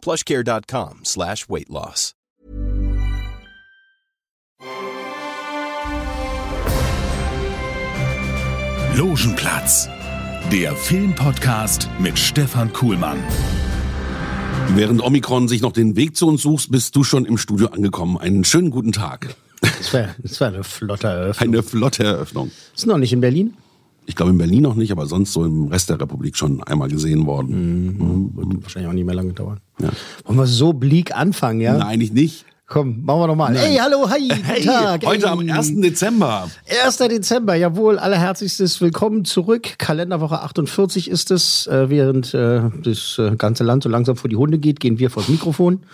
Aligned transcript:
plushcare.com 0.00 1.00
slash 1.04 1.48
weight 1.48 1.68
loss. 1.68 2.14
Logenplatz, 8.96 9.88
der 10.52 10.74
Filmpodcast 10.76 11.88
mit 12.00 12.18
Stefan 12.18 12.70
Kuhlmann. 12.72 13.18
Während 14.74 15.02
Omikron 15.02 15.48
sich 15.48 15.62
noch 15.62 15.72
den 15.72 15.96
Weg 15.96 16.16
zu 16.16 16.28
uns 16.28 16.42
suchst, 16.42 16.70
bist 16.70 16.94
du 16.96 17.02
schon 17.02 17.24
im 17.24 17.38
Studio 17.38 17.68
angekommen. 17.68 18.18
Einen 18.18 18.44
schönen 18.44 18.70
guten 18.70 18.92
Tag. 18.92 19.34
Das 19.60 19.94
war, 19.94 20.14
das 20.18 20.40
war 20.40 20.48
eine 20.48 20.64
flotte 20.64 21.06
Eröffnung. 21.06 21.48
Eine 21.48 21.62
flotte 21.62 22.04
Eröffnung. 22.04 22.50
Ist 22.74 22.86
noch 22.86 22.98
nicht 22.98 23.12
in 23.12 23.20
Berlin? 23.20 23.56
Ich 24.10 24.16
glaube 24.16 24.32
in 24.32 24.38
Berlin 24.38 24.62
noch 24.64 24.74
nicht, 24.74 24.90
aber 24.90 25.06
sonst 25.06 25.32
so 25.32 25.44
im 25.44 25.68
Rest 25.68 25.88
der 25.88 26.00
Republik 26.00 26.36
schon 26.36 26.64
einmal 26.64 26.88
gesehen 26.88 27.26
worden. 27.26 27.92
Mhm. 27.96 28.36
Wird 28.36 28.62
wahrscheinlich 28.64 28.90
auch 28.90 28.92
nicht 28.92 29.06
mehr 29.06 29.14
lange 29.14 29.34
dauern. 29.34 29.60
Ja. 29.80 29.90
Wollen 30.24 30.36
wir 30.36 30.46
so 30.48 30.72
bleak 30.72 31.14
anfangen, 31.14 31.60
ja? 31.60 31.74
Nein, 31.74 31.82
eigentlich 31.82 32.12
nicht. 32.12 32.44
Komm, 32.66 33.04
machen 33.04 33.20
wir 33.20 33.26
doch 33.28 33.36
mal. 33.36 33.52
Nein. 33.52 33.62
Hey, 33.62 33.76
hallo, 33.76 34.10
hi, 34.10 34.26
guten 34.28 34.42
Hey, 34.42 34.64
Tag. 34.64 35.06
heute 35.06 35.26
hey. 35.28 35.50
am 35.50 35.58
1. 35.58 35.80
Dezember. 35.80 36.50
1. 36.84 36.96
Dezember, 36.96 37.54
jawohl, 37.54 38.00
allerherzlichstes 38.00 38.80
Willkommen 38.80 39.24
zurück. 39.24 39.78
Kalenderwoche 39.78 40.40
48 40.40 41.08
ist 41.08 41.30
es. 41.30 41.68
Äh, 41.68 41.88
während 41.88 42.34
äh, 42.34 42.62
das 42.82 43.16
äh, 43.16 43.36
ganze 43.36 43.62
Land 43.62 43.84
so 43.84 43.88
langsam 43.88 44.16
vor 44.16 44.28
die 44.28 44.34
Hunde 44.36 44.58
geht, 44.58 44.80
gehen 44.80 44.98
wir 44.98 45.10
vors 45.10 45.28
Mikrofon 45.28 45.84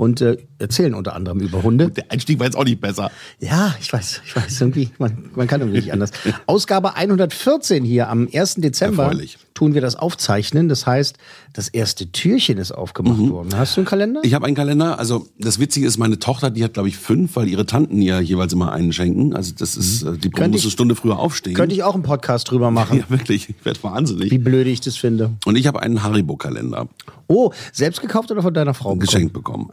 und 0.00 0.22
äh, 0.22 0.38
erzählen 0.58 0.94
unter 0.94 1.14
anderem 1.14 1.40
über 1.40 1.62
Hunde. 1.62 1.90
Der 1.90 2.10
Einstieg 2.10 2.38
war 2.38 2.46
jetzt 2.46 2.56
auch 2.56 2.64
nicht 2.64 2.80
besser. 2.80 3.10
Ja, 3.38 3.74
ich 3.82 3.92
weiß, 3.92 4.22
ich 4.24 4.34
weiß, 4.34 4.58
irgendwie, 4.62 4.88
man, 4.96 5.28
man 5.34 5.46
kann 5.46 5.60
irgendwie 5.60 5.80
nicht 5.80 5.92
anders. 5.92 6.10
Ausgabe 6.46 6.94
114 6.94 7.84
hier 7.84 8.08
am 8.08 8.26
1. 8.32 8.54
Dezember 8.54 9.02
Erfreulich. 9.02 9.36
Tun 9.54 9.74
wir 9.74 9.80
das 9.80 9.96
aufzeichnen. 9.96 10.68
Das 10.68 10.86
heißt, 10.86 11.16
das 11.52 11.68
erste 11.68 12.10
Türchen 12.12 12.58
ist 12.58 12.72
aufgemacht 12.72 13.18
worden. 13.28 13.50
Hast 13.56 13.76
du 13.76 13.80
einen 13.80 13.86
Kalender? 13.86 14.20
Mhm. 14.20 14.26
Ich 14.26 14.34
habe 14.34 14.46
einen 14.46 14.54
Kalender. 14.56 14.98
Also 14.98 15.26
das 15.38 15.58
Witzige 15.58 15.86
ist, 15.86 15.98
meine 15.98 16.18
Tochter, 16.18 16.50
die 16.50 16.62
hat 16.64 16.74
glaube 16.74 16.88
ich 16.88 16.96
fünf, 16.96 17.36
weil 17.36 17.48
ihre 17.48 17.66
Tanten 17.66 18.00
ihr 18.00 18.20
jeweils 18.20 18.52
immer 18.52 18.72
einen 18.72 18.92
schenken. 18.92 19.34
Also 19.34 19.52
das 19.58 19.76
ist, 19.76 20.02
äh, 20.02 20.16
die 20.16 20.28
muss 20.30 20.40
eine 20.62 20.70
Stunde 20.70 20.94
früher 20.94 21.18
aufstehen. 21.18 21.54
Könnte 21.54 21.74
ich 21.74 21.82
auch 21.82 21.94
einen 21.94 22.02
Podcast 22.04 22.50
drüber 22.50 22.70
machen, 22.70 22.98
ja, 22.98 23.04
wirklich. 23.10 23.48
Ich 23.50 23.64
werde 23.64 23.82
wahnsinnig. 23.82 24.30
wie 24.30 24.38
blöd 24.38 24.66
ich 24.66 24.80
das 24.80 24.96
finde. 24.96 25.32
Und 25.44 25.56
ich 25.56 25.66
habe 25.66 25.82
einen 25.82 26.02
Haribo-Kalender 26.02 26.88
Oh, 27.26 27.52
selbst 27.72 28.00
gekauft 28.00 28.30
oder 28.32 28.42
von 28.42 28.52
deiner 28.54 28.74
Frau 28.74 28.90
bekommen? 28.94 29.00
geschenkt 29.00 29.32
bekommen. 29.32 29.68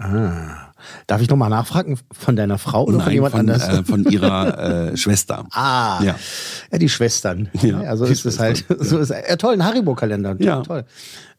Darf 1.08 1.22
ich 1.22 1.30
nochmal 1.30 1.50
nachfragen? 1.50 1.98
Von 2.12 2.36
deiner 2.36 2.58
Frau 2.58 2.84
oder 2.84 2.98
von 3.00 3.06
Nein, 3.06 3.14
jemand 3.14 3.32
von, 3.32 3.40
anders? 3.42 3.68
äh, 3.68 3.84
von 3.84 4.06
ihrer 4.06 4.90
äh, 4.92 4.98
Schwester. 4.98 5.46
Ah, 5.52 6.02
Ja. 6.04 6.16
ja. 6.72 6.78
die 6.78 6.90
Schwestern. 6.90 7.50
Ja, 7.62 7.82
Ja, 7.84 7.98
so 7.98 8.06
die 8.06 8.12
ist 8.12 8.26
es 8.26 8.40
halt. 8.40 8.66
So 8.80 8.98
ist, 9.00 9.10
ja, 9.10 9.36
toll, 9.36 9.54
ein 9.54 9.66
Haribo-Kalender. 9.66 10.36
Ja. 10.40 10.62
Toll. 10.62 10.86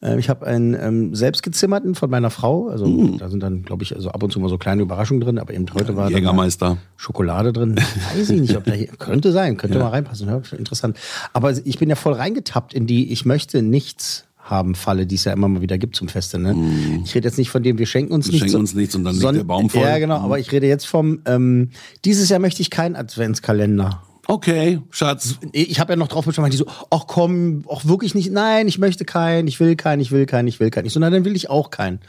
Ähm, 0.03 0.19
ich 0.19 0.29
habe 0.29 0.47
einen 0.47 0.75
ähm, 0.75 1.15
selbstgezimmerten 1.15 1.95
von 1.95 2.09
meiner 2.11 2.31
Frau. 2.31 2.69
Also 2.69 2.87
Mm. 2.87 3.19
da 3.19 3.29
sind 3.29 3.43
dann, 3.43 3.63
glaube 3.63 3.83
ich, 3.83 3.95
also 3.97 4.11
ab 4.11 4.23
und 4.23 4.33
zu 4.33 4.39
mal 4.41 4.49
so 4.49 4.59
kleine 4.59 4.83
Überraschungen 4.83 5.21
drin, 5.21 5.39
aber 5.39 5.53
eben 5.55 5.67
heute 5.75 5.97
war 5.97 6.11
Jägermeister. 6.11 6.79
Schokolade 6.97 7.53
drin. 7.53 7.77
Weiß 8.15 8.31
ich 8.31 8.41
nicht, 8.41 8.57
ob 8.57 8.65
da 8.65 8.73
hier, 8.73 8.87
könnte 8.99 9.33
sein, 9.33 9.57
könnte 9.57 9.79
mal 9.79 9.89
reinpassen. 9.89 10.29
Interessant. 10.57 10.97
Aber 11.33 11.51
ich 11.53 11.79
bin 11.79 11.89
ja 11.89 11.97
voll 11.97 12.13
reingetappt 12.15 12.75
in 12.75 12.87
die, 12.87 13.11
ich 13.13 13.25
möchte 13.25 13.63
nichts 13.63 14.25
haben 14.51 14.75
Falle, 14.75 15.07
die 15.07 15.15
es 15.15 15.25
ja 15.25 15.33
immer 15.33 15.49
mal 15.49 15.63
wieder 15.63 15.79
gibt 15.79 15.97
zum 15.97 16.09
Feste. 16.09 16.39
Ne? 16.39 17.03
Ich 17.05 17.15
rede 17.15 17.27
jetzt 17.27 17.39
nicht 17.39 17.51
von 17.51 17.63
dem, 17.63 17.79
wir 17.79 17.87
schenken 17.87 18.13
uns 18.13 18.27
Wir 18.27 18.33
nichts. 18.33 18.45
Mm. 18.45 18.49
schenken 18.49 18.61
uns 18.61 18.75
nichts 18.75 18.95
und 18.95 19.05
dann 19.05 19.15
liegt 19.15 19.35
der 19.35 19.45
Baum 19.45 19.71
voll. 19.71 19.83
Ja, 19.83 19.99
genau, 19.99 20.17
aber 20.19 20.39
ich 20.39 20.51
rede 20.53 20.67
jetzt 20.67 20.87
vom, 20.87 21.21
ähm, 21.27 21.71
dieses 22.05 22.29
Jahr 22.29 22.41
möchte 22.41 22.63
ich 22.63 22.71
keinen 22.71 22.97
Adventskalender. 22.97 24.03
Okay, 24.31 24.83
Schatz. 24.91 25.39
Ich 25.53 25.81
habe 25.81 25.95
ja 25.95 25.97
noch 25.97 26.09
drauf 26.09 26.27
bestanden, 26.27 26.51
die 26.51 26.59
so, 26.59 26.67
ach 26.91 27.07
komm, 27.07 27.63
auch 27.67 27.87
wirklich 27.87 28.15
nicht, 28.15 28.31
nein, 28.31 28.69
ich 28.69 28.79
möchte 28.79 29.07
keinen, 29.07 29.49
ich 29.49 29.59
will 29.59 29.75
keinen, 29.75 30.01
ich 30.01 30.11
will 30.11 30.27
keinen, 30.27 30.49
ich 30.49 30.61
will 30.61 30.69
keinen. 30.69 30.85
Ich 30.85 30.93
so, 30.93 31.01
na, 31.01 31.09
dann 31.09 31.25
will 31.25 31.35
ich 31.35 31.49
auch 31.49 31.71
keinen. 31.71 32.01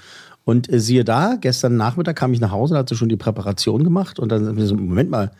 Und 0.44 0.72
äh, 0.72 0.82
siehe 0.82 1.06
da, 1.06 1.38
gestern 1.40 1.78
Nachmittag 1.78 2.18
kam 2.18 2.34
ich 2.34 2.42
nach 2.42 2.52
Hause, 2.52 2.74
da 2.74 2.80
hat 2.80 2.90
sie 2.90 2.96
schon 2.96 3.08
die 3.08 3.16
Präparation 3.16 3.86
gemacht 3.86 4.20
und 4.20 4.30
dann 4.32 4.44
sind 4.44 4.58
wir 4.58 4.66
so, 4.66 4.76
Moment 4.76 5.10
mal, 5.10 5.32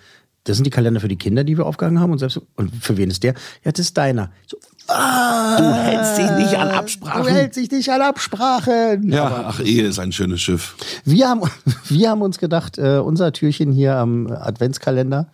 das 0.46 0.56
sind 0.56 0.66
die 0.66 0.72
Kalender 0.72 1.02
für 1.02 1.08
die 1.08 1.18
Kinder, 1.18 1.44
die 1.44 1.58
wir 1.58 1.66
aufgehangen 1.66 2.00
haben 2.00 2.12
und 2.12 2.20
selbst, 2.20 2.42
und 2.56 2.74
für 2.74 2.96
wen 2.96 3.09
ist 3.09 3.24
der? 3.24 3.34
Ja, 3.64 3.72
das 3.72 3.80
ist 3.80 3.98
deiner. 3.98 4.32
So, 4.48 4.58
ah, 4.90 5.58
Du 5.58 5.74
hältst 5.74 6.18
dich 6.18 6.32
nicht 6.32 6.58
an 6.58 6.70
du 6.70 6.76
Absprachen. 6.76 7.28
hältst 7.28 7.60
dich 7.60 7.72
nicht 7.72 7.90
an 7.90 8.02
Absprachen. 8.02 9.12
Ja, 9.12 9.46
ach, 9.48 9.60
Ehe 9.62 9.84
ist 9.88 10.00
ein 10.00 10.12
schönes 10.12 10.42
Schiff. 10.42 10.76
Wir 11.06 11.30
haben, 11.30 11.42
wir 11.90 12.10
haben 12.10 12.22
uns 12.22 12.38
gedacht, 12.40 12.78
äh, 12.78 12.98
unser 12.98 13.32
Türchen 13.32 13.72
hier 13.72 13.96
am 13.96 14.28
Adventskalender, 14.28 15.28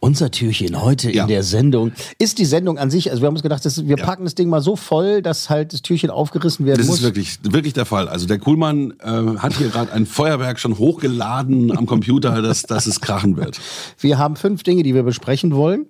unser 0.00 0.32
Türchen 0.32 0.82
heute 0.82 1.12
Ja. 1.12 1.22
in 1.22 1.28
der 1.28 1.44
Sendung, 1.44 1.92
ist 2.18 2.38
die 2.38 2.44
Sendung 2.44 2.76
an 2.76 2.90
sich, 2.90 3.10
also 3.12 3.22
wir 3.22 3.28
haben 3.28 3.34
uns 3.34 3.42
gedacht, 3.44 3.64
das, 3.64 3.86
wir 3.86 3.96
Ja. 3.96 4.04
packen 4.04 4.24
das 4.24 4.34
Ding 4.34 4.48
mal 4.48 4.60
so 4.60 4.74
voll, 4.74 5.22
dass 5.22 5.48
halt 5.48 5.72
das 5.72 5.82
Türchen 5.82 6.10
aufgerissen 6.10 6.66
werden 6.66 6.78
Das 6.78 6.88
muss. 6.88 6.96
ist 6.98 7.02
wirklich, 7.04 7.38
wirklich 7.44 7.72
der 7.72 7.84
Fall. 7.86 8.08
Also 8.08 8.26
der 8.26 8.40
Kuhlmann 8.40 8.94
äh, 9.00 9.38
hat 9.38 9.54
hier 9.56 9.68
gerade 9.68 9.92
ein 9.92 10.06
Feuerwerk 10.06 10.58
schon 10.58 10.76
hochgeladen 10.78 11.76
am 11.76 11.86
Computer, 11.86 12.42
dass, 12.42 12.62
dass 12.64 12.86
es 12.86 13.00
krachen 13.00 13.36
wird. 13.36 13.60
Wir 14.00 14.18
haben 14.18 14.34
fünf 14.34 14.64
Dinge, 14.64 14.82
die 14.82 14.92
wir 14.94 15.04
besprechen 15.04 15.54
wollen. 15.54 15.86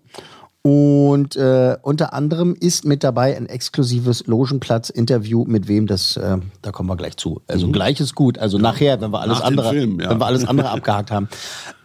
Und 0.64 1.34
äh, 1.34 1.76
unter 1.82 2.12
anderem 2.12 2.54
ist 2.54 2.84
mit 2.84 3.02
dabei 3.02 3.36
ein 3.36 3.46
exklusives 3.46 4.28
Logenplatz-Interview, 4.28 5.44
mit 5.44 5.66
wem 5.66 5.88
das, 5.88 6.16
äh, 6.16 6.38
da 6.62 6.70
kommen 6.70 6.88
wir 6.88 6.96
gleich 6.96 7.16
zu. 7.16 7.42
Also 7.48 7.68
gleich 7.72 7.98
ist 7.98 8.14
gut. 8.14 8.38
Also 8.38 8.58
nachher, 8.58 9.00
wenn 9.00 9.10
wir 9.10 9.20
alles 9.20 9.40
Nach 9.40 9.44
andere, 9.46 9.70
Film, 9.70 9.98
ja. 9.98 10.10
wenn 10.10 10.20
wir 10.20 10.26
alles 10.26 10.46
andere 10.46 10.70
abgehakt 10.70 11.10
haben. 11.10 11.28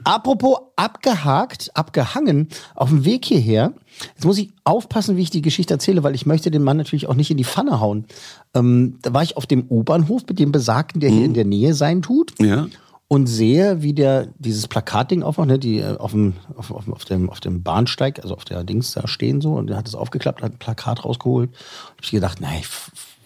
Apropos 0.03 0.59
abgehakt, 0.75 1.71
abgehangen, 1.73 2.49
auf 2.75 2.89
dem 2.89 3.03
Weg 3.03 3.25
hierher. 3.25 3.73
Jetzt 4.13 4.25
muss 4.25 4.38
ich 4.38 4.51
aufpassen, 4.63 5.17
wie 5.17 5.23
ich 5.23 5.31
die 5.31 5.41
Geschichte 5.41 5.73
erzähle, 5.73 6.03
weil 6.03 6.13
ich 6.13 6.27
möchte 6.27 6.51
den 6.51 6.61
Mann 6.61 6.77
natürlich 6.77 7.07
auch 7.07 7.15
nicht 7.15 7.31
in 7.31 7.38
die 7.38 7.45
Pfanne 7.45 7.79
hauen. 7.79 8.05
Ähm, 8.53 8.99
da 9.01 9.11
war 9.11 9.23
ich 9.23 9.38
auf 9.38 9.47
dem 9.47 9.65
U-Bahnhof 9.67 10.21
mit 10.29 10.38
dem 10.38 10.51
Besagten, 10.51 11.01
der 11.01 11.09
hier 11.09 11.25
in 11.25 11.33
der 11.33 11.45
Nähe 11.45 11.73
sein 11.73 12.03
tut 12.03 12.33
Ja. 12.39 12.67
Und 13.09 13.28
sehe, 13.28 13.81
wie 13.81 13.94
der 13.94 14.28
dieses 14.38 14.68
Plakatding 14.68 15.23
aufmacht, 15.23 15.47
ne, 15.47 15.59
die 15.59 15.79
äh, 15.79 15.97
auf 15.97 16.12
dem, 16.12 16.34
auf, 16.56 16.72
auf, 16.72 16.90
auf, 16.90 17.06
dem, 17.06 17.29
auf 17.29 17.40
dem 17.40 17.63
Bahnsteig, 17.63 18.19
also 18.22 18.35
auf 18.35 18.45
der 18.45 18.63
Dings 18.63 18.91
da 18.91 19.07
stehen 19.07 19.40
so, 19.40 19.53
und 19.53 19.68
der 19.68 19.78
hat 19.78 19.88
es 19.88 19.95
aufgeklappt, 19.95 20.41
hat 20.41 20.51
ein 20.51 20.59
Plakat 20.59 21.06
rausgeholt. 21.06 21.50
Und 21.50 21.97
hab 21.97 22.03
ich 22.03 22.12
gedacht, 22.12 22.41
nein, 22.41 22.59
ich 22.59 22.68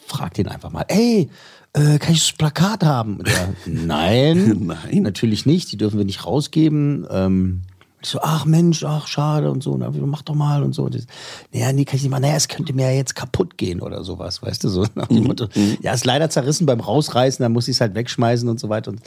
frag 0.05 0.33
den 0.35 0.47
einfach 0.47 0.69
mal, 0.69 0.85
ey, 0.87 1.29
äh, 1.73 1.97
kann 1.97 2.13
ich 2.13 2.27
das 2.27 2.37
Plakat 2.37 2.83
haben? 2.83 3.17
Und 3.17 3.27
der, 3.27 3.55
nein, 3.65 4.67
Nein. 4.67 5.01
natürlich 5.01 5.45
nicht, 5.45 5.71
die 5.71 5.77
dürfen 5.77 5.97
wir 5.97 6.05
nicht 6.05 6.25
rausgeben. 6.25 7.07
Ähm, 7.09 7.61
ich 8.03 8.09
so, 8.09 8.19
ach 8.21 8.45
Mensch, 8.45 8.83
ach 8.83 9.07
schade 9.07 9.51
und 9.51 9.61
so, 9.61 9.77
na, 9.77 9.91
mach 9.91 10.23
doch 10.23 10.33
mal 10.33 10.63
und 10.63 10.73
so. 10.73 10.83
Und 10.83 10.95
das, 10.95 11.05
naja, 11.53 11.71
nee, 11.71 11.85
kann 11.85 11.97
ich 11.97 12.03
nicht 12.03 12.11
machen. 12.11 12.23
Naja, 12.23 12.35
es 12.35 12.47
könnte 12.47 12.73
mir 12.73 12.91
ja 12.91 12.97
jetzt 12.97 13.15
kaputt 13.15 13.57
gehen 13.57 13.79
oder 13.79 14.03
sowas, 14.03 14.41
weißt 14.41 14.63
du, 14.63 14.69
so 14.69 14.85
nach 14.95 15.07
dem 15.07 15.23
Motto. 15.23 15.47
Ja, 15.81 15.93
ist 15.93 16.05
leider 16.05 16.29
zerrissen 16.29 16.65
beim 16.65 16.79
Rausreißen, 16.79 17.41
dann 17.41 17.51
muss 17.51 17.67
ich 17.67 17.77
es 17.77 17.81
halt 17.81 17.93
wegschmeißen 17.93 18.49
und 18.49 18.59
so 18.59 18.69
weiter. 18.69 18.91
Und, 18.91 19.01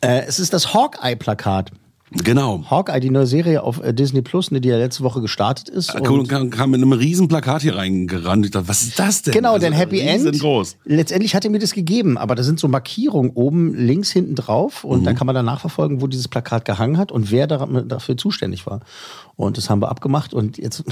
äh, 0.00 0.22
es 0.26 0.38
ist 0.40 0.52
das 0.52 0.74
Hawkeye-Plakat. 0.74 1.72
Genau. 2.10 2.64
Hawkeye, 2.70 3.00
die 3.00 3.10
neue 3.10 3.26
Serie 3.26 3.62
auf 3.62 3.82
äh, 3.84 3.92
Disney 3.92 4.22
Plus, 4.22 4.50
ne, 4.50 4.62
die 4.62 4.70
ja 4.70 4.78
letzte 4.78 5.02
Woche 5.04 5.20
gestartet 5.20 5.68
ist. 5.68 5.92
Kuhl 6.04 6.20
Und 6.20 6.26
kam, 6.28 6.48
kam 6.48 6.70
mit 6.70 6.80
einem 6.80 6.92
riesen 6.92 7.28
Plakat 7.28 7.60
hier 7.60 7.76
reingerannt. 7.76 8.46
Ich 8.46 8.50
dachte, 8.50 8.66
was 8.66 8.82
ist 8.82 8.98
das 8.98 9.20
denn? 9.20 9.34
Genau, 9.34 9.50
Also, 9.52 9.60
denn 9.66 9.74
Happy 9.74 10.00
End. 10.00 10.24
riesengroß. 10.24 10.76
Letztendlich 10.86 11.34
hat 11.34 11.44
er 11.44 11.50
mir 11.50 11.58
das 11.58 11.72
gegeben, 11.74 12.16
aber 12.16 12.34
da 12.34 12.42
sind 12.42 12.58
so 12.60 12.66
Markierungen 12.66 13.32
oben 13.34 13.74
links 13.74 14.10
hinten 14.10 14.36
drauf 14.36 14.84
und 14.84 15.00
Mhm. 15.00 15.04
da 15.04 15.12
kann 15.12 15.26
man 15.26 15.34
dann 15.34 15.44
nachverfolgen, 15.44 16.00
wo 16.00 16.06
dieses 16.06 16.28
Plakat 16.28 16.64
gehangen 16.64 16.96
hat 16.96 17.12
und 17.12 17.30
wer 17.30 17.46
da, 17.46 17.66
dafür 17.66 18.16
zuständig 18.16 18.64
war. 18.66 18.80
Und 19.36 19.58
das 19.58 19.68
haben 19.68 19.82
wir 19.82 19.90
abgemacht 19.90 20.32
und 20.32 20.56
jetzt, 20.56 20.84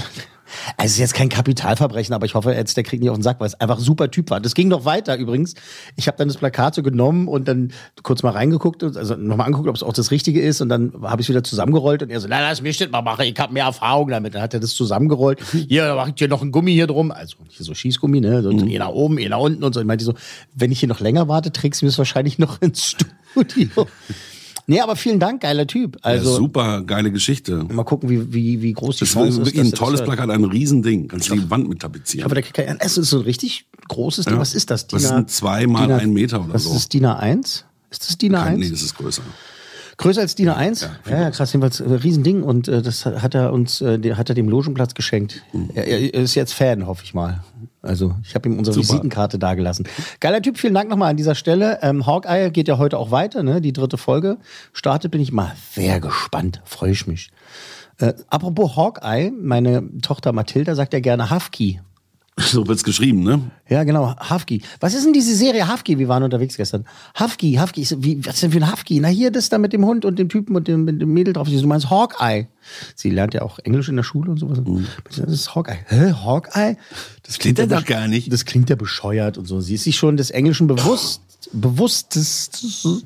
also 0.77 0.85
es 0.85 0.91
ist 0.93 0.99
jetzt 0.99 1.13
kein 1.13 1.29
Kapitalverbrechen, 1.29 2.13
aber 2.13 2.25
ich 2.25 2.35
hoffe 2.35 2.51
jetzt, 2.51 2.77
der 2.77 2.83
kriegt 2.83 3.01
nicht 3.01 3.09
auf 3.09 3.17
den 3.17 3.23
Sack, 3.23 3.39
weil 3.39 3.47
es 3.47 3.55
einfach 3.55 3.77
ein 3.77 3.83
super 3.83 4.09
Typ 4.11 4.29
war. 4.29 4.39
Das 4.39 4.55
ging 4.55 4.67
noch 4.67 4.85
weiter 4.85 5.17
übrigens. 5.17 5.55
Ich 5.95 6.07
habe 6.07 6.17
dann 6.17 6.27
das 6.27 6.37
Plakat 6.37 6.75
so 6.75 6.83
genommen 6.83 7.27
und 7.27 7.47
dann 7.47 7.71
kurz 8.03 8.23
mal 8.23 8.31
reingeguckt, 8.31 8.83
also 8.83 9.15
nochmal 9.15 9.47
angeguckt, 9.47 9.69
ob 9.69 9.75
es 9.75 9.83
auch 9.83 9.93
das 9.93 10.11
Richtige 10.11 10.41
ist 10.41 10.61
und 10.61 10.69
dann 10.69 10.93
habe 11.03 11.21
ich 11.21 11.25
es 11.25 11.29
wieder 11.29 11.43
zusammengerollt 11.43 12.03
und 12.03 12.09
er 12.09 12.19
so, 12.19 12.27
na, 12.29 12.41
lass 12.41 12.61
mich 12.61 12.77
das 12.77 12.89
mal 12.89 13.01
machen, 13.01 13.25
ich 13.25 13.39
habe 13.39 13.53
mehr 13.53 13.65
Erfahrung 13.65 14.09
damit. 14.09 14.35
Dann 14.35 14.41
hat 14.41 14.53
er 14.53 14.59
das 14.59 14.73
zusammengerollt. 14.73 15.39
Hier, 15.67 15.85
da 15.87 15.95
mache 15.95 16.09
ich 16.09 16.15
dir 16.15 16.27
noch 16.27 16.41
ein 16.41 16.51
Gummi 16.51 16.73
hier 16.73 16.87
drum, 16.87 17.11
also 17.11 17.37
hier 17.49 17.65
so 17.65 17.73
Schießgummi, 17.73 18.21
ne, 18.21 18.41
so 18.41 18.51
eh 18.51 18.77
nach 18.77 18.89
oben, 18.89 19.17
eh 19.17 19.29
nach 19.29 19.39
unten 19.39 19.63
und 19.63 19.73
so. 19.73 19.79
Ich 19.79 19.85
meinte 19.85 20.05
so, 20.05 20.13
wenn 20.53 20.71
ich 20.71 20.79
hier 20.79 20.89
noch 20.89 20.99
länger 20.99 21.27
warte, 21.27 21.51
trägst 21.51 21.81
du 21.81 21.85
mir 21.85 21.89
es 21.89 21.97
wahrscheinlich 21.97 22.39
noch 22.39 22.61
ins 22.61 22.95
Studio. 23.35 23.87
Nee, 24.69 24.81
aber 24.81 24.97
vielen 24.97 25.19
Dank, 25.19 25.41
geiler 25.41 25.65
Typ. 25.65 25.97
Also 26.01 26.31
ja, 26.31 26.35
super 26.37 26.81
geile 26.83 27.09
Geschichte. 27.09 27.63
mal 27.71 27.83
gucken, 27.85 28.09
wie, 28.09 28.33
wie, 28.33 28.61
wie 28.61 28.73
groß 28.73 28.97
die 28.97 28.99
Das 28.99 29.09
ist 29.09 29.13
Chance 29.13 29.41
ist. 29.41 29.45
wirklich 29.47 29.65
ein 29.65 29.71
tolles. 29.71 30.03
Plakat, 30.03 30.29
ein 30.29 30.43
Riesending. 30.43 31.07
Kannst 31.07 31.29
du 31.29 31.35
die 31.35 31.49
Wand 31.49 31.69
mit 31.69 31.79
tapezieren. 31.79 32.25
Aber 32.25 32.35
der 32.35 32.43
kein, 32.43 32.77
es 32.81 32.97
ist 32.97 33.09
so 33.09 33.19
ein 33.19 33.23
richtig 33.23 33.65
großes 33.87 34.25
Ding. 34.25 34.33
Ja. 34.35 34.39
Was 34.41 34.53
ist 34.53 34.69
das? 34.69 34.85
Das 34.87 35.03
sind 35.03 35.29
zwei 35.31 35.65
mal 35.67 35.89
ein 35.91 36.11
Meter 36.11 36.43
oder 36.43 36.53
was 36.53 36.63
so. 36.65 36.71
ist 36.71 36.75
das, 36.75 36.89
DIN 36.89 37.05
A1? 37.05 37.63
Ist 37.89 38.07
das 38.09 38.17
DIN 38.17 38.35
A1? 38.35 38.57
Nee, 38.57 38.69
das 38.69 38.81
ist 38.81 38.95
größer. 38.97 39.21
Größer 39.95 40.21
als 40.21 40.35
DIN 40.35 40.49
A1? 40.49 40.81
Ja, 40.83 40.89
Ja, 41.09 41.21
ja, 41.21 41.31
krass, 41.31 41.53
jedenfalls 41.53 41.79
äh, 41.79 41.85
Riesending 41.91 42.43
und 42.43 42.67
äh, 42.67 42.81
das 42.81 43.05
hat 43.05 43.33
er 43.35 43.53
uns, 43.53 43.81
äh, 43.81 44.13
hat 44.15 44.29
er 44.29 44.35
dem 44.35 44.49
Logenplatz 44.49 44.93
geschenkt. 44.93 45.41
Er, 45.73 45.87
er 45.87 46.13
ist 46.13 46.35
jetzt 46.35 46.53
Fan, 46.53 46.85
hoffe 46.85 47.03
ich 47.05 47.13
mal. 47.13 47.41
Also 47.81 48.15
ich 48.23 48.35
habe 48.35 48.49
ihm 48.49 48.57
unsere 48.57 48.73
Super. 48.73 48.87
Visitenkarte 48.87 49.39
dagelassen. 49.39 49.87
Geiler 50.19 50.41
Typ, 50.41 50.57
vielen 50.57 50.73
Dank 50.73 50.89
nochmal 50.89 51.11
an 51.11 51.17
dieser 51.17 51.35
Stelle. 51.35 51.79
Ähm, 51.81 52.05
Hawkeye 52.05 52.49
geht 52.51 52.67
ja 52.67 52.77
heute 52.77 52.97
auch 52.97 53.11
weiter, 53.11 53.43
ne? 53.43 53.61
Die 53.61 53.73
dritte 53.73 53.97
Folge 53.97 54.37
startet, 54.73 55.11
bin 55.11 55.21
ich 55.21 55.31
mal 55.31 55.53
sehr 55.71 55.99
gespannt, 55.99 56.61
freue 56.65 56.91
ich 56.91 57.07
mich. 57.07 57.29
Äh, 57.99 58.13
apropos 58.29 58.75
Hawkeye, 58.75 59.31
meine 59.31 59.83
Tochter 60.01 60.33
Mathilda 60.33 60.75
sagt 60.75 60.93
ja 60.93 60.99
gerne 60.99 61.31
Husky. 61.31 61.79
So 62.47 62.67
wird's 62.67 62.83
geschrieben, 62.83 63.23
ne? 63.23 63.41
Ja, 63.67 63.83
genau, 63.83 64.15
Husky. 64.29 64.61
Was 64.79 64.93
ist 64.93 65.05
denn 65.05 65.13
diese 65.13 65.35
Serie 65.35 65.71
Husky? 65.71 65.97
Wir 65.97 66.07
waren 66.07 66.21
unterwegs 66.23 66.55
gestern. 66.55 66.85
Ist, 67.81 68.03
wie, 68.03 68.23
was 68.25 68.35
ist 68.35 68.43
denn 68.43 68.51
für 68.51 68.59
ein 68.59 68.71
Husky? 68.71 68.99
Na 68.99 69.07
hier, 69.07 69.31
das 69.31 69.49
da 69.49 69.57
mit 69.57 69.73
dem 69.73 69.83
Hund 69.85 70.05
und 70.05 70.19
dem 70.19 70.29
Typen 70.29 70.55
und 70.55 70.67
dem, 70.67 70.85
mit 70.85 71.01
dem 71.01 71.13
Mädel 71.13 71.33
drauf. 71.33 71.49
Du 71.49 71.67
meinst 71.67 71.89
Hawkeye. 71.89 72.47
Sie 72.95 73.09
lernt 73.09 73.33
ja 73.33 73.41
auch 73.41 73.59
Englisch 73.59 73.89
in 73.89 73.95
der 73.95 74.03
Schule 74.03 74.29
und 74.29 74.37
sowas. 74.37 74.59
Das 75.07 75.17
ist 75.17 75.55
Hawkeye. 75.55 75.79
Hä, 75.87 76.13
Hawkeye? 76.13 76.77
Das 77.23 77.39
klingt 77.39 77.57
ja 77.57 77.65
ja 77.65 77.79
doch 77.79 77.85
gar 77.85 78.07
nicht. 78.07 78.31
Das 78.31 78.45
klingt 78.45 78.69
ja 78.69 78.75
bescheuert 78.75 79.37
und 79.37 79.45
so. 79.45 79.59
Sie 79.59 79.75
ist 79.75 79.83
sich 79.83 79.97
schon 79.97 80.15
des 80.15 80.29
Englischen 80.29 80.67
bewusst. 80.67 81.21
Bewusstes. 81.53 83.03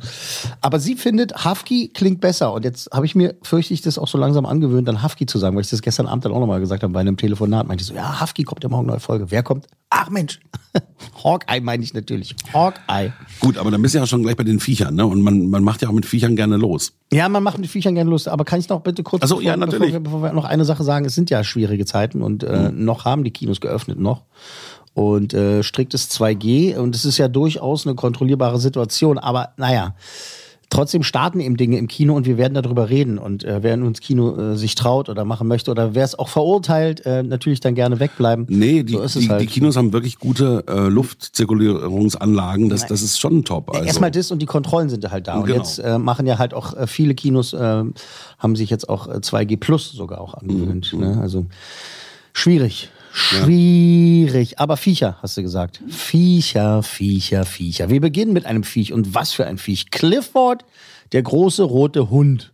Aber 0.61 0.79
sie 0.79 0.95
findet, 0.95 1.45
Husky 1.45 1.89
klingt 1.89 2.21
besser. 2.21 2.53
Und 2.53 2.65
jetzt 2.65 2.89
habe 2.91 3.05
ich 3.05 3.15
mir, 3.15 3.35
fürchte 3.41 3.73
ich, 3.73 3.81
das 3.81 3.97
auch 3.97 4.07
so 4.07 4.17
langsam 4.17 4.45
angewöhnt, 4.45 4.87
dann 4.87 5.03
Husky 5.03 5.25
zu 5.25 5.37
sagen, 5.37 5.55
weil 5.55 5.63
ich 5.63 5.69
das 5.69 5.81
gestern 5.81 6.07
Abend 6.07 6.25
dann 6.25 6.31
auch 6.31 6.39
nochmal 6.39 6.59
gesagt 6.59 6.83
habe 6.83 6.93
bei 6.93 6.99
einem 6.99 7.17
Telefonat. 7.17 7.67
Meinte 7.67 7.83
ich 7.83 7.87
so, 7.87 7.93
ja, 7.93 8.21
Husky 8.21 8.43
kommt 8.43 8.63
ja 8.63 8.69
morgen 8.69 8.87
neue 8.87 8.99
Folge. 8.99 9.31
Wer 9.31 9.43
kommt? 9.43 9.67
Ach 9.89 10.09
Mensch. 10.09 10.39
Hawkeye 11.23 11.61
meine 11.61 11.83
ich 11.83 11.93
natürlich. 11.93 12.35
Hawkeye. 12.53 13.11
Gut, 13.39 13.57
aber 13.57 13.71
dann 13.71 13.81
bist 13.81 13.93
du 13.93 13.99
ja 13.99 14.07
schon 14.07 14.23
gleich 14.23 14.37
bei 14.37 14.43
den 14.43 14.59
Viechern, 14.59 14.95
ne? 14.95 15.05
Und 15.05 15.21
man, 15.21 15.49
man 15.49 15.63
macht 15.63 15.81
ja 15.81 15.89
auch 15.89 15.93
mit 15.93 16.05
Viechern 16.05 16.35
gerne 16.35 16.57
los. 16.57 16.93
Ja, 17.11 17.27
man 17.27 17.43
macht 17.43 17.57
mit 17.57 17.69
Viechern 17.69 17.95
gerne 17.95 18.09
Lust, 18.09 18.29
aber 18.29 18.45
kann 18.45 18.59
ich 18.59 18.69
noch 18.69 18.81
bitte 18.81 19.03
kurz, 19.03 19.23
Ach 19.23 19.27
so, 19.27 19.41
ja, 19.41 19.55
bevor, 19.55 19.65
natürlich. 19.65 19.93
wir, 19.93 19.99
bevor 19.99 20.23
wir 20.23 20.31
noch 20.31 20.45
eine 20.45 20.63
Sache 20.63 20.83
sagen, 20.83 21.05
es 21.05 21.13
sind 21.13 21.29
ja 21.29 21.43
schwierige 21.43 21.85
Zeiten 21.85 22.21
und 22.21 22.43
äh, 22.43 22.71
noch 22.71 23.03
haben 23.03 23.23
die 23.25 23.31
Kinos 23.31 23.59
geöffnet 23.59 23.99
noch. 23.99 24.23
Und 24.93 25.33
äh, 25.33 25.63
striktes 25.63 26.09
2G 26.11 26.75
und 26.75 26.95
es 26.95 27.05
ist 27.05 27.17
ja 27.17 27.29
durchaus 27.29 27.85
eine 27.87 27.95
kontrollierbare 27.95 28.59
Situation, 28.59 29.17
aber 29.17 29.53
naja, 29.55 29.95
trotzdem 30.71 31.03
starten 31.03 31.39
eben 31.39 31.57
Dinge 31.57 31.77
im 31.77 31.87
Kino 31.87 32.15
und 32.15 32.25
wir 32.25 32.37
werden 32.37 32.55
darüber 32.55 32.89
reden. 32.89 33.17
Und 33.19 33.43
äh, 33.43 33.61
wer 33.61 33.75
ins 33.75 33.99
Kino 33.99 34.35
äh, 34.35 34.57
sich 34.57 34.73
traut 34.73 35.09
oder 35.09 35.25
machen 35.25 35.47
möchte 35.47 35.69
oder 35.69 35.93
wer 35.93 36.03
es 36.03 36.17
auch 36.17 36.29
verurteilt, 36.29 37.05
äh, 37.05 37.21
natürlich 37.21 37.59
dann 37.59 37.75
gerne 37.75 37.99
wegbleiben. 37.99 38.47
Nee, 38.49 38.83
die, 38.83 38.93
so 38.93 39.01
ist 39.01 39.15
es 39.15 39.23
die, 39.23 39.29
halt. 39.29 39.41
die 39.41 39.47
Kinos 39.47 39.75
haben 39.75 39.93
wirklich 39.93 40.17
gute 40.17 40.63
äh, 40.67 40.87
Luftzirkulierungsanlagen. 40.87 42.69
Das, 42.69 42.87
das 42.87 43.01
ist 43.03 43.19
schon 43.19 43.43
top. 43.43 43.69
Also. 43.73 43.85
Erstmal 43.85 44.11
das 44.11 44.31
und 44.31 44.41
die 44.41 44.45
Kontrollen 44.45 44.89
sind 44.89 45.09
halt 45.11 45.27
da. 45.27 45.35
Und 45.35 45.45
Genau. 45.45 45.57
jetzt 45.57 45.79
äh, 45.79 45.99
machen 45.99 46.25
ja 46.25 46.39
halt 46.39 46.53
auch 46.53 46.75
äh, 46.75 46.87
viele 46.87 47.13
Kinos, 47.15 47.53
äh, 47.53 47.83
haben 48.39 48.55
sich 48.55 48.69
jetzt 48.69 48.89
auch 48.89 49.07
äh, 49.07 49.17
2G 49.17 49.57
Plus 49.57 49.91
sogar 49.91 50.21
auch 50.21 50.33
angewöhnt. 50.33 50.93
Mhm. 50.93 50.99
Ne? 50.99 51.19
Also 51.21 51.45
schwierig. 52.33 52.89
Schwierig. 53.13 54.59
Aber 54.59 54.77
Viecher, 54.77 55.17
hast 55.21 55.37
du 55.37 55.41
gesagt. 55.41 55.81
Viecher, 55.87 56.83
Viecher, 56.83 57.45
Viecher. 57.45 57.89
Wir 57.89 58.01
beginnen 58.01 58.33
mit 58.33 58.45
einem 58.45 58.63
Viech. 58.63 58.93
Und 58.93 59.13
was 59.13 59.31
für 59.33 59.45
ein 59.45 59.57
Viech? 59.57 59.91
Clifford, 59.91 60.65
der 61.11 61.21
große 61.21 61.63
rote 61.63 62.09
Hund. 62.09 62.53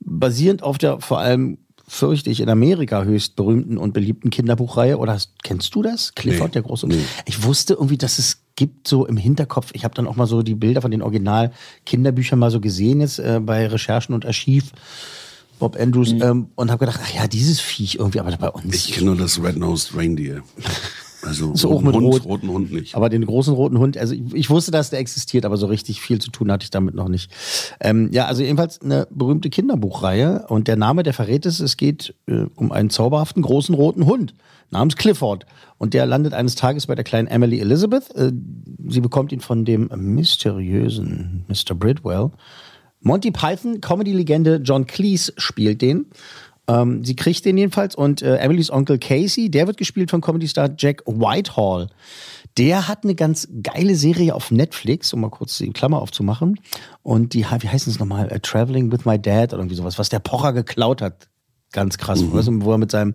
Basierend 0.00 0.62
auf 0.62 0.78
der 0.78 1.00
vor 1.00 1.18
allem 1.20 1.58
fürchte 1.86 2.30
ich 2.30 2.40
in 2.40 2.48
Amerika 2.48 3.04
höchst 3.04 3.36
berühmten 3.36 3.76
und 3.76 3.92
beliebten 3.92 4.30
Kinderbuchreihe. 4.30 4.98
Oder 4.98 5.12
hast, 5.12 5.32
kennst 5.42 5.74
du 5.74 5.82
das? 5.82 6.14
Clifford, 6.14 6.48
Nee. 6.48 6.52
der 6.54 6.62
große 6.62 6.86
Nee. 6.88 6.98
Ich 7.26 7.42
wusste 7.44 7.74
irgendwie, 7.74 7.98
dass 7.98 8.18
es 8.18 8.42
gibt 8.56 8.88
so 8.88 9.06
im 9.06 9.16
Hinterkopf. 9.16 9.70
Ich 9.74 9.84
habe 9.84 9.94
dann 9.94 10.06
auch 10.06 10.16
mal 10.16 10.26
so 10.26 10.42
die 10.42 10.54
Bilder 10.54 10.82
von 10.82 10.90
den 10.90 11.02
Original-Kinderbüchern 11.02 12.38
mal 12.38 12.50
so 12.50 12.60
gesehen 12.60 13.00
jetzt 13.00 13.18
äh, 13.18 13.40
bei 13.42 13.66
Recherchen 13.66 14.14
und 14.14 14.26
Archiv. 14.26 14.72
Bob 15.62 15.78
Andrews 15.78 16.10
ähm, 16.10 16.48
und 16.56 16.72
habe 16.72 16.80
gedacht, 16.86 16.98
ach 17.00 17.14
ja, 17.14 17.28
dieses 17.28 17.60
Viech 17.60 17.94
irgendwie, 17.94 18.18
aber 18.18 18.36
bei 18.36 18.48
uns. 18.50 18.74
Ich 18.74 18.94
kenne 18.94 19.06
nur 19.06 19.16
das 19.16 19.40
Red-Nosed 19.40 19.96
Reindeer. 19.96 20.42
Also 21.24 21.54
So 21.54 21.68
auch 21.68 21.74
roten 21.74 21.86
mit 21.86 21.94
Hund, 21.94 22.06
Rot. 22.06 22.24
roten 22.24 22.48
Hund 22.48 22.72
nicht. 22.72 22.96
Aber 22.96 23.08
den 23.08 23.24
großen 23.24 23.54
roten 23.54 23.78
Hund, 23.78 23.96
also 23.96 24.12
ich, 24.12 24.22
ich 24.34 24.50
wusste, 24.50 24.72
dass 24.72 24.90
der 24.90 24.98
existiert, 24.98 25.44
aber 25.44 25.56
so 25.56 25.66
richtig 25.66 26.00
viel 26.00 26.20
zu 26.20 26.32
tun 26.32 26.50
hatte 26.50 26.64
ich 26.64 26.70
damit 26.70 26.96
noch 26.96 27.06
nicht. 27.08 27.30
Ähm, 27.78 28.08
ja, 28.10 28.26
also 28.26 28.42
jedenfalls 28.42 28.82
eine 28.82 29.06
berühmte 29.08 29.48
Kinderbuchreihe 29.48 30.46
und 30.48 30.66
der 30.66 30.74
Name, 30.74 31.04
der 31.04 31.14
verrät 31.14 31.46
es, 31.46 31.60
es 31.60 31.76
geht 31.76 32.16
äh, 32.26 32.46
um 32.56 32.72
einen 32.72 32.90
zauberhaften 32.90 33.40
großen 33.40 33.72
roten 33.72 34.04
Hund 34.04 34.34
namens 34.70 34.96
Clifford 34.96 35.46
und 35.78 35.94
der 35.94 36.06
landet 36.06 36.34
eines 36.34 36.56
Tages 36.56 36.88
bei 36.88 36.96
der 36.96 37.04
kleinen 37.04 37.28
Emily 37.28 37.60
Elizabeth. 37.60 38.12
Äh, 38.16 38.32
sie 38.88 39.00
bekommt 39.00 39.30
ihn 39.30 39.40
von 39.40 39.64
dem 39.64 39.90
mysteriösen 39.94 41.44
Mr. 41.46 41.76
Bridwell. 41.76 42.32
Monty 43.02 43.30
Python, 43.30 43.80
Comedy-Legende 43.80 44.60
John 44.62 44.86
Cleese 44.86 45.32
spielt 45.36 45.82
den. 45.82 46.06
Ähm, 46.68 47.04
sie 47.04 47.16
kriegt 47.16 47.44
den 47.44 47.58
jedenfalls 47.58 47.94
und 47.94 48.22
äh, 48.22 48.36
Emilys 48.36 48.70
Onkel 48.70 48.98
Casey, 48.98 49.50
der 49.50 49.66
wird 49.66 49.76
gespielt 49.76 50.10
von 50.10 50.20
Comedy-Star 50.20 50.70
Jack 50.78 51.02
Whitehall. 51.06 51.88
Der 52.56 52.86
hat 52.86 53.04
eine 53.04 53.14
ganz 53.14 53.48
geile 53.62 53.96
Serie 53.96 54.34
auf 54.34 54.50
Netflix, 54.50 55.12
um 55.12 55.20
mal 55.20 55.30
kurz 55.30 55.58
die 55.58 55.70
Klammer 55.72 56.00
aufzumachen. 56.00 56.60
Und 57.02 57.34
die, 57.34 57.44
wie 57.44 57.68
heißt 57.68 57.88
es 57.88 57.98
nochmal? 57.98 58.30
Äh, 58.30 58.40
Traveling 58.40 58.92
with 58.92 59.04
my 59.04 59.18
Dad 59.18 59.52
oder 59.52 59.62
irgendwie 59.62 59.76
sowas, 59.76 59.98
was 59.98 60.08
der 60.08 60.20
Pocher 60.20 60.52
geklaut 60.52 61.02
hat. 61.02 61.28
Ganz 61.72 61.96
krass, 61.96 62.22
weißt 62.22 62.48
du, 62.48 62.64
wo 62.64 62.72
er 62.72 62.78
mit 62.78 62.90
seinem, 62.90 63.14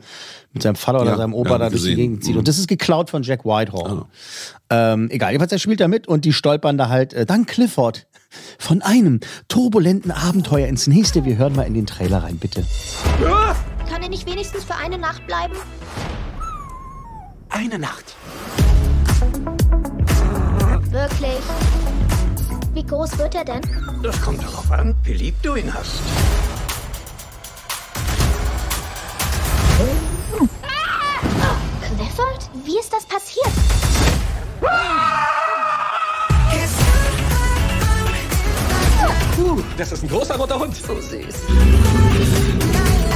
mit 0.52 0.64
seinem 0.64 0.76
Vater 0.76 1.02
oder 1.02 1.12
Ja, 1.12 1.18
seinem 1.18 1.36
Opa 1.36 1.52
ja, 1.52 1.58
da 1.60 1.70
durch 1.70 1.84
die. 1.84 1.94
Gegend 1.94 2.24
zieht. 2.24 2.34
Mhm. 2.34 2.40
Und 2.40 2.48
das 2.48 2.58
ist 2.58 2.68
geklaut 2.68 3.12
von 3.12 3.22
Jack 3.22 3.46
Whitehall. 3.46 4.06
Ähm, 4.72 5.10
egal, 5.12 5.32
jedenfalls 5.32 5.52
er 5.52 5.60
spielt 5.60 5.80
da 5.80 5.88
mit 5.88 6.08
und 6.08 6.26
die 6.26 6.34
stolpern 6.34 6.76
da 6.76 6.90
halt 6.90 7.14
äh, 7.14 7.28
dank 7.28 7.48
Clifford 7.48 8.07
von 8.60 8.82
einem 8.82 9.20
turbulenten 9.48 10.12
Abenteuer 10.12 10.68
ins 10.68 10.88
nächste. 10.88 11.26
Wir 11.26 11.38
hören 11.38 11.56
mal 11.56 11.64
in 11.64 11.74
den 11.74 11.86
Trailer 11.86 12.24
rein, 12.24 12.38
bitte. 12.38 12.66
Kann 13.90 14.04
er 14.04 14.10
nicht 14.10 14.26
wenigstens 14.30 14.64
für 14.64 14.76
eine 14.76 14.98
Nacht 14.98 15.26
bleiben? 15.28 15.56
Eine 17.50 17.80
Nacht. 17.80 18.16
Wirklich? 20.90 21.40
Wie 22.74 22.86
groß 22.86 23.18
wird 23.18 23.36
er 23.36 23.46
denn? 23.46 23.62
Das 24.04 24.22
kommt 24.22 24.44
darauf 24.44 24.72
an, 24.72 24.96
wie 25.04 25.14
lieb 25.14 25.36
du 25.42 25.56
ihn 25.56 25.74
hast. 25.74 26.02
Clifford? 31.82 32.50
Wie 32.66 32.78
ist 32.80 32.92
das 32.94 33.06
passiert? 33.06 33.52
Uh, 39.38 39.62
das 39.78 39.92
ist 39.92 40.04
ein 40.04 40.10
großer 40.10 40.36
roter 40.36 40.60
Hund. 40.60 40.76
So 40.76 41.00
süß. 41.00 41.36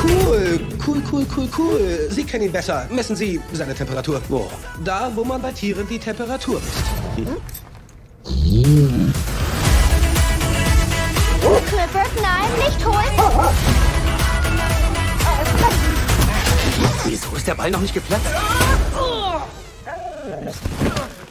Cool, 0.04 0.60
cool, 0.86 1.02
cool, 1.12 1.26
cool, 1.36 1.50
cool. 1.58 2.08
Sie 2.10 2.24
kennen 2.24 2.46
ihn 2.46 2.52
besser. 2.52 2.88
Messen 2.92 3.16
Sie 3.16 3.42
seine 3.54 3.74
Temperatur. 3.74 4.22
Wo? 4.30 4.50
Da, 4.84 5.12
wo 5.16 5.24
man 5.24 5.42
bei 5.42 5.52
Tieren 5.52 5.88
die 5.88 5.98
Temperatur 6.00 6.62
misst. 6.62 7.32
Clifford, 11.68 12.12
nein, 12.22 12.50
nicht 12.58 12.86
holen! 12.86 13.52
Wieso 17.06 17.36
ist 17.36 17.48
der 17.48 17.56
Ball 17.56 17.72
noch 17.72 17.82
nicht 17.82 17.94
geplatzt? 17.94 18.26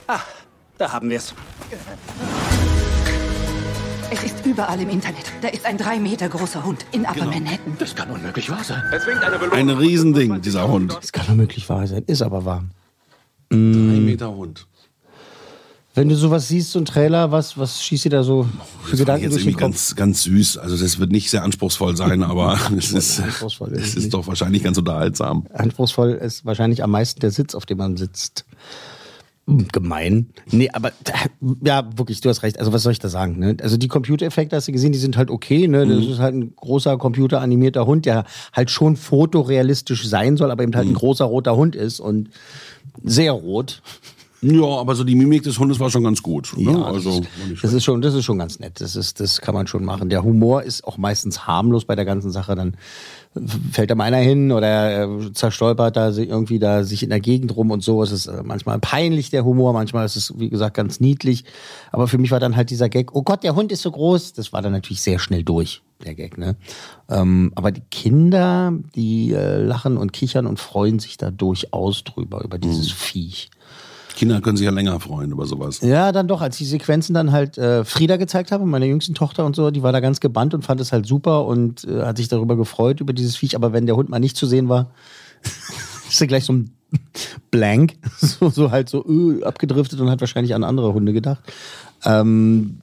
Ah, 0.06 0.20
da 0.78 0.92
haben 0.92 1.08
wir 1.10 1.20
es. 4.10 4.18
Es 4.24 4.32
ist 4.32 4.46
überall 4.46 4.80
im 4.80 4.88
Internet. 4.90 5.24
Da 5.42 5.48
ist 5.48 5.64
ein 5.66 5.78
drei 5.78 5.98
Meter 5.98 6.28
großer 6.28 6.64
Hund 6.64 6.84
in 6.92 7.02
Upper 7.04 7.26
Manhattan. 7.26 7.76
Das 7.78 7.94
kann 7.94 8.10
unmöglich 8.10 8.50
wahr 8.50 8.64
sein. 8.64 8.82
Ein 9.52 9.70
Riesending, 9.70 10.40
dieser 10.42 10.68
Hund. 10.68 10.96
Das 11.00 11.12
kann 11.12 11.26
doch 11.26 11.34
möglich 11.34 11.68
wahr 11.68 11.86
sein, 11.86 12.02
ist 12.06 12.22
aber 12.22 12.44
wahr. 12.44 12.64
Drei 13.50 13.56
Meter 13.58 14.34
Hund. 14.34 14.66
Wenn 15.92 16.08
du 16.08 16.14
sowas 16.14 16.46
siehst, 16.46 16.70
so 16.70 16.78
ein 16.78 16.84
Trailer, 16.84 17.32
was, 17.32 17.58
was 17.58 17.82
schießt 17.82 18.04
dir 18.04 18.10
da 18.10 18.22
so 18.22 18.44
für 18.84 18.92
Das 18.92 19.00
Gedanken 19.00 19.24
jetzt 19.24 19.32
durch 19.32 19.42
den 19.42 19.48
irgendwie 19.50 19.64
Kopf? 19.64 19.72
ganz, 19.72 19.96
ganz 19.96 20.22
süß. 20.22 20.58
Also 20.58 20.76
das 20.76 21.00
wird 21.00 21.10
nicht 21.10 21.30
sehr 21.30 21.42
anspruchsvoll 21.42 21.96
sein, 21.96 22.22
aber 22.22 22.56
es 22.78 22.92
ist, 22.92 23.18
es 23.18 23.60
es 23.72 23.94
ist 23.96 24.14
doch 24.14 24.26
wahrscheinlich 24.28 24.62
ganz 24.62 24.78
unterhaltsam. 24.78 25.46
Anspruchsvoll 25.52 26.12
ist 26.12 26.44
wahrscheinlich 26.44 26.84
am 26.84 26.92
meisten 26.92 27.18
der 27.18 27.32
Sitz, 27.32 27.56
auf 27.56 27.66
dem 27.66 27.78
man 27.78 27.96
sitzt. 27.96 28.44
Hm, 29.50 29.68
Gemein. 29.72 30.30
Nee, 30.50 30.70
aber 30.72 30.92
ja, 31.62 31.84
wirklich, 31.96 32.20
du 32.20 32.28
hast 32.28 32.42
recht. 32.42 32.58
Also 32.58 32.72
was 32.72 32.82
soll 32.82 32.92
ich 32.92 32.98
da 32.98 33.08
sagen? 33.08 33.38
Ne? 33.38 33.56
Also 33.60 33.76
die 33.76 33.88
Computereffekte 33.88 34.56
hast 34.56 34.68
du 34.68 34.72
gesehen, 34.72 34.92
die 34.92 34.98
sind 34.98 35.16
halt 35.16 35.30
okay. 35.30 35.66
Ne? 35.66 35.86
Das 35.86 36.04
ist 36.06 36.18
halt 36.20 36.34
ein 36.34 36.54
großer 36.56 36.96
computeranimierter 36.98 37.86
Hund, 37.86 38.06
der 38.06 38.24
halt 38.52 38.70
schon 38.70 38.96
fotorealistisch 38.96 40.06
sein 40.06 40.36
soll, 40.36 40.50
aber 40.50 40.62
eben 40.62 40.74
halt 40.74 40.86
ein 40.86 40.94
großer 40.94 41.24
roter 41.24 41.56
Hund 41.56 41.74
ist 41.74 42.00
und 42.00 42.30
sehr 43.02 43.32
rot. 43.32 43.82
Ja, 44.42 44.64
aber 44.64 44.94
so 44.94 45.04
die 45.04 45.14
Mimik 45.14 45.42
des 45.42 45.58
Hundes 45.58 45.78
war 45.80 45.90
schon 45.90 46.02
ganz 46.02 46.22
gut. 46.22 46.54
Ne? 46.56 46.72
Ja, 46.72 46.82
also, 46.82 47.20
das, 47.20 47.50
ist, 47.50 47.64
das 47.64 47.72
ist 47.74 47.84
schon, 47.84 48.00
das 48.00 48.14
ist 48.14 48.24
schon 48.24 48.38
ganz 48.38 48.58
nett. 48.58 48.80
Das 48.80 48.96
ist, 48.96 49.20
das 49.20 49.40
kann 49.40 49.54
man 49.54 49.66
schon 49.66 49.84
machen. 49.84 50.08
Der 50.08 50.22
Humor 50.22 50.62
ist 50.62 50.84
auch 50.84 50.96
meistens 50.96 51.46
harmlos 51.46 51.84
bei 51.84 51.94
der 51.94 52.06
ganzen 52.06 52.30
Sache. 52.30 52.54
Dann 52.54 52.76
fällt 53.70 53.90
da 53.90 53.94
mal 53.94 54.04
einer 54.04 54.16
hin 54.16 54.50
oder 54.50 54.66
er 54.66 55.32
zerstolpert 55.34 55.96
da 55.96 56.10
irgendwie 56.10 56.58
da 56.58 56.84
sich 56.84 57.02
in 57.02 57.10
der 57.10 57.20
Gegend 57.20 57.54
rum 57.54 57.70
und 57.70 57.82
so. 57.82 58.02
Es 58.02 58.12
ist 58.12 58.26
äh, 58.26 58.42
manchmal 58.42 58.78
peinlich 58.78 59.30
der 59.30 59.44
Humor, 59.44 59.74
manchmal 59.74 60.06
ist 60.06 60.16
es 60.16 60.38
wie 60.38 60.48
gesagt 60.48 60.74
ganz 60.74 61.00
niedlich. 61.00 61.44
Aber 61.92 62.08
für 62.08 62.18
mich 62.18 62.30
war 62.30 62.40
dann 62.40 62.56
halt 62.56 62.70
dieser 62.70 62.88
Gag: 62.88 63.14
Oh 63.14 63.22
Gott, 63.22 63.44
der 63.44 63.54
Hund 63.54 63.70
ist 63.72 63.82
so 63.82 63.90
groß. 63.90 64.32
Das 64.32 64.54
war 64.54 64.62
dann 64.62 64.72
natürlich 64.72 65.02
sehr 65.02 65.18
schnell 65.18 65.44
durch 65.44 65.82
der 66.02 66.14
Gag. 66.14 66.38
Ne? 66.38 66.56
Ähm, 67.10 67.52
aber 67.54 67.72
die 67.72 67.82
Kinder, 67.90 68.72
die 68.94 69.32
äh, 69.32 69.62
lachen 69.62 69.98
und 69.98 70.12
kichern 70.12 70.46
und 70.46 70.58
freuen 70.58 70.98
sich 70.98 71.18
da 71.18 71.30
durchaus 71.30 72.04
drüber 72.04 72.42
über 72.42 72.58
dieses 72.58 72.90
Viech. 72.90 73.50
Kinder 74.16 74.40
können 74.40 74.56
sich 74.56 74.64
ja 74.64 74.70
länger 74.70 74.98
freuen 75.00 75.30
über 75.30 75.46
sowas. 75.46 75.80
Ja, 75.80 76.12
dann 76.12 76.28
doch, 76.28 76.40
als 76.40 76.56
die 76.56 76.64
Sequenzen 76.64 77.14
dann 77.14 77.32
halt 77.32 77.58
äh, 77.58 77.84
Frieda 77.84 78.16
gezeigt 78.16 78.52
habe, 78.52 78.66
meine 78.66 78.86
jüngsten 78.86 79.14
Tochter 79.14 79.44
und 79.44 79.56
so, 79.56 79.70
die 79.70 79.82
war 79.82 79.92
da 79.92 80.00
ganz 80.00 80.20
gebannt 80.20 80.54
und 80.54 80.62
fand 80.64 80.80
es 80.80 80.92
halt 80.92 81.06
super 81.06 81.46
und 81.46 81.84
äh, 81.84 82.02
hat 82.04 82.16
sich 82.16 82.28
darüber 82.28 82.56
gefreut, 82.56 83.00
über 83.00 83.12
dieses 83.12 83.36
Viech. 83.36 83.56
Aber 83.56 83.72
wenn 83.72 83.86
der 83.86 83.96
Hund 83.96 84.08
mal 84.08 84.18
nicht 84.18 84.36
zu 84.36 84.46
sehen 84.46 84.68
war, 84.68 84.90
ist 86.08 86.20
er 86.20 86.26
gleich 86.26 86.44
so 86.44 86.52
ein 86.52 86.70
Blank, 87.50 87.94
so, 88.20 88.50
so 88.50 88.70
halt 88.70 88.88
so 88.88 89.04
öh, 89.06 89.42
abgedriftet 89.42 90.00
und 90.00 90.10
hat 90.10 90.20
wahrscheinlich 90.20 90.54
an 90.54 90.64
andere 90.64 90.92
Hunde 90.92 91.12
gedacht. 91.12 91.40
Ähm, 92.04 92.80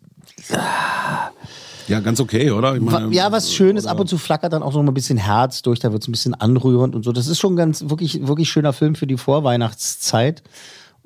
Ja, 1.88 2.02
ganz 2.02 2.20
okay, 2.20 2.52
oder? 2.52 2.80
Meine, 2.80 3.14
ja, 3.14 3.32
was 3.32 3.54
schön 3.54 3.78
ist, 3.78 3.86
ab 3.86 4.00
und 4.00 4.08
zu 4.08 4.18
flackert 4.18 4.52
dann 4.52 4.62
auch 4.62 4.74
so 4.74 4.84
mal 4.84 4.92
ein 4.92 4.94
bisschen 4.94 5.18
Herz 5.18 5.62
durch, 5.62 5.80
da 5.80 5.92
wird 5.92 6.02
es 6.02 6.08
ein 6.10 6.12
bisschen 6.12 6.34
anrührend 6.34 6.96
und 6.96 7.04
so. 7.04 7.14
Das 7.14 7.28
ist 7.28 7.40
schon 7.40 7.56
ganz, 7.56 7.86
wirklich, 7.90 8.28
wirklich 8.28 8.50
schöner 8.50 8.74
Film 8.74 8.96
für 8.96 9.08
die 9.08 9.18
Vorweihnachtszeit. 9.18 10.44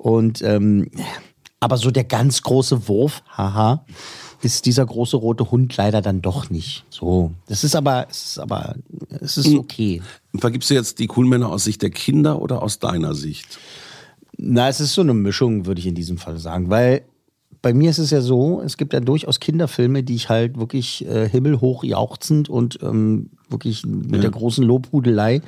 Und 0.02 0.42
ähm, 0.42 0.90
aber 1.60 1.76
so 1.76 1.92
der 1.92 2.02
ganz 2.02 2.42
große 2.42 2.88
Wurf, 2.88 3.22
haha, 3.36 3.86
ist 4.42 4.66
dieser 4.66 4.84
große 4.84 5.16
rote 5.16 5.52
Hund 5.52 5.76
leider 5.76 6.02
dann 6.02 6.20
doch 6.20 6.50
nicht. 6.50 6.84
So, 6.90 7.30
das 7.46 7.62
ist 7.62 7.76
aber, 7.76 8.08
es 8.10 8.24
ist 8.24 8.38
aber, 8.40 8.74
es 9.20 9.36
ist 9.36 9.54
okay. 9.54 10.02
Vergibst 10.36 10.70
du 10.70 10.74
jetzt 10.74 10.98
die 10.98 11.06
Coolmänner 11.06 11.48
aus 11.48 11.62
Sicht 11.62 11.82
der 11.82 11.90
Kinder 11.90 12.42
oder 12.42 12.62
aus 12.62 12.80
deiner 12.80 13.14
Sicht? 13.14 13.60
Na, 14.36 14.68
es 14.68 14.80
ist 14.80 14.94
so 14.94 15.02
eine 15.02 15.14
Mischung, 15.14 15.66
würde 15.66 15.80
ich 15.80 15.86
in 15.86 15.94
diesem 15.94 16.18
Fall 16.18 16.38
sagen, 16.38 16.68
weil 16.68 17.04
bei 17.62 17.72
mir 17.72 17.90
ist 17.90 17.98
es 17.98 18.10
ja 18.10 18.20
so, 18.20 18.60
es 18.60 18.76
gibt 18.76 18.92
ja 18.92 18.98
durchaus 19.00 19.38
Kinderfilme, 19.40 20.02
die 20.02 20.16
ich 20.16 20.28
halt 20.28 20.58
wirklich 20.58 21.06
äh, 21.06 21.28
himmelhoch 21.28 21.84
jauchzend 21.84 22.48
und 22.48 22.78
ähm, 22.82 23.30
wirklich 23.48 23.86
mit 23.86 24.22
der 24.22 24.30
großen 24.30 24.64
Lobhudelei 24.64 25.40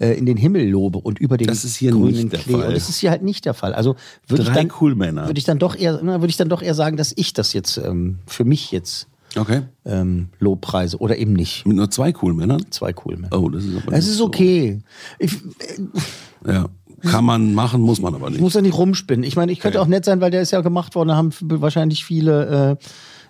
äh, 0.00 0.18
in 0.18 0.26
den 0.26 0.36
Himmel 0.36 0.68
lobe 0.68 0.98
und 0.98 1.18
über 1.20 1.36
den 1.36 1.46
Das 1.46 1.64
ist 1.64 1.76
hier 1.76 1.92
grünen 1.92 2.06
nicht 2.12 2.32
der 2.32 2.40
Klee. 2.40 2.52
Fall. 2.54 2.66
Und 2.68 2.74
das 2.76 2.88
ist 2.88 2.98
hier 2.98 3.10
halt 3.10 3.22
nicht 3.22 3.44
der 3.44 3.54
Fall. 3.54 3.72
Also 3.72 3.94
würde 4.26 4.42
ich 4.42 4.48
dann 4.48 4.68
Coolmänner. 4.68 5.26
würde 5.28 5.38
ich 5.38 5.44
dann 5.44 5.58
doch 5.60 5.76
eher, 5.76 6.02
würde 6.02 6.26
ich 6.26 6.36
dann 6.36 6.48
doch 6.48 6.60
eher 6.62 6.74
sagen, 6.74 6.96
dass 6.96 7.12
ich 7.16 7.32
das 7.34 7.52
jetzt 7.52 7.76
ähm, 7.78 8.18
für 8.26 8.44
mich 8.44 8.72
jetzt 8.72 9.06
Okay. 9.36 9.62
ähm, 9.84 10.30
Lobpreise 10.40 10.98
oder 10.98 11.16
eben 11.18 11.34
nicht. 11.34 11.64
Mit 11.64 11.76
nur 11.76 11.88
zwei 11.88 12.10
Coolmännern? 12.12 12.64
Zwei 12.70 12.92
Coolmänner. 12.92 13.38
Oh, 13.38 13.48
das 13.48 13.62
ist 13.64 13.76
aber 13.80 13.92
Es 13.96 14.08
ist 14.08 14.16
so. 14.16 14.24
okay. 14.26 14.80
Ich, 15.20 15.36
Ja. 16.44 16.66
Kann 17.02 17.24
man 17.24 17.54
machen, 17.54 17.80
muss 17.80 18.00
man 18.00 18.14
aber 18.14 18.26
Ich 18.26 18.32
nicht. 18.34 18.40
muss 18.42 18.54
ja 18.54 18.60
nicht 18.60 18.76
rumspinnen. 18.76 19.24
Ich 19.24 19.36
meine, 19.36 19.52
ich 19.52 19.60
könnte 19.60 19.78
Okay. 19.78 19.86
auch 19.86 19.88
nett 19.90 20.04
sein, 20.04 20.20
weil 20.20 20.30
der 20.30 20.42
ist 20.42 20.50
ja 20.50 20.60
gemacht 20.60 20.94
worden. 20.94 21.08
Da 21.08 21.16
haben 21.16 21.30
wahrscheinlich 21.40 22.04
viele 22.04 22.78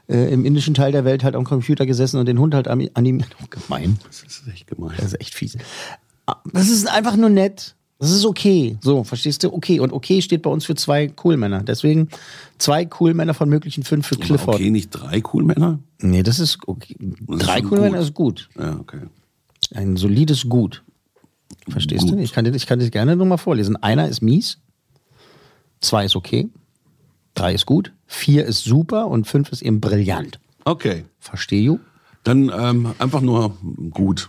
äh, 0.08 0.14
äh, 0.14 0.32
im 0.32 0.44
indischen 0.44 0.74
Teil 0.74 0.92
der 0.92 1.04
Welt 1.04 1.22
halt 1.24 1.36
am 1.36 1.44
Computer 1.44 1.86
gesessen 1.86 2.18
und 2.18 2.26
den 2.26 2.38
Hund 2.38 2.54
halt 2.54 2.68
animiert. 2.68 3.28
Oh, 3.42 3.46
gemein. 3.48 3.98
Das 4.06 4.22
ist 4.22 4.42
echt 4.52 4.66
gemein. 4.66 4.92
Das 4.96 5.06
ist 5.06 5.20
echt 5.20 5.34
fies. 5.34 5.56
Ah, 6.26 6.36
Das 6.52 6.68
ist 6.68 6.88
einfach 6.88 7.16
nur 7.16 7.30
nett. 7.30 7.74
Das 7.98 8.10
ist 8.10 8.24
okay. 8.24 8.78
So, 8.80 9.04
verstehst 9.04 9.42
du? 9.44 9.52
Okay. 9.52 9.78
Und 9.78 9.92
okay 9.92 10.22
steht 10.22 10.40
bei 10.42 10.48
uns 10.50 10.64
für 10.64 10.74
zwei 10.74 11.06
Coolmänner. 11.08 11.62
Deswegen 11.62 12.08
zwei 12.56 12.86
Coolmänner 12.86 13.34
von 13.34 13.48
möglichen 13.50 13.82
fünf 13.84 14.06
für 14.06 14.16
Clifford. 14.16 14.54
Okay, 14.54 14.70
nicht 14.70 14.88
drei 14.88 15.20
Coolmänner? 15.20 15.78
Nee, 16.00 16.22
das 16.22 16.40
ist 16.40 16.58
okay. 16.66 16.96
Das 17.28 17.40
Drei 17.40 17.60
Coolmänner 17.60 17.98
ist 18.00 18.14
gut. 18.14 18.48
Ja, 18.58 18.76
okay. 18.80 19.00
Ein 19.74 19.96
solides 19.98 20.48
Gut. 20.48 20.82
Verstehst 21.68 22.04
du? 22.04 22.12
Gut. 22.12 22.20
Ich 22.20 22.32
kann 22.32 22.44
dir, 22.44 22.54
ich 22.54 22.66
kann 22.66 22.78
dir 22.78 22.90
gerne 22.90 23.16
nochmal 23.16 23.38
vorlesen. 23.38 23.76
Einer 23.76 24.08
ist 24.08 24.22
mies, 24.22 24.58
zwei 25.80 26.04
ist 26.04 26.16
okay, 26.16 26.48
drei 27.34 27.54
ist 27.54 27.66
gut, 27.66 27.92
vier 28.06 28.44
ist 28.44 28.64
super 28.64 29.08
und 29.08 29.26
fünf 29.26 29.52
ist 29.52 29.62
eben 29.62 29.80
brillant. 29.80 30.40
Okay. 30.64 31.04
Versteh 31.18 31.64
du? 31.64 31.80
Dann 32.24 32.50
ähm, 32.54 32.94
einfach 32.98 33.20
nur 33.20 33.56
gut. 33.90 34.28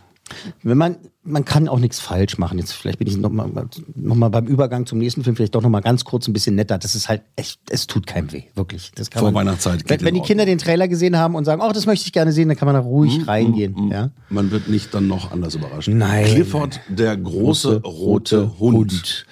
Wenn 0.63 0.77
man, 0.77 0.97
man 1.23 1.45
kann 1.45 1.67
auch 1.67 1.79
nichts 1.79 1.99
falsch 1.99 2.37
machen. 2.37 2.57
Jetzt 2.57 2.73
vielleicht 2.73 2.97
bin 2.97 3.07
ich 3.07 3.15
nochmal 3.17 3.49
noch 3.95 4.15
mal 4.15 4.29
beim 4.29 4.47
Übergang 4.47 4.85
zum 4.85 4.97
nächsten 4.97 5.23
Film 5.23 5.35
vielleicht 5.35 5.53
doch 5.53 5.61
nochmal 5.61 5.81
ganz 5.81 6.03
kurz 6.03 6.27
ein 6.27 6.33
bisschen 6.33 6.55
netter. 6.55 6.77
Das 6.79 6.95
ist 6.95 7.09
halt 7.09 7.21
echt, 7.35 7.59
es 7.69 7.85
tut 7.85 8.07
keinem 8.07 8.31
weh, 8.31 8.43
wirklich. 8.55 8.91
Das 8.95 9.11
kann 9.11 9.21
Vor 9.21 9.31
man, 9.31 9.45
Weihnachtszeit 9.45 9.83
Wenn, 9.87 10.01
wenn 10.01 10.15
die. 10.15 10.21
Kinder 10.21 10.45
den 10.45 10.57
Trailer 10.57 10.87
gesehen 10.87 11.17
haben 11.17 11.35
und 11.35 11.45
sagen, 11.45 11.61
oh, 11.61 11.71
das 11.71 11.85
möchte 11.85 12.05
ich 12.07 12.13
gerne 12.13 12.31
sehen, 12.31 12.47
dann 12.47 12.57
kann 12.57 12.65
man 12.65 12.75
da 12.75 12.81
ruhig 12.81 13.27
reingehen. 13.27 13.89
Ja? 13.91 14.11
Man 14.29 14.49
wird 14.51 14.67
nicht 14.67 14.93
dann 14.93 15.07
noch 15.07 15.31
anders 15.31 15.55
überrascht. 15.55 15.89
Nein. 15.89 16.25
Clifford, 16.25 16.79
der 16.87 17.15
große 17.17 17.81
rote 17.83 18.59
Hund. 18.59 19.25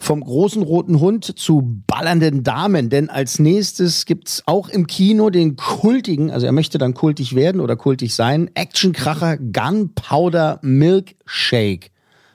Vom 0.00 0.20
großen 0.20 0.62
roten 0.62 1.00
Hund 1.00 1.38
zu 1.38 1.82
ballernden 1.86 2.44
Damen, 2.44 2.88
denn 2.88 3.10
als 3.10 3.40
nächstes 3.40 4.06
gibt's 4.06 4.44
auch 4.46 4.68
im 4.68 4.86
Kino 4.86 5.28
den 5.30 5.56
kultigen, 5.56 6.30
also 6.30 6.46
er 6.46 6.52
möchte 6.52 6.78
dann 6.78 6.94
kultig 6.94 7.34
werden 7.34 7.60
oder 7.60 7.76
kultig 7.76 8.14
sein, 8.14 8.48
Actionkracher 8.54 9.36
Gunpowder 9.38 10.60
Milkshake. 10.62 11.90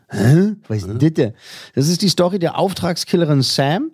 Hä? 0.10 0.56
Was 0.68 0.80
ist 0.80 0.90
das 0.90 1.14
denn? 1.14 1.34
Das 1.74 1.88
ist 1.88 2.02
die 2.02 2.10
Story 2.10 2.38
der 2.38 2.60
Auftragskillerin 2.60 3.42
Sam 3.42 3.92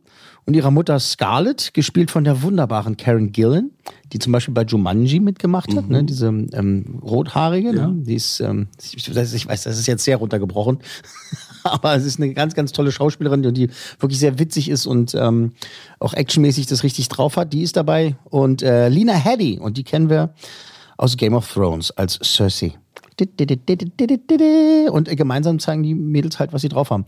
und 0.49 0.55
ihrer 0.55 0.71
Mutter 0.71 0.99
Scarlett, 0.99 1.75
gespielt 1.75 2.09
von 2.09 2.23
der 2.23 2.41
wunderbaren 2.41 2.97
Karen 2.97 3.31
Gillan, 3.31 3.69
die 4.11 4.17
zum 4.17 4.33
Beispiel 4.33 4.53
bei 4.53 4.63
Jumanji 4.63 5.19
mitgemacht 5.19 5.75
hat, 5.75 5.89
ne? 5.89 6.03
diese 6.03 6.27
ähm, 6.27 6.99
rothaarige. 7.03 7.71
Ne? 7.71 7.93
Die 7.99 8.15
ist, 8.15 8.39
ähm, 8.39 8.67
ich 8.81 9.15
weiß, 9.15 9.63
das 9.63 9.77
ist 9.77 9.87
jetzt 9.87 10.03
sehr 10.03 10.17
runtergebrochen, 10.17 10.79
aber 11.63 11.95
es 11.95 12.05
ist 12.05 12.19
eine 12.19 12.33
ganz, 12.33 12.53
ganz 12.53 12.71
tolle 12.71 12.91
Schauspielerin, 12.91 13.41
die 13.53 13.69
wirklich 13.99 14.19
sehr 14.19 14.39
witzig 14.39 14.69
ist 14.69 14.85
und 14.85 15.15
ähm, 15.15 15.53
auch 15.99 16.13
actionmäßig 16.13 16.67
das 16.67 16.83
richtig 16.83 17.09
drauf 17.09 17.37
hat. 17.37 17.53
Die 17.53 17.63
ist 17.63 17.75
dabei 17.77 18.15
und 18.25 18.61
äh, 18.61 18.89
Lina 18.89 19.13
Headey 19.13 19.59
und 19.59 19.77
die 19.77 19.83
kennen 19.83 20.09
wir 20.09 20.33
aus 20.97 21.17
Game 21.17 21.33
of 21.33 21.51
Thrones 21.51 21.91
als 21.91 22.19
Cersei. 22.21 22.73
Und 24.91 25.17
gemeinsam 25.17 25.59
zeigen 25.59 25.83
die 25.83 25.95
Mädels 25.95 26.39
halt, 26.39 26.53
was 26.53 26.61
sie 26.61 26.69
drauf 26.69 26.89
haben. 26.89 27.05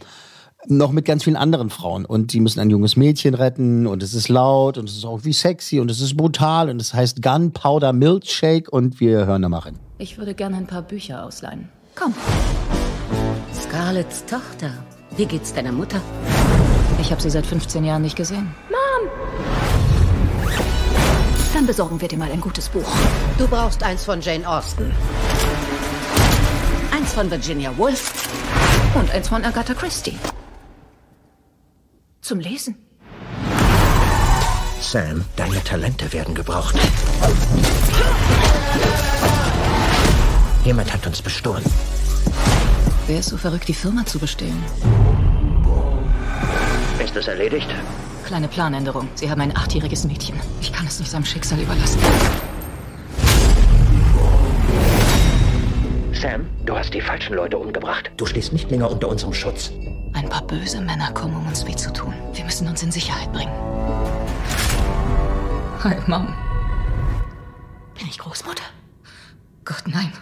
Noch 0.67 0.91
mit 0.91 1.05
ganz 1.05 1.23
vielen 1.23 1.35
anderen 1.35 1.69
Frauen. 1.69 2.05
Und 2.05 2.33
die 2.33 2.39
müssen 2.39 2.59
ein 2.59 2.69
junges 2.69 2.95
Mädchen 2.95 3.33
retten. 3.33 3.87
Und 3.87 4.03
es 4.03 4.13
ist 4.13 4.29
laut 4.29 4.77
und 4.77 4.87
es 4.87 4.95
ist 4.95 5.05
auch 5.05 5.23
wie 5.23 5.33
sexy 5.33 5.79
und 5.79 5.89
es 5.89 6.01
ist 6.01 6.15
brutal. 6.15 6.69
Und 6.69 6.79
es 6.81 6.93
heißt 6.93 7.21
Gunpowder 7.21 7.93
Milkshake. 7.93 8.69
Und 8.69 8.99
wir 8.99 9.25
hören 9.25 9.41
da 9.41 9.49
mal 9.49 9.59
rein. 9.59 9.79
Ich 9.97 10.17
würde 10.17 10.35
gerne 10.35 10.57
ein 10.57 10.67
paar 10.67 10.83
Bücher 10.83 11.25
ausleihen. 11.25 11.69
Komm, 11.95 12.13
Scarletts 13.71 14.25
Tochter. 14.25 14.69
Wie 15.15 15.25
geht's 15.25 15.53
deiner 15.53 15.71
Mutter? 15.71 16.01
ich 16.99 17.09
habe 17.09 17.21
sie 17.21 17.29
seit 17.29 17.45
15 17.45 17.85
Jahren 17.85 18.01
nicht 18.01 18.17
gesehen. 18.17 18.53
Dann 21.53 21.65
besorgen 21.65 22.01
wir 22.01 22.09
dir 22.09 22.17
mal 22.17 22.29
ein 22.29 22.41
gutes 22.41 22.67
Buch. 22.67 22.91
Du 23.37 23.47
brauchst 23.47 23.81
eins 23.81 24.03
von 24.03 24.19
Jane 24.19 24.45
Austen. 24.45 24.91
Eins 26.93 27.13
von 27.13 27.31
Virginia 27.31 27.71
Woolf. 27.77 28.11
Und 28.93 29.09
eins 29.11 29.29
von 29.29 29.41
Agatha 29.45 29.73
Christie. 29.73 30.17
Zum 32.19 32.41
Lesen. 32.41 32.75
Sam, 34.81 35.23
deine 35.37 35.63
Talente 35.63 36.11
werden 36.11 36.35
gebraucht. 36.35 36.75
Jemand 40.65 40.91
hat 40.91 41.07
uns 41.07 41.21
bestohlen. 41.21 41.63
Wer 43.11 43.19
ist 43.19 43.27
so 43.27 43.35
verrückt, 43.35 43.67
die 43.67 43.73
Firma 43.73 44.05
zu 44.05 44.19
bestehlen? 44.19 44.63
Ist 47.03 47.13
es 47.13 47.27
erledigt? 47.27 47.67
Kleine 48.23 48.47
Planänderung. 48.47 49.09
Sie 49.15 49.29
haben 49.29 49.41
ein 49.41 49.53
achtjähriges 49.53 50.05
Mädchen. 50.05 50.39
Ich 50.61 50.71
kann 50.71 50.87
es 50.87 50.97
nicht 50.97 51.11
seinem 51.11 51.25
Schicksal 51.25 51.59
überlassen. 51.59 51.99
Sam, 56.13 56.47
du 56.65 56.73
hast 56.73 56.93
die 56.93 57.01
falschen 57.01 57.35
Leute 57.35 57.57
umgebracht. 57.57 58.09
Du 58.15 58.25
stehst 58.25 58.53
nicht 58.53 58.71
länger 58.71 58.89
unter 58.89 59.09
unserem 59.09 59.33
Schutz. 59.33 59.71
Ein 60.13 60.29
paar 60.29 60.47
böse 60.47 60.79
Männer 60.79 61.11
kommen, 61.11 61.35
um 61.35 61.45
uns 61.47 61.67
weh 61.67 61.75
zu 61.75 61.91
tun. 61.91 62.13
Wir 62.31 62.45
müssen 62.45 62.65
uns 62.65 62.81
in 62.81 62.93
Sicherheit 62.93 63.33
bringen. 63.33 63.51
Hi, 65.83 65.95
Mom. 66.07 66.33
Bin 67.97 68.07
ich 68.07 68.17
Großmutter? 68.17 68.63
Gott, 69.65 69.83
nein. 69.85 70.13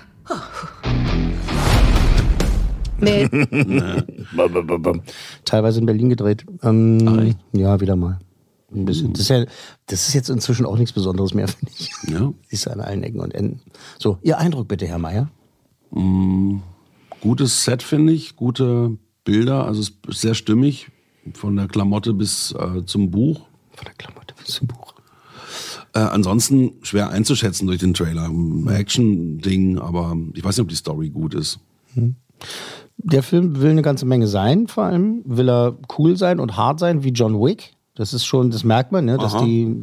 Teilweise 5.46 5.80
in 5.80 5.86
Berlin 5.86 6.10
gedreht. 6.10 6.46
Ähm, 6.64 7.36
ja, 7.54 7.80
wieder 7.80 7.96
mal. 7.96 8.20
Ein 8.74 8.86
bisschen. 8.86 9.14
Das 9.14 9.22
ist, 9.22 9.30
ja, 9.30 9.46
das 9.88 10.08
ist 10.08 10.14
jetzt 10.14 10.30
inzwischen 10.30 10.66
auch 10.66 10.78
nichts 10.78 10.94
Besonderes 10.94 11.34
mehr, 11.34 11.48
finde 11.48 11.72
ich. 11.78 11.90
Ja. 12.08 12.32
Siehst 12.48 12.68
du 12.68 12.72
an 12.72 12.82
allen 12.82 13.04
Ecken 13.04 13.20
und 13.20 13.34
Enden. 13.34 13.62
So, 13.98 14.20
Ihr 14.22 14.38
Eindruck 14.38 14.68
bitte, 14.68 14.88
Herr 14.88 15.00
Meier. 15.00 15.30
Gutes 17.22 17.64
Set, 17.64 17.84
finde 17.84 18.14
ich. 18.14 18.36
Gute 18.36 18.98
Bilder. 19.24 19.66
Also 19.66 19.82
es 19.82 19.92
ist 20.08 20.22
sehr 20.22 20.36
stimmig. 20.36 20.90
Von 21.34 21.56
der 21.56 21.68
Klamotte 21.68 22.14
bis 22.14 22.54
äh, 22.54 22.86
zum 22.86 23.12
Buch. 23.12 23.42
Von 23.72 23.86
der 23.86 23.94
Klamotte 23.96 24.34
bis 24.38 24.56
zum 24.56 24.68
Buch. 24.68 24.94
Äh, 25.94 26.00
ansonsten 26.00 26.74
schwer 26.84 27.10
einzuschätzen 27.10 27.68
durch 27.68 27.80
den 27.80 27.94
Trailer. 27.94 28.30
Ein 28.30 28.68
Action-Ding, 28.68 29.80
aber 29.80 30.16
ich 30.34 30.44
weiß 30.44 30.58
nicht, 30.58 30.64
ob 30.64 30.70
die 30.70 30.76
Story 30.76 31.10
gut 31.10 31.34
ist. 31.34 31.60
Der 33.02 33.24
Film 33.24 33.62
will 33.62 33.72
eine 33.72 33.82
ganze 33.82 34.06
Menge 34.06 34.28
sein, 34.28 34.68
vor 34.68 34.84
allem 34.84 35.22
will 35.26 35.50
er 35.50 35.78
cool 35.98 36.18
sein 36.18 36.40
und 36.40 36.58
hart 36.58 36.80
sein 36.80 37.04
wie 37.04 37.10
John 37.10 37.42
Wick. 37.42 37.74
Das 37.96 38.14
ist 38.14 38.26
schon, 38.26 38.52
das 38.52 38.64
merkt 38.64 38.92
man, 38.92 39.06
ne, 39.06 39.18
dass 39.18 39.36
Aha. 39.36 39.44
die 39.44 39.76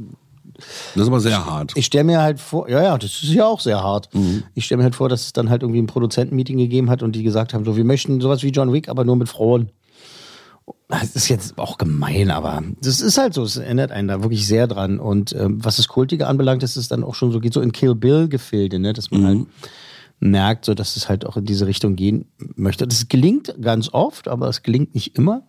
Das 0.95 1.03
ist 1.03 1.09
aber 1.09 1.21
sehr 1.21 1.45
hart. 1.45 1.73
Ich 1.77 1.87
stelle 1.87 2.05
mir 2.05 2.21
halt 2.21 2.41
vor, 2.41 2.69
ja, 2.69 2.83
ja, 2.83 2.99
das 2.99 3.23
ist 3.23 3.33
ja 3.33 3.47
auch 3.47 3.61
sehr 3.61 3.83
hart. 3.83 4.11
Ich 4.55 4.67
stelle 4.67 4.79
mir 4.79 4.85
halt 4.85 4.95
vor, 4.95 5.09
dass 5.09 5.23
es 5.23 5.33
dann 5.33 5.49
halt 5.49 5.63
irgendwie 5.63 5.81
ein 5.81 5.87
Produzentenmeeting 5.87 6.59
gegeben 6.59 6.91
hat 6.91 7.03
und 7.03 7.13
die 7.13 7.23
gesagt 7.23 7.55
haben, 7.55 7.65
so, 7.65 7.77
wir 7.77 7.85
möchten 7.85 8.21
sowas 8.21 8.43
wie 8.43 8.51
John 8.51 8.73
Wick, 8.73 8.89
aber 8.89 9.05
nur 9.05 9.17
mit 9.17 9.29
Frauen. 9.29 9.71
Das 10.89 11.17
ist 11.17 11.29
jetzt 11.29 11.59
auch 11.59 11.79
gemein, 11.79 12.31
aber 12.31 12.63
das 12.83 13.01
ist 13.01 13.19
halt 13.19 13.35
so, 13.35 13.43
es 13.43 13.57
erinnert 13.57 13.93
einen 13.93 14.09
da 14.09 14.23
wirklich 14.23 14.47
sehr 14.47 14.67
dran. 14.67 15.01
Und 15.01 15.33
ähm, 15.33 15.65
was 15.65 15.77
das 15.77 15.89
Kultige 15.89 16.27
anbelangt, 16.27 16.63
ist 16.63 16.77
es 16.77 16.89
dann 16.89 17.03
auch 17.03 17.15
schon 17.15 17.33
so, 17.33 17.41
geht 17.41 17.55
so 17.55 17.61
in 17.61 17.73
Kill 17.73 17.95
Bill-Gefilde, 17.95 18.79
ne, 18.79 18.93
dass 18.93 19.11
man 19.11 19.27
halt 19.27 19.47
merkt, 20.21 20.65
so 20.65 20.75
dass 20.75 20.97
es 20.97 21.09
halt 21.09 21.27
auch 21.27 21.37
in 21.37 21.45
diese 21.45 21.67
Richtung 21.67 21.97
gehen 21.97 22.27
möchte. 22.57 22.87
Das 22.87 23.09
gelingt 23.09 23.55
ganz 23.61 23.93
oft, 23.93 24.29
aber 24.29 24.49
es 24.49 24.63
gelingt 24.63 24.95
nicht 24.95 25.17
immer. 25.17 25.43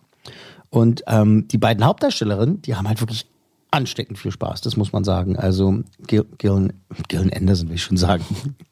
Und 0.70 1.02
ähm, 1.06 1.48
die 1.48 1.58
beiden 1.58 1.84
Hauptdarstellerinnen, 1.84 2.60
die 2.62 2.74
haben 2.74 2.88
halt 2.88 3.00
wirklich 3.00 3.26
ansteckend 3.70 4.18
viel 4.18 4.30
Spaß, 4.30 4.62
das 4.62 4.76
muss 4.76 4.92
man 4.92 5.04
sagen. 5.04 5.36
Also 5.36 5.82
Gil 6.06 6.24
Gillen, 6.38 6.72
Anderson 7.10 7.68
will 7.68 7.76
ich 7.76 7.82
schon 7.82 7.96
sagen. 7.96 8.24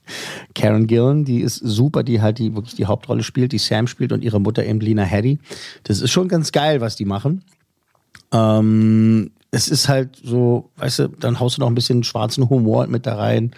Karen 0.54 0.86
Gillen, 0.86 1.24
die 1.24 1.40
ist 1.40 1.56
super, 1.56 2.02
die 2.02 2.20
halt 2.20 2.38
die 2.38 2.54
wirklich 2.54 2.74
die 2.74 2.86
Hauptrolle 2.86 3.22
spielt, 3.22 3.52
die 3.52 3.58
Sam 3.58 3.86
spielt 3.86 4.12
und 4.12 4.22
ihre 4.24 4.40
Mutter 4.40 4.64
eben 4.64 4.80
Lena 4.80 5.02
Headey. 5.02 5.38
Das 5.84 6.00
ist 6.00 6.10
schon 6.10 6.28
ganz 6.28 6.52
geil, 6.52 6.80
was 6.80 6.96
die 6.96 7.04
machen. 7.04 7.44
Ähm, 8.32 9.30
es 9.50 9.68
ist 9.68 9.88
halt 9.88 10.16
so, 10.22 10.70
weißt 10.76 10.98
du, 11.00 11.08
dann 11.08 11.40
haust 11.40 11.56
du 11.56 11.60
noch 11.60 11.68
ein 11.68 11.74
bisschen 11.74 12.04
schwarzen 12.04 12.48
Humor 12.48 12.86
mit 12.86 13.06
da 13.06 13.16
rein. 13.16 13.52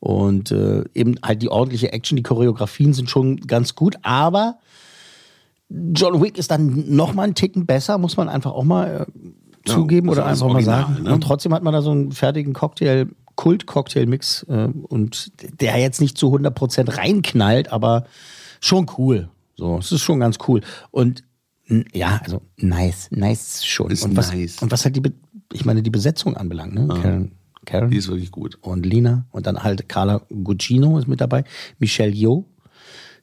Und 0.00 0.50
äh, 0.50 0.84
eben 0.94 1.16
halt 1.22 1.42
die 1.42 1.48
ordentliche 1.48 1.92
Action, 1.92 2.16
die 2.16 2.22
Choreografien 2.22 2.92
sind 2.92 3.08
schon 3.08 3.36
ganz 3.38 3.74
gut, 3.74 3.96
aber 4.02 4.58
John 5.68 6.22
Wick 6.22 6.38
ist 6.38 6.50
dann 6.50 6.94
noch 6.94 7.14
mal 7.14 7.22
einen 7.22 7.34
Ticken 7.34 7.66
besser, 7.66 7.98
muss 7.98 8.16
man 8.16 8.28
einfach 8.28 8.52
auch 8.52 8.64
mal 8.64 9.06
äh, 9.08 9.68
zugeben 9.68 10.08
das 10.08 10.18
oder 10.18 10.26
einfach 10.26 10.46
mal 10.46 10.54
original, 10.54 10.82
sagen. 10.82 11.02
ne? 11.04 11.14
Und 11.14 11.22
trotzdem 11.22 11.54
hat 11.54 11.62
man 11.62 11.72
da 11.72 11.82
so 11.82 11.90
einen 11.90 12.12
fertigen 12.12 12.52
Cocktail, 12.52 13.06
Kult-Cocktail-Mix 13.36 14.44
äh, 14.44 14.68
und 14.82 15.32
der 15.60 15.78
jetzt 15.78 16.00
nicht 16.00 16.18
zu 16.18 16.34
100% 16.34 16.96
reinknallt, 16.96 17.72
aber 17.72 18.04
schon 18.60 18.86
cool. 18.98 19.30
So, 19.56 19.78
es 19.78 19.90
ist 19.90 20.02
schon 20.02 20.20
ganz 20.20 20.38
cool. 20.48 20.60
Und 20.90 21.24
ja, 21.92 22.20
also 22.22 22.42
nice, 22.56 23.08
nice 23.10 23.64
schon. 23.64 23.90
Ist 23.90 24.04
und, 24.04 24.16
was, 24.16 24.32
nice. 24.32 24.60
und 24.60 24.70
was 24.70 24.84
halt 24.84 24.96
die, 24.96 25.02
ich 25.52 25.64
meine, 25.64 25.82
die 25.82 25.90
Besetzung 25.90 26.36
anbelangt, 26.36 26.74
ne? 26.74 26.88
Karen, 26.88 27.32
Karen 27.64 27.90
Die 27.90 27.96
ist 27.96 28.08
wirklich 28.08 28.30
gut. 28.30 28.58
und 28.60 28.84
Lina 28.86 29.26
und 29.30 29.46
dann 29.46 29.62
halt 29.62 29.88
Carla 29.88 30.22
Gugino 30.30 30.98
ist 30.98 31.08
mit 31.08 31.20
dabei, 31.20 31.44
Michelle 31.78 32.12
Yeoh, 32.12 32.44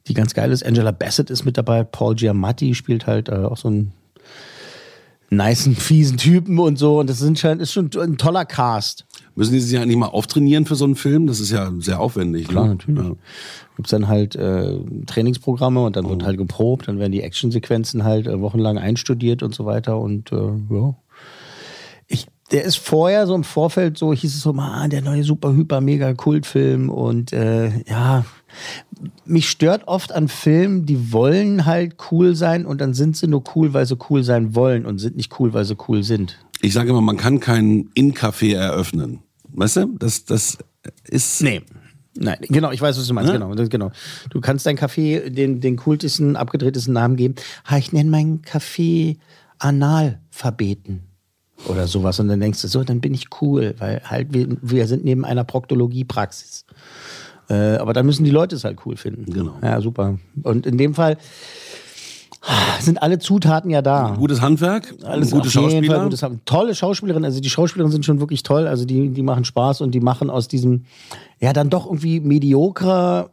die 0.07 0.13
ganz 0.13 0.33
geil 0.33 0.51
ist, 0.51 0.65
Angela 0.65 0.91
Bassett 0.91 1.29
ist 1.29 1.45
mit 1.45 1.57
dabei, 1.57 1.83
Paul 1.83 2.15
Giamatti 2.15 2.75
spielt 2.75 3.07
halt 3.07 3.29
äh, 3.29 3.33
auch 3.33 3.57
so 3.57 3.67
einen 3.67 3.93
nicen, 5.29 5.75
fiesen 5.75 6.17
Typen 6.17 6.59
und 6.59 6.77
so 6.77 6.99
und 6.99 7.09
das 7.09 7.19
sind 7.19 7.39
schon, 7.39 7.59
ist 7.59 7.71
schon 7.71 7.89
ein 7.99 8.17
toller 8.17 8.45
Cast. 8.45 9.05
Müssen 9.33 9.53
die 9.53 9.59
sich 9.61 9.71
ja 9.71 9.85
nicht 9.85 9.95
mal 9.95 10.07
auftrainieren 10.07 10.65
für 10.65 10.75
so 10.75 10.83
einen 10.83 10.95
Film? 10.95 11.25
Das 11.25 11.39
ist 11.39 11.51
ja 11.51 11.71
sehr 11.79 12.01
aufwendig. 12.01 12.49
Klar, 12.49 12.65
ne? 12.65 12.69
natürlich. 12.71 13.03
Ja. 13.03 13.15
Gibt's 13.77 13.91
dann 13.91 14.09
halt 14.09 14.35
äh, 14.35 14.77
Trainingsprogramme 15.05 15.81
und 15.85 15.95
dann 15.95 16.09
wird 16.09 16.23
halt 16.23 16.37
geprobt, 16.37 16.89
dann 16.89 16.99
werden 16.99 17.13
die 17.13 17.21
Actionsequenzen 17.21 18.03
halt 18.03 18.27
äh, 18.27 18.41
wochenlang 18.41 18.77
einstudiert 18.77 19.41
und 19.41 19.55
so 19.55 19.65
weiter 19.65 19.97
und 19.97 20.31
äh, 20.33 20.51
ja. 20.69 20.95
Der 22.51 22.63
ist 22.63 22.77
vorher 22.77 23.27
so 23.27 23.35
im 23.35 23.43
Vorfeld 23.43 23.97
so, 23.97 24.13
hieß 24.13 24.35
es 24.35 24.41
so, 24.41 24.51
man, 24.51 24.89
der 24.89 25.01
neue 25.01 25.23
super 25.23 25.53
hyper 25.53 25.79
mega 25.79 26.13
Kultfilm 26.13 26.89
und 26.89 27.31
äh, 27.31 27.71
ja, 27.89 28.25
mich 29.25 29.49
stört 29.49 29.87
oft 29.87 30.11
an 30.11 30.27
Filmen, 30.27 30.85
die 30.85 31.13
wollen 31.13 31.65
halt 31.65 31.95
cool 32.11 32.35
sein 32.35 32.65
und 32.65 32.81
dann 32.81 32.93
sind 32.93 33.15
sie 33.15 33.27
nur 33.27 33.43
cool, 33.55 33.73
weil 33.73 33.85
sie 33.85 33.97
cool 34.09 34.23
sein 34.23 34.53
wollen 34.55 34.85
und 34.85 34.99
sind 34.99 35.15
nicht 35.15 35.39
cool, 35.39 35.53
weil 35.53 35.63
sie 35.65 35.77
cool 35.87 36.03
sind. 36.03 36.37
Ich 36.61 36.73
sage 36.73 36.89
immer, 36.89 37.01
man 37.01 37.17
kann 37.17 37.39
kein 37.39 37.89
In-Café 37.93 38.53
eröffnen. 38.55 39.19
Weißt 39.53 39.77
du? 39.77 39.95
Das, 39.97 40.25
das 40.25 40.57
ist. 41.05 41.41
Nee. 41.41 41.61
Nein, 42.13 42.37
genau, 42.41 42.71
ich 42.71 42.81
weiß, 42.81 42.97
was 42.97 43.07
du 43.07 43.13
meinst, 43.13 43.29
Ja. 43.31 43.37
genau, 43.37 43.55
das, 43.55 43.69
genau. 43.69 43.91
Du 44.29 44.41
kannst 44.41 44.65
dein 44.65 44.77
Café 44.77 45.29
den, 45.29 45.61
den 45.61 45.77
kultesten, 45.77 46.35
abgedrehtesten 46.35 46.93
Namen 46.93 47.15
geben. 47.15 47.35
Ha, 47.69 47.77
ich 47.77 47.93
nenne 47.93 48.09
mein 48.09 48.41
Café 48.41 49.17
Analphabeten 49.59 51.10
oder 51.67 51.87
sowas. 51.87 52.19
Und 52.19 52.27
dann 52.27 52.39
denkst 52.39 52.61
du, 52.61 52.67
so, 52.67 52.83
dann 52.83 53.01
bin 53.01 53.13
ich 53.13 53.27
cool, 53.41 53.75
weil 53.77 54.01
halt 54.03 54.33
wir, 54.33 54.47
wir 54.61 54.87
sind 54.87 55.03
neben 55.03 55.25
einer 55.25 55.43
Proktologie-Praxis. 55.43 56.65
Äh, 57.49 57.77
aber 57.77 57.93
dann 57.93 58.05
müssen 58.05 58.23
die 58.23 58.31
Leute 58.31 58.55
es 58.55 58.63
halt 58.63 58.79
cool 58.85 58.97
finden. 58.97 59.31
Genau. 59.31 59.55
Ja, 59.61 59.81
super. 59.81 60.17
Und 60.43 60.65
in 60.65 60.77
dem 60.77 60.93
Fall 60.93 61.17
sind 62.79 63.01
alle 63.01 63.19
Zutaten 63.19 63.69
ja 63.69 63.81
da. 63.81 64.15
Gutes 64.17 64.41
Handwerk, 64.41 64.95
Alles 65.03 65.31
gute 65.31 65.49
Fall 65.49 65.63
Schauspieler. 65.69 66.03
Gutes, 66.03 66.25
tolle 66.45 66.73
Schauspielerin, 66.73 67.23
also 67.23 67.39
die 67.39 67.49
Schauspielerinnen 67.49 67.91
sind 67.91 68.05
schon 68.05 68.19
wirklich 68.19 68.41
toll, 68.41 68.67
also 68.67 68.85
die, 68.85 69.09
die 69.09 69.21
machen 69.21 69.45
Spaß 69.45 69.81
und 69.81 69.91
die 69.91 69.99
machen 69.99 70.29
aus 70.31 70.47
diesem, 70.47 70.85
ja, 71.39 71.53
dann 71.53 71.69
doch 71.69 71.85
irgendwie 71.85 72.19
mediokrer, 72.19 73.29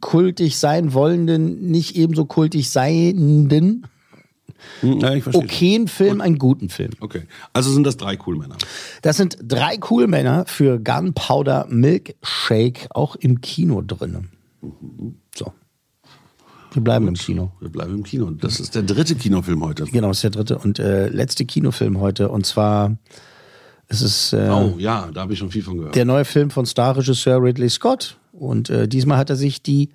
kultig 0.00 0.58
sein 0.58 0.94
wollenden, 0.94 1.70
nicht 1.70 1.96
ebenso 1.96 2.24
kultig 2.24 2.70
seienden, 2.70 3.86
ja, 4.82 5.14
ich 5.14 5.22
verstehe. 5.22 5.44
okayen 5.44 5.88
Film 5.88 6.20
einen 6.20 6.38
guten 6.38 6.68
Film. 6.68 6.90
Okay. 7.00 7.22
Also 7.52 7.70
sind 7.72 7.84
das 7.84 7.96
drei 7.96 8.18
cool 8.26 8.36
Männer. 8.36 8.56
Das 9.02 9.16
sind 9.16 9.38
drei 9.42 9.78
cool 9.90 10.06
Männer 10.06 10.44
für 10.46 10.78
Gunpowder 10.78 11.66
Milkshake 11.68 12.88
auch 12.90 13.16
im 13.16 13.40
Kino 13.40 13.82
drin. 13.82 14.28
So. 15.34 15.52
Wir 16.72 16.82
bleiben 16.82 17.08
im 17.08 17.14
Kino. 17.14 17.52
Wir 17.60 17.70
bleiben 17.70 17.94
im 17.94 18.02
Kino. 18.02 18.30
Das 18.30 18.60
ist 18.60 18.74
der 18.74 18.82
dritte 18.82 19.14
Kinofilm 19.14 19.64
heute. 19.64 19.84
Genau, 19.84 20.08
das 20.08 20.18
ist 20.18 20.24
der 20.24 20.30
dritte 20.30 20.58
und 20.58 20.78
äh, 20.78 21.08
letzte 21.08 21.44
Kinofilm 21.44 21.98
heute. 22.00 22.28
Und 22.28 22.44
zwar 22.46 22.96
ist 23.88 24.02
es 24.02 24.32
äh, 24.34 24.50
Oh 24.50 24.74
ja, 24.78 25.08
da 25.12 25.22
habe 25.22 25.32
ich 25.32 25.38
schon 25.38 25.50
viel 25.50 25.62
von 25.62 25.78
gehört. 25.78 25.94
der 25.94 26.04
neue 26.04 26.24
Film 26.24 26.50
von 26.50 26.66
Starregisseur 26.66 27.42
Ridley 27.42 27.70
Scott. 27.70 28.18
Und 28.32 28.68
äh, 28.70 28.86
diesmal 28.86 29.16
hat 29.16 29.30
er 29.30 29.36
sich 29.36 29.62
die 29.62 29.88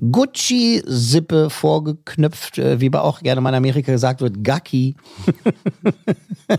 Gucci-Sippe 0.00 1.50
vorgeknüpft, 1.50 2.58
äh, 2.58 2.80
wie 2.80 2.88
bei 2.88 3.00
auch 3.00 3.20
gerne 3.20 3.40
mal 3.40 3.50
in 3.50 3.56
Amerika 3.56 3.90
gesagt 3.90 4.20
wird, 4.20 4.44
Gucky. 4.44 4.94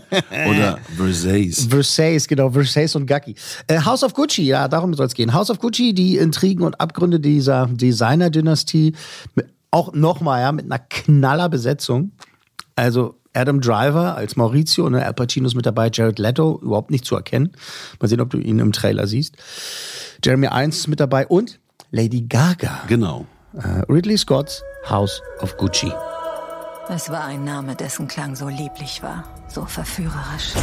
Oder 0.48 0.78
Versace. 0.96 1.66
Versace, 1.68 2.26
genau, 2.28 2.50
Versace 2.50 2.96
und 2.96 3.06
Gucky. 3.06 3.34
Äh, 3.66 3.80
House 3.80 4.04
of 4.04 4.12
Gucci, 4.12 4.42
ja, 4.42 4.68
darum 4.68 4.92
soll 4.92 5.06
es 5.06 5.14
gehen. 5.14 5.32
House 5.32 5.50
of 5.50 5.58
Gucci, 5.58 5.94
die 5.94 6.18
Intrigen 6.18 6.64
und 6.64 6.78
Abgründe 6.80 7.18
dieser 7.18 7.66
Designer-Dynastie, 7.66 8.94
auch 9.70 9.94
nochmal, 9.94 10.42
ja, 10.42 10.52
mit 10.52 10.66
einer 10.66 10.78
knaller 10.78 11.48
Besetzung. 11.48 12.12
Also 12.76 13.14
Adam 13.32 13.60
Driver 13.60 14.16
als 14.16 14.36
Maurizio, 14.36 14.90
ne, 14.90 15.04
Al 15.04 15.14
Pacino 15.14 15.46
ist 15.46 15.54
mit 15.54 15.64
dabei, 15.64 15.90
Jared 15.92 16.18
Leto, 16.18 16.58
überhaupt 16.62 16.90
nicht 16.90 17.04
zu 17.06 17.14
erkennen. 17.14 17.52
Mal 18.00 18.08
sehen, 18.08 18.20
ob 18.20 18.30
du 18.30 18.38
ihn 18.38 18.58
im 18.58 18.72
Trailer 18.72 19.06
siehst. 19.06 19.36
Jeremy 20.22 20.48
Irons 20.48 20.78
ist 20.78 20.88
mit 20.88 21.00
dabei 21.00 21.26
und 21.26 21.58
Lady 21.92 22.22
Gaga. 22.22 22.82
Genau. 22.86 23.26
Äh, 23.54 23.82
Ridley 23.92 24.16
Scott's 24.16 24.62
House 24.88 25.20
of 25.40 25.56
Gucci. 25.56 25.92
Es 26.88 27.10
war 27.10 27.24
ein 27.24 27.44
Name, 27.44 27.74
dessen 27.74 28.06
Klang 28.06 28.36
so 28.36 28.48
lieblich 28.48 29.02
war, 29.02 29.24
so 29.48 29.64
verführerisch. 29.64 30.54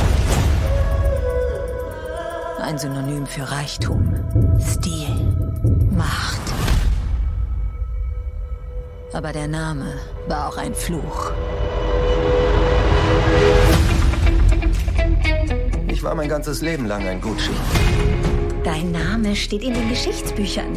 Ein 2.62 2.78
Synonym 2.78 3.26
für 3.26 3.50
Reichtum, 3.50 4.14
Stil, 4.60 5.36
Macht. 5.92 6.42
Aber 9.14 9.34
der 9.34 9.48
Name 9.48 9.96
war 10.28 10.50
auch 10.50 10.58
ein 10.58 10.74
Fluch. 10.74 11.32
Ich 15.88 16.04
war 16.04 16.16
mein 16.16 16.30
ganzes 16.30 16.62
Leben 16.62 16.86
lang 16.86 17.06
ein 17.06 17.20
Gucci. 17.20 17.52
Dein 18.64 18.92
Name 18.92 19.36
steht 19.36 19.64
in 19.64 19.74
den 19.74 19.90
Geschichtsbüchern. 19.90 20.74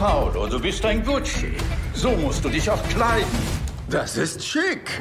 Paolo, 0.00 0.46
du 0.46 0.58
bist 0.58 0.82
ein 0.86 1.04
Gucci. 1.04 1.52
So 1.92 2.12
musst 2.12 2.42
du 2.42 2.48
dich 2.48 2.70
auch 2.70 2.82
kleiden. 2.88 3.26
Das 3.90 4.16
ist 4.16 4.42
schick. 4.42 4.98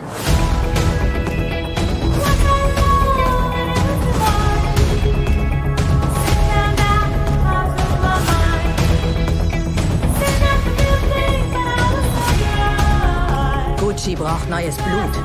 Gucci 13.79 14.15
braucht 14.15 14.49
neues 14.49 14.75
Blut. 14.75 15.23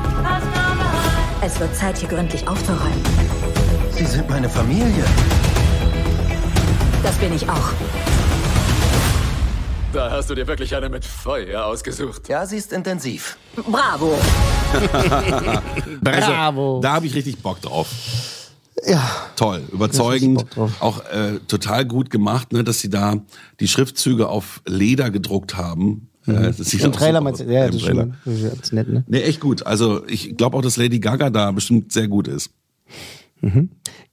Es 1.41 1.59
wird 1.59 1.75
Zeit, 1.75 1.97
hier 1.97 2.07
gründlich 2.07 2.47
aufzuräumen. 2.47 3.03
Sie 3.91 4.05
sind 4.05 4.29
meine 4.29 4.47
Familie. 4.47 5.03
Das 7.03 7.17
bin 7.17 7.33
ich 7.33 7.49
auch. 7.49 8.14
Da 9.95 10.11
hast 10.11 10.29
du 10.29 10.35
dir 10.35 10.45
wirklich 10.45 10.75
eine 10.75 10.89
mit 10.89 11.05
Feuer 11.05 11.63
ausgesucht. 11.63 12.27
Ja, 12.27 12.45
sie 12.45 12.57
ist 12.57 12.73
intensiv. 12.73 13.37
Bravo. 13.55 14.19
Also, 16.03 16.79
da 16.83 16.93
habe 16.95 17.05
ich 17.05 17.15
richtig 17.15 17.37
Bock 17.37 17.61
drauf. 17.61 17.87
Ja. 18.85 19.09
Toll, 19.37 19.63
überzeugend, 19.71 20.45
auch 20.81 20.99
äh, 21.05 21.39
total 21.47 21.85
gut 21.85 22.09
gemacht, 22.09 22.51
ne, 22.51 22.65
dass 22.65 22.81
sie 22.81 22.89
da 22.89 23.21
die 23.61 23.69
Schriftzüge 23.69 24.27
auf 24.27 24.61
Leder 24.65 25.11
gedruckt 25.11 25.55
haben. 25.55 26.09
Äh, 26.27 26.51
das 26.51 26.57
sieht 26.57 26.83
Im 26.83 26.91
auch 26.91 26.97
Trailer 26.97 27.21
meinst 27.21 27.39
du? 27.39 27.45
Ja, 27.45 27.63
Im 27.63 27.71
das 27.71 27.75
ist, 27.81 27.87
schon, 27.87 28.15
das 28.25 28.33
ist 28.35 28.73
nett, 28.73 28.89
ne? 28.89 29.05
Nee, 29.07 29.21
echt 29.21 29.39
gut. 29.39 29.65
Also 29.65 30.05
ich 30.07 30.35
glaube 30.35 30.57
auch, 30.57 30.61
dass 30.61 30.75
Lady 30.75 30.99
Gaga 30.99 31.29
da 31.29 31.51
bestimmt 31.53 31.93
sehr 31.93 32.09
gut 32.09 32.27
ist. 32.27 32.49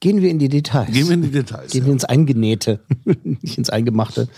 Gehen 0.00 0.20
wir 0.20 0.30
in 0.30 0.38
die 0.38 0.48
Details. 0.48 0.92
Gehen 0.92 1.06
wir 1.06 1.14
in 1.14 1.22
die 1.22 1.30
Details. 1.30 1.72
Gehen 1.72 1.86
wir 1.86 1.92
ins 1.92 2.04
Eingenähte, 2.04 2.80
nicht 3.24 3.56
ins 3.56 3.70
Eingemachte. 3.70 4.28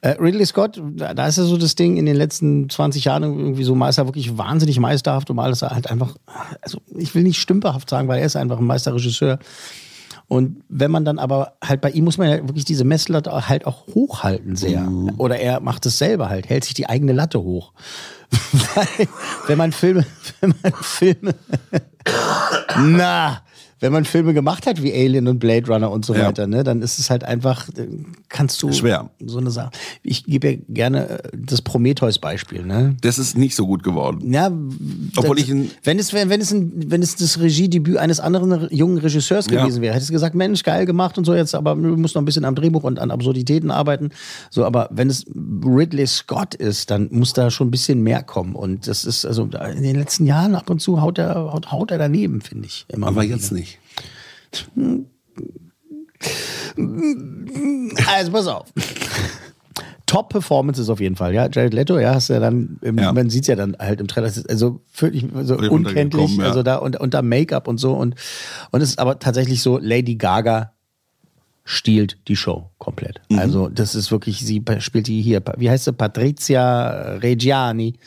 Äh, 0.00 0.10
Ridley 0.20 0.46
Scott, 0.46 0.80
da, 0.96 1.12
da 1.12 1.26
ist 1.26 1.38
ja 1.38 1.44
so 1.44 1.56
das 1.56 1.74
Ding 1.74 1.96
in 1.96 2.06
den 2.06 2.16
letzten 2.16 2.68
20 2.68 3.04
Jahren 3.04 3.24
irgendwie 3.24 3.64
so 3.64 3.74
Meister 3.74 4.06
wirklich 4.06 4.38
wahnsinnig 4.38 4.78
meisterhaft 4.80 5.28
und 5.30 5.36
mal 5.36 5.50
ist 5.50 5.62
er 5.62 5.70
halt 5.70 5.90
einfach, 5.90 6.16
also 6.62 6.80
ich 6.96 7.14
will 7.14 7.24
nicht 7.24 7.40
stümperhaft 7.40 7.90
sagen, 7.90 8.08
weil 8.08 8.20
er 8.20 8.26
ist 8.26 8.36
einfach 8.36 8.58
ein 8.58 8.64
Meisterregisseur. 8.64 9.38
Und 10.28 10.62
wenn 10.68 10.90
man 10.90 11.06
dann 11.06 11.18
aber 11.18 11.54
halt 11.64 11.80
bei 11.80 11.90
ihm 11.90 12.04
muss 12.04 12.18
man 12.18 12.28
ja 12.28 12.36
wirklich 12.46 12.66
diese 12.66 12.84
Messlatte 12.84 13.48
halt 13.48 13.66
auch 13.66 13.86
hochhalten 13.88 14.56
sehr. 14.56 14.82
Mhm. 14.82 15.14
Oder 15.16 15.38
er 15.38 15.60
macht 15.60 15.86
es 15.86 15.96
selber 15.96 16.28
halt, 16.28 16.50
hält 16.50 16.64
sich 16.64 16.74
die 16.74 16.88
eigene 16.88 17.12
Latte 17.12 17.40
hoch. 17.40 17.72
Weil, 18.74 19.08
wenn 19.46 19.58
man 19.58 19.72
Filme, 19.72 20.04
wenn 20.40 20.54
man 20.62 20.72
Filme, 20.82 21.34
na, 22.78 23.42
wenn 23.80 23.92
man 23.92 24.04
Filme 24.04 24.34
gemacht 24.34 24.66
hat 24.66 24.82
wie 24.82 24.92
Alien 24.92 25.28
und 25.28 25.38
Blade 25.38 25.66
Runner 25.72 25.90
und 25.90 26.04
so 26.04 26.14
Ja. 26.14 26.26
weiter, 26.26 26.46
ne, 26.46 26.64
dann 26.64 26.82
ist 26.82 26.98
es 26.98 27.10
halt 27.10 27.24
einfach, 27.24 27.68
äh, 27.70 27.86
kannst 28.28 28.62
du 28.62 28.72
Schwer. 28.72 29.10
so 29.24 29.38
eine 29.38 29.50
Sache. 29.50 29.70
Ich 30.02 30.24
gebe 30.24 30.50
ja 30.50 30.56
gerne 30.68 31.08
äh, 31.08 31.18
das 31.36 31.62
Prometheus-Beispiel, 31.62 32.64
ne? 32.64 32.96
Das 33.00 33.18
ist 33.18 33.36
nicht 33.36 33.54
so 33.54 33.66
gut 33.66 33.82
geworden. 33.82 34.32
Ja, 34.32 34.50
Obwohl 35.16 35.36
das, 35.36 35.48
ich 35.48 35.54
wenn 35.84 35.98
es 35.98 36.12
wenn, 36.12 36.28
wenn 36.30 36.40
es 36.40 36.52
ein, 36.52 36.72
wenn 36.90 37.02
es 37.02 37.16
das 37.16 37.40
Regiedebüt 37.40 37.96
eines 37.96 38.20
anderen 38.20 38.68
jungen 38.70 38.98
Regisseurs 38.98 39.46
Ja. 39.50 39.60
gewesen 39.62 39.82
wäre, 39.82 39.94
hättest 39.94 40.10
du 40.10 40.14
gesagt, 40.14 40.34
Mensch, 40.34 40.62
geil 40.62 40.86
gemacht 40.86 41.18
und 41.18 41.24
so 41.24 41.34
jetzt, 41.34 41.54
aber 41.54 41.74
du 41.74 41.96
musst 41.96 42.14
noch 42.14 42.22
ein 42.22 42.24
bisschen 42.24 42.44
am 42.44 42.54
Drehbuch 42.54 42.82
und 42.84 42.98
an 42.98 43.10
Absurditäten 43.10 43.70
arbeiten. 43.70 44.10
So, 44.50 44.64
aber 44.64 44.88
wenn 44.92 45.08
es 45.10 45.24
Ridley 45.64 46.06
Scott 46.06 46.54
ist, 46.54 46.90
dann 46.90 47.08
muss 47.10 47.32
da 47.32 47.50
schon 47.50 47.68
ein 47.68 47.70
bisschen 47.70 48.02
mehr 48.02 48.22
kommen 48.22 48.54
und 48.54 48.86
das 48.86 49.04
ist 49.04 49.24
also 49.24 49.44
in 49.76 49.82
den 49.82 49.96
letzten 49.96 50.26
Jahren 50.26 50.54
ab 50.54 50.70
und 50.70 50.80
zu 50.80 51.00
haut 51.00 51.18
er 51.18 51.52
haut, 51.52 51.70
haut 51.72 51.90
er 51.90 51.98
daneben, 51.98 52.40
finde 52.40 52.66
ich. 52.66 52.86
Immer 52.88 53.08
Aber 53.08 53.22
jetzt 53.24 53.50
wieder. 53.50 53.60
nicht. 53.60 53.67
Also 58.06 58.32
pass 58.32 58.46
auf. 58.46 58.72
Top 60.06 60.30
Performances 60.30 60.88
auf 60.88 61.00
jeden 61.00 61.16
Fall, 61.16 61.34
ja. 61.34 61.48
Jared 61.52 61.74
Leto, 61.74 61.98
ja, 61.98 62.14
hast 62.14 62.30
du 62.30 62.32
ja 62.32 62.40
dann, 62.40 62.78
im, 62.80 62.96
Ja. 62.98 63.12
man 63.12 63.28
sieht 63.28 63.46
ja 63.46 63.56
dann 63.56 63.76
halt 63.78 64.00
im 64.00 64.08
Trailer, 64.08 64.26
das 64.26 64.38
ist 64.38 64.48
also 64.48 64.80
völlig 64.90 65.26
so 65.42 65.56
unkenntlich, 65.58 66.38
ja. 66.38 66.44
also 66.44 66.62
da 66.62 66.76
und 66.76 66.98
unter 66.98 67.20
Make-up 67.20 67.68
und 67.68 67.76
so 67.76 67.92
und 67.92 68.14
und 68.70 68.80
es 68.80 68.90
ist 68.90 68.98
aber 68.98 69.18
tatsächlich 69.18 69.60
so, 69.60 69.76
Lady 69.76 70.14
Gaga 70.14 70.72
stiehlt 71.64 72.16
die 72.28 72.36
Show 72.36 72.70
komplett. 72.78 73.20
Mhm. 73.28 73.38
Also 73.38 73.68
das 73.68 73.94
ist 73.94 74.10
wirklich, 74.10 74.40
sie 74.40 74.64
spielt 74.78 75.08
die 75.08 75.20
hier, 75.20 75.42
wie 75.58 75.68
heißt 75.68 75.84
sie, 75.84 75.92
Patrizia 75.92 77.16
Reggiani, 77.16 77.98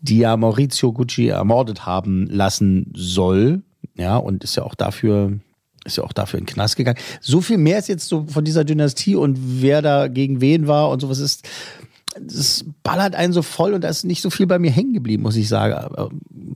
die 0.00 0.18
ja 0.18 0.34
Maurizio 0.38 0.94
Gucci 0.94 1.28
ermordet 1.28 1.84
haben 1.84 2.26
lassen 2.30 2.90
soll, 2.96 3.60
ja, 3.96 4.16
und 4.16 4.44
ist 4.44 4.56
ja 4.56 4.62
auch 4.62 4.74
dafür 4.74 5.38
ist 5.88 5.96
ja 5.96 6.04
auch 6.04 6.12
dafür 6.12 6.38
in 6.38 6.46
den 6.46 6.54
Knast 6.54 6.76
gegangen. 6.76 6.98
So 7.20 7.40
viel 7.40 7.58
mehr 7.58 7.78
ist 7.78 7.88
jetzt 7.88 8.08
so 8.08 8.26
von 8.28 8.44
dieser 8.44 8.64
Dynastie 8.64 9.16
und 9.16 9.38
wer 9.60 9.82
da 9.82 10.08
gegen 10.08 10.40
wen 10.40 10.66
war 10.68 10.90
und 10.90 11.00
sowas 11.00 11.18
ist, 11.18 11.48
das 12.20 12.64
ballert 12.82 13.14
einen 13.14 13.32
so 13.32 13.42
voll 13.42 13.74
und 13.74 13.82
da 13.82 13.88
ist 13.88 14.04
nicht 14.04 14.22
so 14.22 14.30
viel 14.30 14.46
bei 14.46 14.58
mir 14.58 14.70
hängen 14.70 14.92
geblieben, 14.92 15.22
muss 15.22 15.36
ich 15.36 15.48
sagen. 15.48 15.74
Äh, 15.94 16.08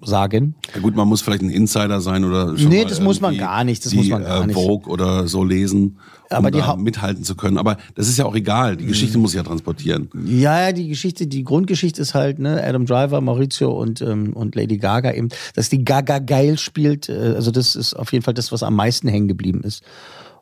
sagen. 0.04 0.54
Ja 0.74 0.80
gut, 0.80 0.96
man 0.96 1.08
muss 1.08 1.22
vielleicht 1.22 1.42
ein 1.42 1.50
Insider 1.50 2.00
sein 2.00 2.24
oder 2.24 2.56
schon 2.58 2.68
Nee, 2.68 2.84
das 2.84 3.00
muss 3.00 3.20
man 3.20 3.36
gar 3.36 3.64
nicht, 3.64 3.84
das 3.84 3.92
die, 3.92 3.98
muss 3.98 4.08
man 4.08 4.24
gar 4.24 4.42
äh, 4.42 4.46
nicht. 4.46 4.54
Vogue 4.54 4.92
oder 4.92 5.28
so 5.28 5.44
lesen, 5.44 5.98
um 6.30 6.36
Aber 6.36 6.50
die 6.50 6.58
da 6.58 6.76
mithalten 6.76 7.24
zu 7.24 7.34
können. 7.34 7.58
Aber 7.58 7.76
das 7.94 8.08
ist 8.08 8.18
ja 8.18 8.24
auch 8.24 8.34
egal. 8.34 8.76
Die 8.76 8.86
Geschichte 8.86 9.18
muss 9.18 9.34
ja 9.34 9.42
transportieren. 9.42 10.08
Ja, 10.26 10.60
ja, 10.60 10.72
die 10.72 10.88
Geschichte, 10.88 11.26
die 11.26 11.44
Grundgeschichte 11.44 12.02
ist 12.02 12.14
halt, 12.14 12.38
ne, 12.38 12.62
Adam 12.64 12.86
Driver, 12.86 13.20
Maurizio 13.20 13.70
und, 13.70 14.00
ähm, 14.02 14.32
und 14.32 14.54
Lady 14.54 14.78
Gaga 14.78 15.12
eben, 15.12 15.28
dass 15.54 15.68
die 15.68 15.84
Gaga 15.84 16.18
geil 16.18 16.58
spielt, 16.58 17.08
äh, 17.08 17.34
also 17.36 17.50
das 17.50 17.76
ist 17.76 17.94
auf 17.94 18.12
jeden 18.12 18.24
Fall 18.24 18.34
das, 18.34 18.52
was 18.52 18.62
am 18.62 18.74
meisten 18.74 19.08
hängen 19.08 19.28
geblieben 19.28 19.62
ist. 19.62 19.82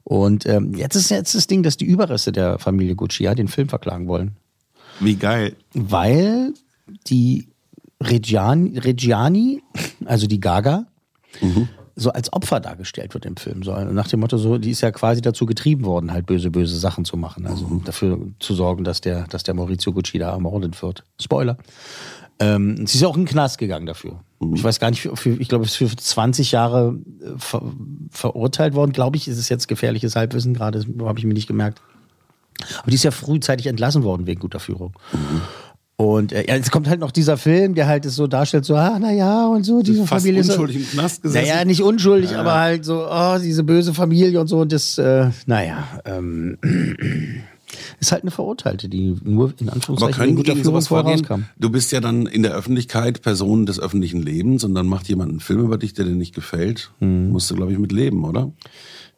Und 0.04 0.46
ähm, 0.46 0.74
jetzt 0.74 0.96
ist 0.96 1.10
jetzt 1.10 1.34
das 1.34 1.46
Ding, 1.46 1.62
dass 1.62 1.76
die 1.76 1.84
Überreste 1.84 2.32
der 2.32 2.58
Familie 2.58 2.94
Gucci 2.94 3.24
ja 3.24 3.34
den 3.34 3.48
Film 3.48 3.68
verklagen 3.68 4.08
wollen. 4.08 4.36
Wie 5.00 5.16
geil. 5.16 5.56
Weil 5.74 6.54
die 7.06 7.48
Reggiani, 8.02 8.78
Reggiani 8.78 9.62
also 10.04 10.26
die 10.26 10.40
Gaga, 10.40 10.86
so 11.96 12.10
als 12.10 12.32
Opfer 12.32 12.60
dargestellt 12.60 13.14
wird 13.14 13.26
im 13.26 13.36
Film. 13.36 13.62
So 13.62 13.78
nach 13.78 14.08
dem 14.08 14.20
Motto, 14.20 14.38
so, 14.38 14.58
die 14.58 14.70
ist 14.70 14.80
ja 14.80 14.90
quasi 14.90 15.20
dazu 15.20 15.46
getrieben 15.46 15.84
worden, 15.84 16.12
halt 16.12 16.26
böse, 16.26 16.50
böse 16.50 16.78
Sachen 16.78 17.04
zu 17.04 17.16
machen. 17.16 17.46
Also 17.46 17.80
dafür 17.84 18.18
zu 18.38 18.54
sorgen, 18.54 18.84
dass 18.84 19.00
der, 19.00 19.24
dass 19.28 19.42
der 19.42 19.54
Maurizio 19.54 19.92
Gucci 19.92 20.18
da 20.18 20.30
ermordet 20.30 20.82
wird. 20.82 21.04
Spoiler. 21.20 21.58
Ähm, 22.38 22.86
sie 22.86 22.96
ist 22.96 23.02
ja 23.02 23.08
auch 23.08 23.16
in 23.16 23.22
den 23.22 23.28
Knast 23.28 23.58
gegangen 23.58 23.84
dafür. 23.84 24.20
Ich 24.54 24.64
weiß 24.64 24.80
gar 24.80 24.88
nicht, 24.88 25.02
für, 25.12 25.30
ich 25.30 25.48
glaube, 25.48 25.66
es 25.66 25.72
ist 25.72 25.76
für 25.76 25.94
20 25.94 26.52
Jahre 26.52 26.98
äh, 27.20 27.38
ver, 27.38 27.62
verurteilt 28.10 28.74
worden. 28.74 28.92
Glaube 28.92 29.18
ich, 29.18 29.28
ist 29.28 29.36
es 29.36 29.50
jetzt 29.50 29.68
gefährliches 29.68 30.16
Halbwissen, 30.16 30.54
gerade 30.54 30.78
das 30.78 30.88
habe 31.04 31.18
ich 31.18 31.26
mir 31.26 31.34
nicht 31.34 31.48
gemerkt. 31.48 31.82
Aber 32.82 32.90
die 32.90 32.94
ist 32.96 33.04
ja 33.04 33.10
frühzeitig 33.10 33.66
entlassen 33.66 34.02
worden 34.02 34.26
wegen 34.26 34.40
guter 34.40 34.60
Führung. 34.60 34.92
Und 35.96 36.32
äh, 36.32 36.46
ja, 36.48 36.56
jetzt 36.56 36.70
kommt 36.70 36.88
halt 36.88 36.98
noch 37.00 37.10
dieser 37.10 37.36
Film, 37.36 37.74
der 37.74 37.86
halt 37.86 38.06
es 38.06 38.16
so 38.16 38.26
darstellt, 38.26 38.64
so, 38.64 38.74
ah, 38.74 38.98
na 38.98 39.12
ja, 39.12 39.46
und 39.46 39.64
so, 39.64 39.82
diese 39.82 40.06
Fast 40.06 40.24
Familie 40.24 40.42
unschuldig 40.42 40.76
im 40.76 40.86
Knast 40.98 41.22
gesessen. 41.22 41.46
Naja, 41.48 41.64
nicht 41.66 41.82
unschuldig, 41.82 42.30
Ja. 42.30 42.40
aber 42.40 42.54
halt 42.54 42.84
so, 42.86 43.06
oh, 43.06 43.36
diese 43.42 43.64
böse 43.64 43.92
Familie 43.92 44.40
und 44.40 44.46
so. 44.46 44.60
Und 44.60 44.72
das, 44.72 44.96
äh, 44.96 45.28
naja, 45.44 45.84
ähm, 46.06 46.56
ist 48.00 48.12
halt 48.12 48.22
eine 48.22 48.30
Verurteilte, 48.30 48.88
die 48.88 49.14
nur 49.22 49.52
in 49.60 49.68
Aber 49.68 49.74
Anführungszeichen 49.76 50.14
können 50.14 50.26
wegen 50.28 50.36
die 50.36 50.42
guter 50.42 50.52
Führung 50.52 50.64
sowas 50.64 50.88
vorgehen? 50.88 51.18
rauskam. 51.20 51.42
Du 51.58 51.68
bist 51.70 51.92
ja 51.92 52.00
dann 52.00 52.24
in 52.26 52.42
der 52.42 52.52
Öffentlichkeit 52.54 53.20
Person 53.20 53.66
des 53.66 53.78
öffentlichen 53.78 54.22
Lebens 54.22 54.64
und 54.64 54.74
dann 54.74 54.86
macht 54.86 55.06
jemand 55.08 55.30
einen 55.32 55.40
Film 55.40 55.60
über 55.60 55.76
dich, 55.76 55.92
der 55.92 56.06
dir 56.06 56.12
nicht 56.14 56.34
gefällt. 56.34 56.92
Mhm. 57.00 57.28
Musst 57.30 57.50
du, 57.50 57.56
glaube 57.56 57.72
ich, 57.72 57.78
mit 57.78 57.92
leben, 57.92 58.24
oder? 58.24 58.50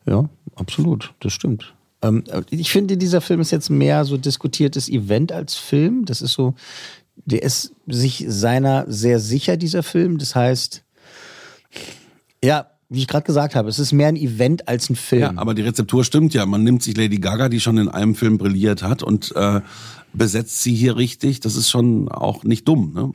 Ja, 0.05 0.29
absolut, 0.57 1.15
das 1.21 1.33
stimmt. 1.33 1.75
Ähm, 2.03 2.25
ich 2.51 2.71
finde, 2.71 2.97
dieser 2.97 3.21
Film 3.21 3.41
ist 3.41 3.51
jetzt 3.51 3.71
mehr 3.71 4.05
so 4.05 4.17
diskutiertes 4.17 4.89
Event 4.89 5.33
als 5.33 5.55
Film. 5.57 6.05
Das 6.05 6.21
ist 6.21 6.33
so, 6.33 6.55
der 7.17 7.43
ist 7.43 7.73
sich 7.87 8.25
seiner 8.29 8.85
sehr 8.89 9.21
sicher, 9.21 9.57
dieser 9.57 9.83
Film. 9.83 10.19
Das 10.19 10.35
heißt, 10.35 10.83
ja, 12.45 12.67
wie 12.89 12.99
ich 12.99 13.09
gerade 13.09 13.25
gesagt 13.25 13.55
habe, 13.55 13.69
es 13.69 13.79
ist 13.79 13.93
mehr 13.93 14.09
ein 14.09 14.17
Event 14.17 14.69
als 14.69 14.91
ein 14.91 14.97
Film. 14.97 15.23
Ja, 15.23 15.33
aber 15.37 15.55
die 15.55 15.63
Rezeptur 15.63 16.05
stimmt 16.05 16.35
ja. 16.35 16.45
Man 16.45 16.63
nimmt 16.63 16.83
sich 16.83 16.97
Lady 16.97 17.19
Gaga, 17.19 17.49
die 17.49 17.61
schon 17.61 17.79
in 17.79 17.89
einem 17.89 18.15
Film 18.15 18.37
brilliert 18.37 18.83
hat 18.83 19.03
und 19.03 19.35
äh, 19.35 19.61
besetzt 20.13 20.63
sie 20.63 20.75
hier 20.75 20.97
richtig. 20.97 21.41
Das 21.41 21.57
ist 21.57 21.71
schon 21.71 22.11
auch 22.11 22.45
nicht 22.45 22.69
dumm, 22.69 22.93
ne? 22.93 23.13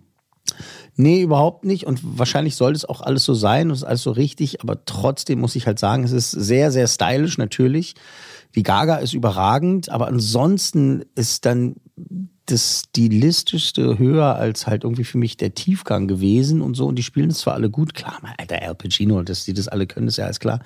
Nee, 0.96 1.22
überhaupt 1.22 1.64
nicht. 1.64 1.86
Und 1.86 2.00
wahrscheinlich 2.04 2.56
soll 2.56 2.72
es 2.72 2.86
auch 2.86 3.02
alles 3.02 3.24
so 3.24 3.36
sein 3.36 3.70
und 3.70 3.76
ist 3.76 3.84
alles 3.84 4.02
so 4.02 4.12
richtig. 4.12 4.62
Aber 4.62 4.84
trotzdem 4.86 5.40
muss 5.40 5.56
ich 5.56 5.68
halt 5.68 5.78
sagen, 5.78 6.04
es 6.04 6.12
ist 6.12 6.32
sehr, 6.32 6.72
sehr 6.72 6.88
stylisch 6.88 7.38
natürlich. 7.38 7.94
Die 8.58 8.64
Gaga 8.64 8.96
ist 8.96 9.14
überragend, 9.14 9.90
aber 9.90 10.08
ansonsten 10.08 11.06
ist 11.14 11.46
dann 11.46 11.76
das 12.48 12.84
stilistischste 12.88 14.00
höher 14.00 14.36
als 14.36 14.68
halt 14.68 14.84
irgendwie 14.84 15.04
für 15.04 15.18
mich 15.18 15.36
der 15.36 15.54
Tiefgang 15.54 16.08
gewesen 16.08 16.62
und 16.62 16.76
so. 16.76 16.88
Und 16.88 16.96
die 16.96 17.04
spielen 17.04 17.30
es 17.30 17.40
zwar 17.40 17.54
alle 17.54 17.70
gut, 17.70 17.94
klar, 17.94 18.18
mein 18.24 18.34
alter 18.38 18.62
Al 18.62 18.74
Pacino, 18.74 19.22
dass 19.22 19.44
die 19.44 19.54
das 19.54 19.68
alle 19.68 19.86
können, 19.86 20.08
ist 20.08 20.18
ja 20.18 20.26
alles 20.26 20.40
klar. 20.40 20.62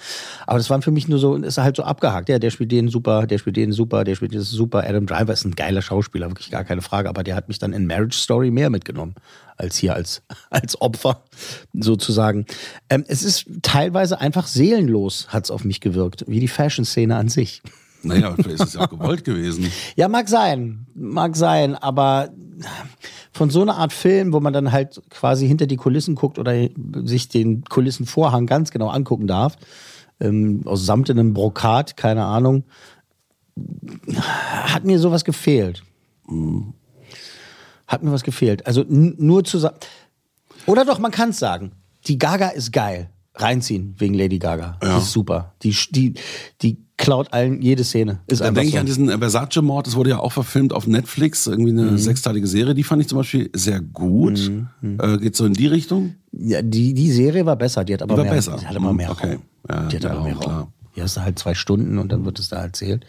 Aber 0.46 0.58
das 0.58 0.70
waren 0.70 0.84
für 0.84 0.92
mich 0.92 1.08
nur 1.08 1.20
so, 1.20 1.36
ist 1.36 1.58
halt 1.58 1.76
so 1.76 1.84
abgehakt. 1.84 2.30
Ja, 2.30 2.40
der 2.40 2.52
spielt 2.52 2.72
den 2.72 2.88
super, 2.88 3.26
der 3.26 3.40
spielt 3.40 3.58
den 3.58 3.72
super, 3.72 4.04
der 4.04 4.16
spielt 4.16 4.36
das 4.36 4.50
super. 4.50 4.88
Adam 4.88 5.08
Driver 5.08 5.34
ist 5.34 5.44
ein 5.44 5.56
geiler 5.56 5.82
Schauspieler, 5.82 6.30
wirklich 6.30 6.52
gar 6.52 6.64
keine 6.64 6.84
Frage. 6.84 7.10
Aber 7.10 7.24
der 7.24 7.36
hat 7.36 7.48
mich 7.48 7.58
dann 7.58 7.74
in 7.74 7.88
Marriage 7.88 8.18
Story 8.18 8.52
mehr 8.52 8.70
mitgenommen 8.70 9.16
als 9.58 9.78
hier 9.78 9.96
als, 9.96 10.22
als 10.50 10.80
Opfer 10.82 11.24
sozusagen. 11.74 12.46
Ähm, 12.90 13.06
es 13.08 13.24
ist 13.24 13.46
teilweise 13.64 14.20
einfach 14.20 14.48
seelenlos, 14.48 15.30
hat 15.30 15.46
es 15.46 15.52
auf 15.52 15.64
mich 15.64 15.82
gewirkt, 15.82 16.26
wie 16.28 16.40
die 16.40 16.48
Fashion-Szene 16.48 17.16
an 17.16 17.28
sich. 17.30 17.62
Naja, 18.04 18.34
vielleicht 18.36 18.62
ist 18.62 18.68
es 18.68 18.74
ja 18.74 18.82
auch 18.82 18.90
gewollt 18.98 19.24
gewesen. 19.24 19.72
Ja, 19.96 20.08
mag 20.08 20.30
sein, 20.30 20.86
mag 20.94 21.36
sein, 21.36 21.76
aber 21.76 22.30
von 23.32 23.50
so 23.50 23.62
einer 23.62 23.78
Art 23.78 23.94
Film, 23.94 24.34
wo 24.34 24.40
man 24.40 24.54
dann 24.54 24.72
halt 24.72 25.02
quasi 25.10 25.48
hinter 25.48 25.68
die 25.68 25.78
Kulissen 25.78 26.16
guckt 26.16 26.38
oder 26.38 26.54
sich 27.04 27.30
den 27.30 27.64
Kulissenvorhang 27.64 28.46
ganz 28.46 28.72
genau 28.72 28.90
angucken 28.90 29.28
darf, 29.28 29.58
ähm, 30.20 30.62
aus 30.66 30.86
samtenem 30.86 31.34
Brokat, 31.34 31.98
keine 31.98 32.26
Ahnung, 32.26 32.64
hat 34.28 34.86
mir 34.86 35.00
sowas 35.00 35.24
gefehlt. 35.24 35.84
Hat 37.88 38.04
mir 38.04 38.12
was 38.12 38.24
gefehlt. 38.24 38.66
Also 38.66 38.86
nur 38.88 39.44
zu 39.44 39.60
sagen. 39.60 39.76
Oder 40.66 40.86
doch, 40.86 41.00
man 41.00 41.12
kann 41.12 41.30
es 41.30 41.40
sagen. 41.40 41.72
Die 42.08 42.18
Gaga 42.18 42.50
ist 42.50 42.72
geil. 42.72 43.10
Reinziehen 43.36 43.96
wegen 43.98 44.14
Lady 44.14 44.40
Gaga. 44.40 44.78
Die 44.84 44.98
ist 44.98 45.12
super. 45.12 45.54
Die, 45.64 45.76
die, 45.92 46.14
die 46.62 46.78
klaut 46.98 47.34
allen 47.34 47.62
jede 47.62 47.84
Szene. 47.84 48.20
Ist 48.28 48.42
Dann 48.42 48.54
denke 48.54 48.68
ich 48.68 48.74
so. 48.76 48.80
an 48.80 48.86
diesen 48.86 49.10
Versace-Mord, 49.10 49.88
das 49.88 49.96
wurde 49.96 50.12
ja 50.12 50.20
auch 50.20 50.32
verfilmt 50.34 50.72
auf 50.74 50.86
Netflix, 50.86 51.48
irgendwie 51.48 51.72
eine 51.72 51.92
Mhm. 51.92 51.98
sechsteilige 51.98 52.46
Serie, 52.46 52.76
die 52.76 52.84
fand 52.84 53.02
ich 53.02 53.08
zum 53.08 53.18
Beispiel 53.18 53.50
sehr 53.54 53.80
gut. 53.82 54.52
Äh, 54.84 55.18
geht 55.18 55.36
so 55.36 55.46
in 55.46 55.54
die 55.54 55.68
Richtung? 55.68 56.16
Ja, 56.32 56.62
die, 56.62 56.94
die 56.94 57.12
Serie 57.12 57.46
war 57.46 57.56
besser, 57.56 57.84
die 57.84 57.94
hat 57.94 58.04
aber 58.04 58.14
Die 58.14 58.18
war 58.20 58.26
mehr, 58.26 58.34
besser. 58.34 58.58
Die 58.62 58.68
hat 58.68 58.76
aber 58.76 58.92
Mhm, 58.92 58.98
mehr 58.98 59.12
okay. 59.12 59.32
Raum. 59.32 59.42
Ja, 59.70 59.88
die 59.88 59.96
hat 59.96 60.06
aber 60.06 60.24
mehr 60.24 60.34
Raum, 60.34 60.42
klar. 60.44 60.68
Hier 60.94 61.04
hast 61.04 61.18
du 61.18 61.22
halt 61.22 61.40
zwei 61.40 61.54
Stunden 61.56 61.98
und 61.98 62.12
dann 62.12 62.26
wird 62.26 62.38
es 62.38 62.50
da 62.50 62.58
erzählt. 62.62 63.06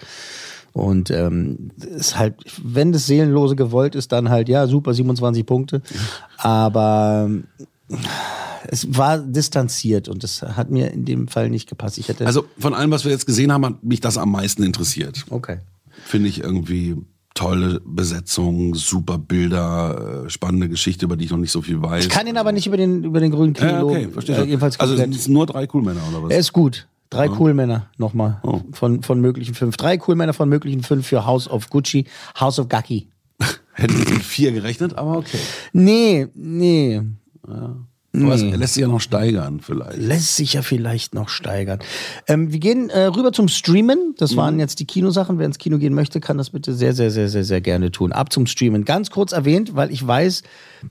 Und 0.73 1.11
ähm, 1.11 1.71
ist 1.83 2.17
halt, 2.19 2.37
wenn 2.63 2.93
das 2.93 3.07
Seelenlose 3.07 3.57
gewollt 3.57 3.95
ist, 3.95 4.11
dann 4.13 4.31
halt, 4.31 4.49
ja, 4.49 4.67
super, 4.67 4.95
27 4.95 5.45
Punkte. 5.45 5.83
Aber 6.39 7.25
ähm, 7.27 7.45
es 8.69 8.97
war 8.97 9.19
distanziert 9.19 10.09
und 10.09 10.23
das 10.23 10.43
hat 10.43 10.71
mir 10.71 10.91
in 10.93 11.05
dem 11.05 11.29
Fall 11.29 11.51
nicht 11.51 11.69
gepasst. 11.69 11.99
Ich 11.99 12.09
hätte. 12.09 12.27
Also 12.27 12.45
von 12.59 12.75
allem, 12.75 12.91
was 12.91 13.05
wir 13.05 13.13
jetzt 13.13 13.27
gesehen 13.27 13.53
haben, 13.53 13.65
hat 13.65 13.83
mich 13.85 14.01
das 14.01 14.19
am 14.19 14.31
meisten 14.31 14.63
interessiert. 14.63 15.25
Okay. 15.31 15.59
Finde 16.05 16.29
ich 16.29 16.41
irgendwie 16.43 16.97
tolle 17.35 17.81
Besetzung, 17.85 18.75
super 18.75 19.17
Bilder, 19.19 20.25
äh, 20.27 20.31
spannende 20.31 20.69
Geschichte, 20.69 21.07
über 21.07 21.17
die 21.17 21.25
ich 21.25 21.31
noch 21.31 21.39
nicht 21.39 21.51
so 21.53 21.63
viel 21.63 21.81
weiß. 21.81 22.05
ich 22.05 22.11
kann 22.11 22.27
ihn 22.27 22.37
aber 22.37 22.53
nicht 22.53 22.67
über 22.67 22.77
den, 22.77 23.05
über 23.05 23.21
den 23.21 23.31
grünen 23.31 23.55
Knie 23.55 23.67
ja, 23.69 23.83
okay, 23.83 24.09
verstehe. 24.09 24.37
Äh, 24.37 24.45
jedenfalls 24.45 24.79
also 24.79 24.95
es 24.95 25.01
sind 25.25 25.29
nur 25.29 25.47
drei 25.47 25.67
Coolmänner 25.67 26.01
oder 26.11 26.25
was? 26.25 26.31
Er 26.31 26.39
ist 26.39 26.53
gut. 26.53 26.87
Drei 27.09 27.27
Ja. 27.27 27.37
cool 27.39 27.53
Männer 27.53 27.91
nochmal 27.99 28.41
Oh. 28.43 28.61
von, 28.73 29.03
von 29.03 29.21
möglichen 29.21 29.55
fünf. 29.55 29.77
Drei 29.77 29.99
cool 30.07 30.15
Männer 30.15 30.33
von 30.33 30.49
möglichen 30.49 30.83
fünf 30.83 31.07
für 31.07 31.27
House 31.27 31.47
of 31.49 31.69
Gucci, 31.69 32.07
House 32.41 32.59
of 32.59 32.69
Gaki. 32.69 33.09
Hätte 33.75 33.95
ich 33.95 34.09
mit 34.11 34.23
vier 34.23 34.53
gerechnet, 34.53 34.97
aber 34.97 35.19
okay. 35.19 35.39
Nee, 35.75 36.29
nee. 36.35 37.03
Aber 38.15 38.35
es 38.35 38.43
Nee. 38.43 38.55
lässt 38.57 38.75
sich 38.75 38.83
ja 38.83 38.89
noch 38.89 39.01
steigern 39.01 39.61
vielleicht. 39.61 39.97
Lässt 39.97 40.37
sich 40.37 40.53
ja 40.53 40.61
vielleicht 40.61 41.15
noch 41.15 41.31
steigern. 41.31 41.79
Ähm, 42.29 42.53
wir 42.53 42.59
gehen 42.59 42.91
äh, 42.91 43.05
rüber 43.05 43.33
zum 43.33 43.49
Streamen. 43.49 44.15
Das 44.19 44.37
waren 44.37 44.59
jetzt 44.59 44.81
die 44.81 44.85
Kinosachen. 44.85 45.39
Wer 45.39 45.47
ins 45.47 45.57
Kino 45.57 45.79
gehen 45.79 45.95
möchte, 45.95 46.21
kann 46.21 46.37
das 46.37 46.51
bitte 46.51 46.75
sehr, 46.75 46.93
sehr, 46.93 47.11
sehr, 47.11 47.31
sehr, 47.31 47.45
sehr 47.45 47.63
gerne 47.63 47.91
tun. 47.91 48.13
Ab 48.13 48.31
zum 48.31 48.47
Streamen. 48.47 48.85
Ganz 48.85 49.11
kurz 49.11 49.33
erwähnt, 49.33 49.77
weil 49.77 49.91
ich 49.91 50.07
weiß, 50.07 50.43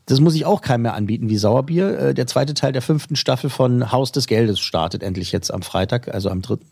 das 0.07 0.19
muss 0.19 0.33
ich 0.33 0.45
auch 0.45 0.61
keinem 0.61 0.81
mehr 0.81 0.95
anbieten 0.95 1.29
wie 1.29 1.37
Sauerbier. 1.37 1.99
Äh, 1.99 2.13
der 2.15 2.25
zweite 2.25 2.55
Teil 2.55 2.71
der 2.71 2.81
fünften 2.81 3.15
Staffel 3.15 3.51
von 3.51 3.91
Haus 3.91 4.11
des 4.11 4.25
Geldes 4.25 4.59
startet 4.59 5.03
endlich 5.03 5.31
jetzt 5.31 5.53
am 5.53 5.61
Freitag, 5.61 6.11
also 6.11 6.31
am 6.31 6.41
dritten. 6.41 6.65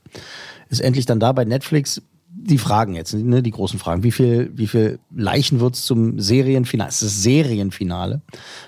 Ist 0.70 0.82
endlich 0.82 1.06
dann 1.06 1.20
da 1.20 1.32
bei 1.32 1.46
Netflix. 1.46 2.02
Die 2.41 2.58
Fragen 2.58 2.95
jetzt, 2.95 3.13
ne, 3.13 3.43
die 3.43 3.52
großen 3.52 3.80
Fragen. 3.80 4.04
Wie 4.04 4.12
viel, 4.12 4.49
wie 4.54 4.67
viel 4.67 4.99
Leichen 5.13 5.60
wird 5.60 5.75
es 5.75 5.84
zum 5.84 6.19
Serienfinale? 6.19 6.89
Es 6.89 7.02
ist 7.02 7.17
das 7.17 7.23
Serienfinale. 7.23 8.21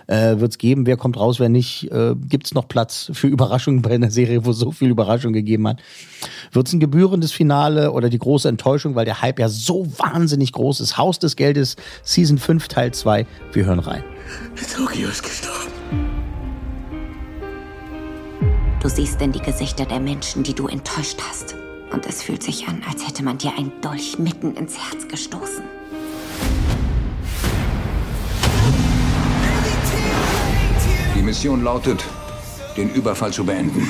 Äh, 0.07 0.39
wird 0.39 0.51
es 0.51 0.57
geben? 0.57 0.86
Wer 0.86 0.97
kommt 0.97 1.17
raus? 1.17 1.39
Wer 1.39 1.47
nicht? 1.47 1.89
Äh, 1.89 2.15
Gibt 2.27 2.47
es 2.47 2.53
noch 2.53 2.67
Platz 2.67 3.10
für 3.13 3.27
Überraschungen 3.27 3.81
bei 3.81 3.91
einer 3.91 4.12
Serie, 4.12 4.45
wo 4.45 4.51
es 4.51 4.57
so 4.57 4.71
viel 4.71 4.89
Überraschung 4.89 5.31
gegeben 5.31 5.67
hat? 5.69 5.81
Wird 6.51 6.67
es 6.67 6.73
ein 6.73 6.81
gebührendes 6.81 7.31
Finale 7.31 7.93
oder 7.93 8.10
die 8.10 8.19
große 8.19 8.49
Enttäuschung, 8.49 8.95
weil 8.95 9.05
der 9.05 9.21
Hype 9.21 9.39
ja 9.39 9.47
so 9.47 9.88
wahnsinnig 9.97 10.51
groß 10.51 10.81
ist? 10.81 10.97
Haus 10.97 11.19
des 11.19 11.38
Geldes, 11.38 11.77
Season 12.03 12.38
5, 12.38 12.67
Teil 12.67 12.93
2. 12.93 13.25
Wir 13.53 13.65
hören 13.65 13.79
rein. 13.79 14.03
Tokio 14.75 15.07
ist 15.07 15.23
gestorben. 15.23 15.71
Du 18.81 18.89
siehst 18.89 19.21
in 19.21 19.31
die 19.31 19.41
Gesichter 19.41 19.86
der 19.86 19.99
Menschen, 19.99 20.43
die 20.43 20.53
du 20.53 20.67
enttäuscht 20.67 21.19
hast. 21.29 21.55
Und 21.91 22.06
es 22.06 22.23
fühlt 22.23 22.41
sich 22.41 22.67
an, 22.67 22.82
als 22.89 23.06
hätte 23.06 23.23
man 23.23 23.38
dir 23.38 23.51
einen 23.58 23.71
Dolch 23.82 24.17
mitten 24.17 24.56
ins 24.56 24.77
Herz 24.77 25.08
gestoßen. 25.08 25.63
Die 31.15 31.21
Mission 31.21 31.63
lautet, 31.63 32.04
den 32.77 32.93
Überfall 32.93 33.34
zu 33.34 33.43
beenden. 33.43 33.88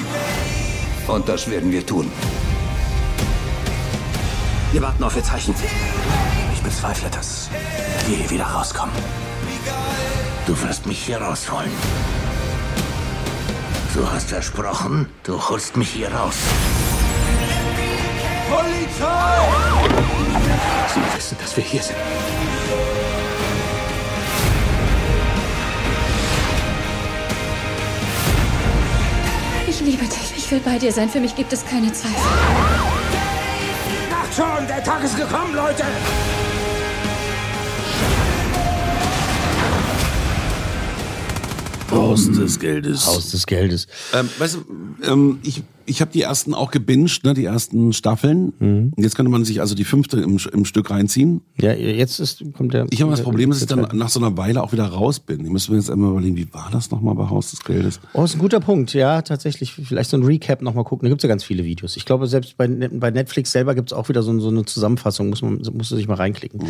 Und 1.08 1.30
das 1.30 1.50
werden 1.50 1.72
wir 1.72 1.86
tun. 1.86 2.12
Wir 4.72 4.82
warten 4.82 5.04
auf 5.04 5.16
Ihr 5.16 5.24
Zeichen. 5.24 5.54
Ich 6.54 6.62
bezweifle, 6.62 7.10
dass 7.10 7.50
wir 8.08 8.18
hier 8.18 8.30
wieder 8.30 8.46
rauskommen. 8.46 8.96
Du 10.48 10.60
wirst 10.62 10.88
mich 10.88 11.04
hier 11.04 11.22
rausholen. 11.22 11.72
Du 13.94 14.10
hast 14.10 14.30
versprochen, 14.30 15.08
du 15.24 15.40
holst 15.50 15.78
mich 15.78 15.90
hier 15.90 16.12
raus. 16.12 16.36
Polizei! 18.52 19.42
Sie 20.94 21.18
wissen, 21.18 21.38
dass 21.40 21.56
wir 21.56 21.64
hier 21.64 21.82
sind. 21.82 21.96
Ich 29.70 29.80
liebe 29.80 30.04
dich. 30.04 30.34
Ich 30.38 30.52
will 30.52 30.60
bei 30.60 30.78
dir 30.78 30.92
sein. 30.92 31.10
Für 31.10 31.22
mich 31.22 31.36
gibt 31.36 31.54
es 31.54 31.66
keine 31.66 31.94
Zweifel. 31.94 32.18
Macht 34.10 34.36
schon, 34.36 34.68
der 34.68 34.84
Tag 34.84 35.02
ist 35.04 35.16
gekommen, 35.16 35.56
Leute! 35.56 35.86
Haus 41.92 42.32
des 42.32 42.60
Geldes. 42.60 43.06
Haus 43.06 43.32
des 43.32 43.46
Geldes. 43.46 43.88
Ähm, 44.14 44.30
weißt 44.38 44.56
du, 44.56 45.06
ähm, 45.10 45.40
ich, 45.44 45.64
ich 45.86 46.02
habe 46.02 46.12
die 46.12 46.22
ersten 46.22 46.54
auch 46.54 46.72
gebinged, 46.72 47.24
ne, 47.24 47.34
die 47.34 47.46
ersten 47.46 47.94
Staffeln. 47.94 48.54
Mhm. 48.60 48.94
Jetzt 48.98 49.16
könnte 49.16 49.32
man 49.32 49.46
sich 49.46 49.62
also 49.62 49.76
die 49.76 49.84
fünfte 49.84 50.20
im, 50.22 50.38
im 50.54 50.66
Stück 50.66 50.90
reinziehen. 50.90 51.42
Ja, 51.60 51.74
jetzt 51.74 52.20
ist, 52.20 52.44
kommt 52.54 52.74
der. 52.74 52.88
Ich 52.90 53.02
habe 53.02 53.12
das 53.12 53.22
Problem, 53.22 53.50
dass 53.50 53.62
ich 53.62 53.68
dann 53.68 53.88
nach 53.94 54.10
so 54.10 54.20
einer 54.20 54.38
Weile 54.38 54.64
auch 54.64 54.72
wieder 54.72 54.86
raus 54.86 55.20
bin. 55.20 55.44
Ich 55.46 55.52
müsste 55.52 55.72
mir 55.72 55.78
jetzt 55.78 55.90
einmal 55.90 56.12
überlegen, 56.12 56.36
wie 56.36 56.54
war 56.54 56.70
das 56.72 56.92
nochmal 56.92 57.16
bei 57.16 57.30
Haus 57.30 57.52
des 57.52 57.64
Geldes? 57.64 58.00
Oh, 58.14 58.24
ist 58.24 58.36
ein 58.36 58.40
guter 58.40 58.60
Punkt. 58.60 58.94
Ja, 58.94 59.22
tatsächlich. 59.22 59.74
Vielleicht 59.74 60.10
so 60.10 60.18
ein 60.18 60.24
Recap 60.24 60.62
nochmal 60.62 60.84
gucken. 60.84 61.06
Da 61.06 61.10
gibt's 61.10 61.24
ja 61.24 61.30
ganz 61.30 61.44
viele 61.44 61.64
Videos. 61.64 61.98
Ich 61.98 62.06
glaube, 62.06 62.28
selbst 62.28 62.58
bei, 62.58 62.68
bei 62.68 63.12
Netflix 63.12 63.52
selber 63.52 63.76
gibt's 63.76 63.94
auch 63.94 64.10
wieder 64.10 64.24
so, 64.24 64.40
so 64.40 64.50
eine 64.50 64.66
Zusammenfassung. 64.66 65.30
Muss 65.30 65.42
man, 65.42 65.62
musst 65.74 65.92
du 65.92 65.96
sich 65.96 66.08
mal 66.08 66.16
reinklicken. 66.16 66.62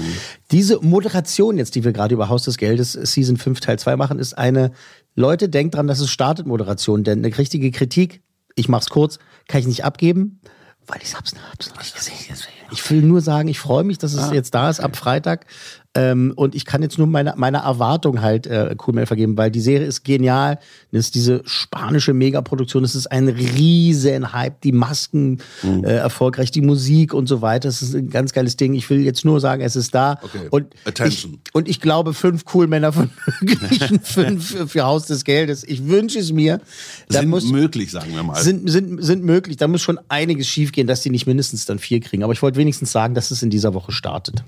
Diese 0.52 0.80
Moderation 0.82 1.58
jetzt, 1.58 1.76
die 1.76 1.84
wir 1.84 1.91
gerade 1.91 2.13
über 2.13 2.30
Haus 2.30 2.43
des 2.43 2.58
Geldes 2.58 2.93
Season 2.93 3.38
5 3.38 3.60
Teil 3.60 3.80
2 3.80 3.95
machen, 3.95 4.19
ist 4.19 4.38
eine, 4.38 4.71
Leute, 5.15 5.50
denkt 5.50 5.76
dran, 5.76 5.88
dass 5.88 6.00
es 6.00 6.10
startet 6.10 6.47
Moderation. 6.47 7.04
Denn 7.04 7.24
eine 7.24 7.38
richtige 7.38 7.71
Kritik, 7.71 8.21
ich 8.56 8.70
mach's 8.70 8.90
kurz, 8.90 9.20
kann 9.48 9.62
ich 9.62 9.68
nicht 9.68 9.84
abgeben, 9.86 10.40
weil 10.88 11.00
ich 11.04 11.16
hab's, 11.16 11.34
hab's 11.52 11.70
noch 11.70 11.78
nicht 11.78 11.96
gesehen. 11.96 12.36
Ich 12.72 12.90
will 12.90 13.02
nur 13.02 13.22
sagen, 13.22 13.48
ich 13.50 13.60
freue 13.60 13.84
mich, 13.84 13.98
dass 13.98 14.14
es 14.14 14.32
jetzt 14.32 14.54
da 14.56 14.70
ist 14.70 14.80
ab 14.80 14.96
Freitag. 14.96 15.46
Ähm, 15.93 16.32
und 16.38 16.56
ich 16.56 16.63
kann 16.63 16.82
jetzt 16.82 16.97
nur 16.97 17.08
meine, 17.08 17.34
meine 17.36 17.58
Erwartung 17.60 18.21
halt 18.21 18.47
äh, 18.47 18.75
cool 18.88 18.93
mehr 18.93 19.08
vergeben, 19.08 19.36
weil 19.36 19.51
die 19.51 19.60
Serie 19.60 19.86
ist 19.86 20.04
genial. 20.04 20.58
Das 20.91 21.06
ist 21.06 21.15
diese 21.15 21.41
spanische 21.45 22.13
Megaproduktion. 22.13 22.86
Es 22.86 22.95
ist 22.95 23.08
ein 23.08 23.27
riesen 23.27 24.32
Hype. 24.32 24.62
Die 24.62 24.71
Masken 24.71 25.39
äh, 25.63 25.91
erfolgreich, 25.91 26.49
die 26.49 26.62
Musik 26.62 27.13
und 27.13 27.27
so 27.27 27.41
weiter. 27.41 27.67
Es 27.67 27.82
ist 27.82 27.93
ein 27.93 28.10
ganz 28.10 28.32
geiles 28.32 28.56
Ding. 28.56 28.73
Ich 28.73 28.89
will 28.89 29.01
jetzt 29.01 29.25
nur 29.25 29.41
sagen, 29.41 29.62
es 29.62 29.75
ist 29.75 29.93
da. 29.93 30.19
Okay. 30.21 30.47
Und 30.49 30.67
Attention. 30.86 31.39
Ich, 31.45 31.56
und 31.56 31.67
ich 31.67 31.82
glaube, 31.82 32.13
fünf 32.13 32.45
cool 32.54 32.67
Männer 32.67 32.93
von 32.93 33.10
möglichen 33.41 33.99
fünf 34.04 34.49
für, 34.49 34.67
für 34.69 34.84
Haus 34.84 35.08
des 35.08 35.25
Geldes. 35.25 35.65
Ich 35.65 35.88
wünsche 35.88 36.19
es 36.19 36.32
mir. 36.32 36.62
Da 37.10 37.19
Sind 37.19 37.30
muss, 37.30 37.51
möglich, 37.51 37.91
sagen 37.91 38.13
wir 38.13 38.23
mal. 38.23 38.41
sind, 38.41 38.69
sind, 38.69 39.04
sind 39.04 39.25
möglich. 39.25 39.58
Da 39.58 39.67
muss 39.67 39.82
schon 39.82 39.99
einiges 40.08 40.47
schiefgehen, 40.47 40.88
dass 40.88 41.01
die 41.01 41.10
nicht 41.10 41.27
mindestens 41.27 41.65
dann 41.65 41.80
vier 41.80 41.99
kriegen. 41.99 42.23
Aber 42.23 42.32
ich 42.32 42.41
wollte 42.41 42.58
wenigstens 42.58 42.93
sagen, 42.93 43.13
dass 43.13 43.30
es 43.32 43.43
in 43.43 43.49
dieser 43.49 43.73
Woche 43.73 43.91
startet. 43.91 44.45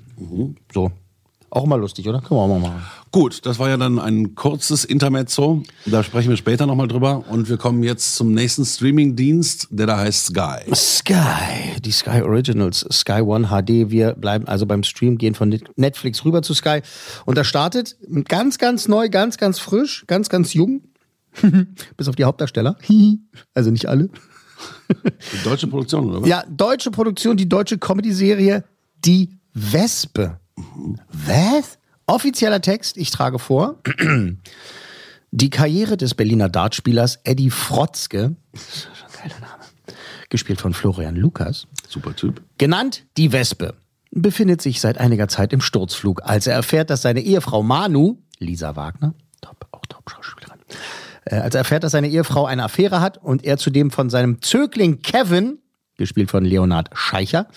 So. 0.73 0.91
Auch 1.55 1.67
mal 1.67 1.79
lustig, 1.79 2.09
oder? 2.09 2.19
Können 2.19 2.39
wir 2.39 2.43
auch 2.45 2.47
mal 2.47 2.59
machen. 2.59 2.81
Gut, 3.11 3.45
das 3.45 3.59
war 3.59 3.69
ja 3.69 3.77
dann 3.77 3.99
ein 3.99 4.33
kurzes 4.33 4.85
Intermezzo. 4.85 5.61
Da 5.85 6.01
sprechen 6.01 6.31
wir 6.31 6.35
später 6.35 6.65
nochmal 6.65 6.87
drüber. 6.87 7.25
Und 7.29 7.47
wir 7.47 7.57
kommen 7.57 7.83
jetzt 7.83 8.15
zum 8.15 8.33
nächsten 8.33 8.65
Streaming-Dienst, 8.65 9.67
der 9.69 9.85
da 9.85 9.97
heißt 9.97 10.29
Sky. 10.29 10.73
Sky, 10.73 11.79
die 11.79 11.91
Sky 11.91 12.23
Originals, 12.23 12.87
Sky 12.91 13.21
One 13.21 13.49
HD. 13.49 13.91
Wir 13.91 14.13
bleiben 14.13 14.47
also 14.47 14.65
beim 14.65 14.81
Stream, 14.81 15.19
gehen 15.19 15.35
von 15.35 15.55
Netflix 15.75 16.25
rüber 16.25 16.41
zu 16.41 16.55
Sky. 16.55 16.81
Und 17.25 17.37
da 17.37 17.43
startet 17.43 17.97
ganz, 18.27 18.57
ganz 18.57 18.87
neu, 18.87 19.09
ganz, 19.09 19.37
ganz 19.37 19.59
frisch, 19.59 20.05
ganz, 20.07 20.29
ganz 20.29 20.55
jung. 20.55 20.81
Bis 21.97 22.07
auf 22.07 22.15
die 22.15 22.23
Hauptdarsteller. 22.23 22.77
also 23.53 23.69
nicht 23.69 23.85
alle. 23.85 24.09
Die 24.89 25.43
deutsche 25.43 25.67
Produktion, 25.67 26.09
oder 26.09 26.23
was? 26.23 26.27
Ja, 26.27 26.45
deutsche 26.49 26.89
Produktion, 26.89 27.37
die 27.37 27.47
deutsche 27.47 27.77
Comedy-Serie 27.77 28.63
Die 29.05 29.37
Wespe. 29.53 30.39
Was? 30.55 31.77
Offizieller 32.05 32.61
Text, 32.61 32.97
ich 32.97 33.11
trage 33.11 33.39
vor. 33.39 33.79
Die 35.31 35.49
Karriere 35.49 35.97
des 35.97 36.13
Berliner 36.13 36.49
Dartspielers 36.49 37.19
Eddie 37.23 37.49
Frotzke, 37.49 38.35
geiler 39.17 39.39
Name, 39.39 39.63
gespielt 40.29 40.61
von 40.61 40.73
Florian 40.73 41.15
Lukas, 41.15 41.65
Super 41.89 42.15
Typ. 42.15 42.41
genannt 42.59 43.05
die 43.17 43.31
Wespe, 43.31 43.73
befindet 44.11 44.61
sich 44.61 44.79
seit 44.79 44.99
einiger 44.99 45.27
Zeit 45.27 45.51
im 45.51 45.61
Sturzflug, 45.61 46.21
als 46.23 46.45
er 46.45 46.53
erfährt, 46.53 46.91
dass 46.91 47.01
seine 47.01 47.21
Ehefrau 47.21 47.63
Manu, 47.63 48.19
Lisa 48.37 48.75
Wagner, 48.75 49.15
top, 49.41 49.65
auch 49.71 49.85
top 49.87 50.07
Schauspielerin, 50.09 50.59
äh, 51.25 51.37
als 51.37 51.55
er 51.55 51.59
erfährt, 51.59 51.83
dass 51.83 51.93
seine 51.93 52.09
Ehefrau 52.09 52.45
eine 52.45 52.63
Affäre 52.63 53.01
hat 53.01 53.17
und 53.17 53.43
er 53.43 53.57
zudem 53.57 53.89
von 53.89 54.11
seinem 54.11 54.41
Zögling 54.41 55.01
Kevin, 55.01 55.57
gespielt 55.97 56.29
von 56.29 56.45
Leonard 56.45 56.89
Scheicher, 56.93 57.47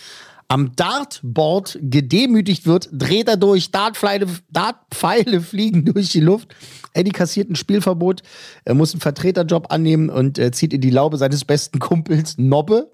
am 0.49 0.77
Dartboard 0.77 1.79
gedemütigt 1.83 2.67
wird, 2.67 2.89
dreht 2.93 3.29
er 3.29 3.37
durch, 3.37 3.71
Dartpfeile, 3.71 4.27
Dartpfeile 4.51 5.41
fliegen 5.41 5.85
durch 5.85 6.11
die 6.11 6.21
Luft. 6.21 6.55
Eddie 6.93 7.11
kassiert 7.11 7.51
ein 7.51 7.57
Spielverbot, 7.57 8.23
er 8.65 8.75
muss 8.75 8.93
einen 8.93 9.01
Vertreterjob 9.01 9.73
annehmen 9.73 10.09
und 10.09 10.39
äh, 10.39 10.53
zieht 10.53 10.73
in 10.73 10.81
die 10.81 10.91
Laube 10.91 11.17
seines 11.19 11.45
besten 11.45 11.79
Kumpels 11.79 12.39
Nobbe. 12.39 12.91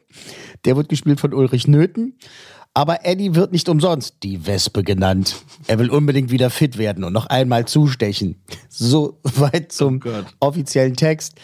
Der 0.65 0.77
wird 0.77 0.89
gespielt 0.89 1.21
von 1.21 1.35
Ulrich 1.35 1.69
Nöthen. 1.69 2.19
Aber 2.75 3.05
Eddie 3.05 3.35
wird 3.35 3.53
nicht 3.53 3.69
umsonst 3.69 4.23
die 4.23 4.47
Wespe 4.47 4.83
genannt. 4.83 5.37
Er 5.67 5.79
will 5.79 5.91
unbedingt 5.91 6.31
wieder 6.31 6.49
fit 6.49 6.79
werden 6.79 7.05
und 7.05 7.13
noch 7.13 7.27
einmal 7.27 7.67
zustechen. 7.67 8.43
So 8.71 9.21
weit 9.23 9.73
zum 9.73 10.01
Oh 10.07 10.47
offiziellen 10.47 10.97
Text. 10.97 11.35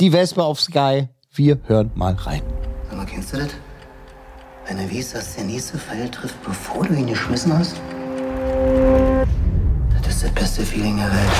Die 0.00 0.14
Wespe 0.14 0.42
auf 0.42 0.60
Sky. 0.60 1.08
Wir 1.34 1.60
hören 1.66 1.90
mal 1.94 2.14
rein. 2.14 2.42
Sag 2.88 2.96
mal, 2.96 3.04
kennst 3.04 3.34
du 3.34 3.36
das? 3.36 3.50
Wenn 4.68 4.76
du 4.76 4.94
weißt, 4.94 5.14
dass 5.14 5.34
der 5.34 5.44
nächste 5.44 5.78
Pfeil 5.78 6.10
trifft, 6.10 6.42
bevor 6.42 6.84
du 6.84 6.92
ihn 6.92 7.06
geschmissen 7.06 7.58
hast? 7.58 7.76
Das 10.02 10.14
ist 10.14 10.24
das 10.24 10.30
beste 10.32 10.62
Feeling 10.62 10.98
der 10.98 11.06
Welt. 11.06 11.30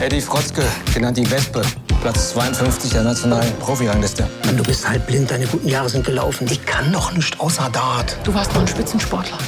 Eddie 0.00 0.20
Frotzke, 0.20 0.64
genannt 0.92 1.16
die 1.16 1.30
Wespe. 1.30 1.62
Platz 2.00 2.30
52 2.30 2.90
der 2.90 3.04
nationalen 3.04 3.52
Profirangliste. 3.60 4.28
Mann, 4.44 4.56
du 4.56 4.64
bist 4.64 4.88
halb 4.88 5.06
blind, 5.06 5.30
deine 5.30 5.46
guten 5.46 5.68
Jahre 5.68 5.88
sind 5.88 6.04
gelaufen. 6.04 6.48
Ich 6.50 6.66
kann 6.66 6.92
doch 6.92 7.12
nicht 7.12 7.38
außer 7.38 7.70
Dart. 7.70 8.18
Du 8.24 8.34
warst 8.34 8.52
mal 8.54 8.62
ein 8.62 8.68
Spitzensportler. 8.68 9.38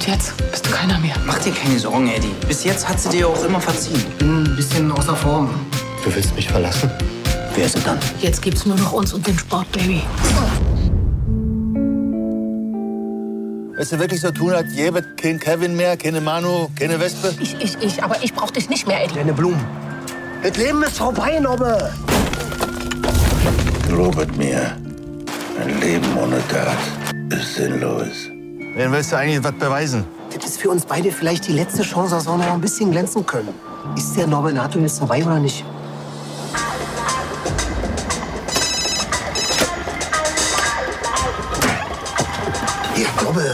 Und 0.00 0.08
jetzt 0.08 0.32
bist 0.50 0.66
du 0.66 0.70
keiner 0.70 0.98
mehr. 0.98 1.14
Mach 1.26 1.38
dir 1.40 1.52
keine 1.52 1.78
Sorgen, 1.78 2.08
Eddie. 2.08 2.34
Bis 2.48 2.64
jetzt 2.64 2.88
hat 2.88 2.98
sie 2.98 3.10
dir 3.10 3.28
auch 3.28 3.44
immer 3.44 3.60
verziehen. 3.60 4.02
Bin 4.18 4.44
ein 4.44 4.56
bisschen 4.56 4.90
außer 4.90 5.14
Form. 5.14 5.50
Du 6.02 6.14
willst 6.14 6.34
mich 6.34 6.48
verlassen? 6.48 6.90
Wer 7.54 7.66
ist 7.66 7.76
sie 7.76 7.84
dann? 7.84 7.98
Jetzt 8.18 8.40
gibt's 8.40 8.64
nur 8.64 8.76
noch 8.76 8.92
uns 8.92 9.12
und 9.12 9.26
den 9.26 9.38
Sport, 9.38 9.70
Baby. 9.72 10.00
Weißt 13.76 13.92
du 13.92 13.98
wirklich 13.98 14.22
so 14.22 14.30
tun, 14.30 14.54
als 14.54 14.74
gäbe 14.74 15.02
kein 15.02 15.38
Kevin 15.38 15.76
mehr, 15.76 15.98
keine 15.98 16.22
Manu, 16.22 16.70
keine 16.78 16.98
Wespe? 16.98 17.34
Ich, 17.38 17.60
ich, 17.60 17.76
ich, 17.82 18.02
aber 18.02 18.16
ich 18.22 18.32
brauch 18.32 18.52
dich 18.52 18.70
nicht 18.70 18.86
mehr, 18.86 19.04
Eddie. 19.04 19.16
Deine 19.16 19.34
Blumen. 19.34 19.62
Das 20.42 20.56
Leben 20.56 20.82
ist 20.82 20.96
vorbei, 20.96 21.38
Nobbe. 21.40 21.92
Glaubet 23.86 24.34
mir, 24.38 24.78
ein 25.60 25.78
Leben 25.82 26.06
ohne 26.16 26.40
Tat 26.48 26.78
ist 27.38 27.56
sinnlos. 27.56 28.30
Wen 28.80 28.90
willst 28.92 29.12
du 29.12 29.16
eigentlich 29.16 29.44
was 29.44 29.52
beweisen? 29.52 30.06
Das 30.34 30.42
ist 30.42 30.58
für 30.58 30.70
uns 30.70 30.86
beide 30.86 31.12
vielleicht 31.12 31.46
die 31.46 31.52
letzte 31.52 31.82
Chance, 31.82 32.14
dass 32.14 32.24
wir 32.24 32.34
noch 32.38 32.50
ein 32.50 32.62
bisschen 32.62 32.90
glänzen 32.90 33.26
können. 33.26 33.50
Ist 33.94 34.16
der 34.16 34.26
Nobbe 34.26 34.54
Nato 34.54 34.78
jetzt 34.78 34.98
dabei 35.02 35.22
oder 35.22 35.38
nicht? 35.38 35.62
Hier, 42.94 43.06
Nobbe. 43.22 43.52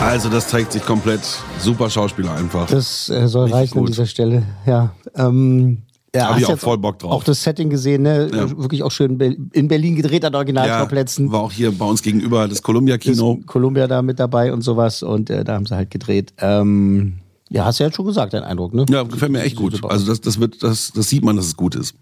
Also 0.00 0.28
das 0.28 0.48
zeigt 0.48 0.72
sich 0.72 0.84
komplett. 0.84 1.20
Super 1.60 1.88
Schauspieler 1.88 2.34
einfach. 2.34 2.66
Das 2.66 3.08
äh, 3.10 3.28
soll 3.28 3.44
Richtig 3.44 3.60
reichen 3.60 3.74
an 3.74 3.84
gut. 3.84 3.88
dieser 3.90 4.06
Stelle. 4.06 4.42
Ja. 4.66 4.90
Ähm, 5.14 5.85
ja, 6.16 6.24
Hab 6.24 6.30
hast 6.30 6.40
ich 6.40 6.46
auch 6.46 6.50
jetzt 6.50 6.64
voll 6.64 6.78
Bock 6.78 6.98
drauf. 6.98 7.12
Auch 7.12 7.24
das 7.24 7.42
Setting 7.42 7.70
gesehen, 7.70 8.02
ne? 8.02 8.28
Ja. 8.32 8.58
Wirklich 8.58 8.82
auch 8.82 8.90
schön 8.90 9.20
in 9.52 9.68
Berlin 9.68 9.96
gedreht 9.96 10.24
an 10.24 10.34
Originalschauplätzen. 10.34 11.30
war 11.30 11.40
auch 11.40 11.52
hier 11.52 11.70
bei 11.72 11.84
uns 11.84 12.02
gegenüber 12.02 12.48
das 12.48 12.62
Columbia-Kino. 12.62 13.40
Columbia 13.46 13.86
da 13.86 14.02
mit 14.02 14.18
dabei 14.18 14.52
und 14.52 14.62
sowas 14.62 15.02
und 15.02 15.30
äh, 15.30 15.44
da 15.44 15.54
haben 15.54 15.66
sie 15.66 15.74
halt 15.74 15.90
gedreht. 15.90 16.32
Ähm, 16.38 17.18
ja, 17.48 17.64
hast 17.64 17.78
du 17.78 17.84
ja 17.84 17.92
schon 17.92 18.06
gesagt, 18.06 18.32
dein 18.32 18.42
Eindruck, 18.42 18.74
ne? 18.74 18.86
Ja, 18.88 19.04
gefällt 19.04 19.30
mir 19.30 19.42
echt 19.42 19.56
gut. 19.56 19.84
Also 19.84 20.06
das, 20.06 20.20
das 20.20 20.40
wird, 20.40 20.62
das, 20.62 20.92
das 20.92 21.08
sieht 21.08 21.24
man, 21.24 21.36
dass 21.36 21.46
es 21.46 21.56
gut 21.56 21.76
ist. 21.76 21.94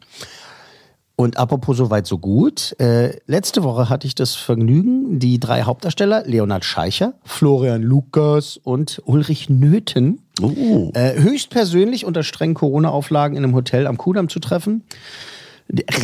Und 1.16 1.37
apropos 1.37 1.77
so 1.77 1.90
weit, 1.90 2.07
so 2.09 2.18
gut. 2.18 2.74
Äh, 2.81 3.18
letzte 3.27 3.62
Woche 3.62 3.88
hatte 3.88 4.07
ich 4.07 4.16
das 4.16 4.35
Vergnügen, 4.35 5.20
die 5.20 5.38
drei 5.38 5.62
Hauptdarsteller, 5.62 6.24
Leonhard 6.27 6.64
Scheicher, 6.64 7.14
Florian 7.22 7.83
Lukas 7.83 8.57
und 8.57 9.00
Ulrich 9.05 9.48
Nöthen, 9.48 10.20
Oh. 10.42 10.90
äh, 10.94 11.14
höchstpersönlich 11.20 12.05
unter 12.05 12.24
strengen 12.24 12.55
Corona-Auflagen 12.55 13.37
in 13.37 13.44
einem 13.44 13.55
Hotel 13.55 13.87
am 13.87 13.96
Kudamm 13.96 14.29
zu 14.29 14.40
treffen. 14.40 14.83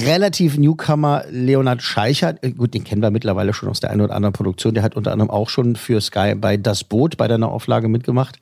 Relativ 0.07 0.57
Newcomer 0.57 1.25
Leonhard 1.31 1.83
Scheicher, 1.83 2.35
äh, 2.43 2.51
gut, 2.51 2.73
den 2.73 2.83
kennen 2.83 3.03
wir 3.03 3.11
mittlerweile 3.11 3.53
schon 3.53 3.69
aus 3.69 3.79
der 3.79 3.91
einen 3.91 4.01
oder 4.01 4.15
anderen 4.15 4.33
Produktion, 4.33 4.73
der 4.73 4.83
hat 4.83 4.97
unter 4.97 5.13
anderem 5.13 5.31
auch 5.31 5.51
schon 5.51 5.77
für 5.77 6.01
Sky 6.01 6.35
bei 6.35 6.57
Das 6.57 6.83
Boot 6.83 7.19
bei 7.19 7.29
der 7.29 7.37
Neuauflage 7.37 7.89
mitgemacht 7.89 8.39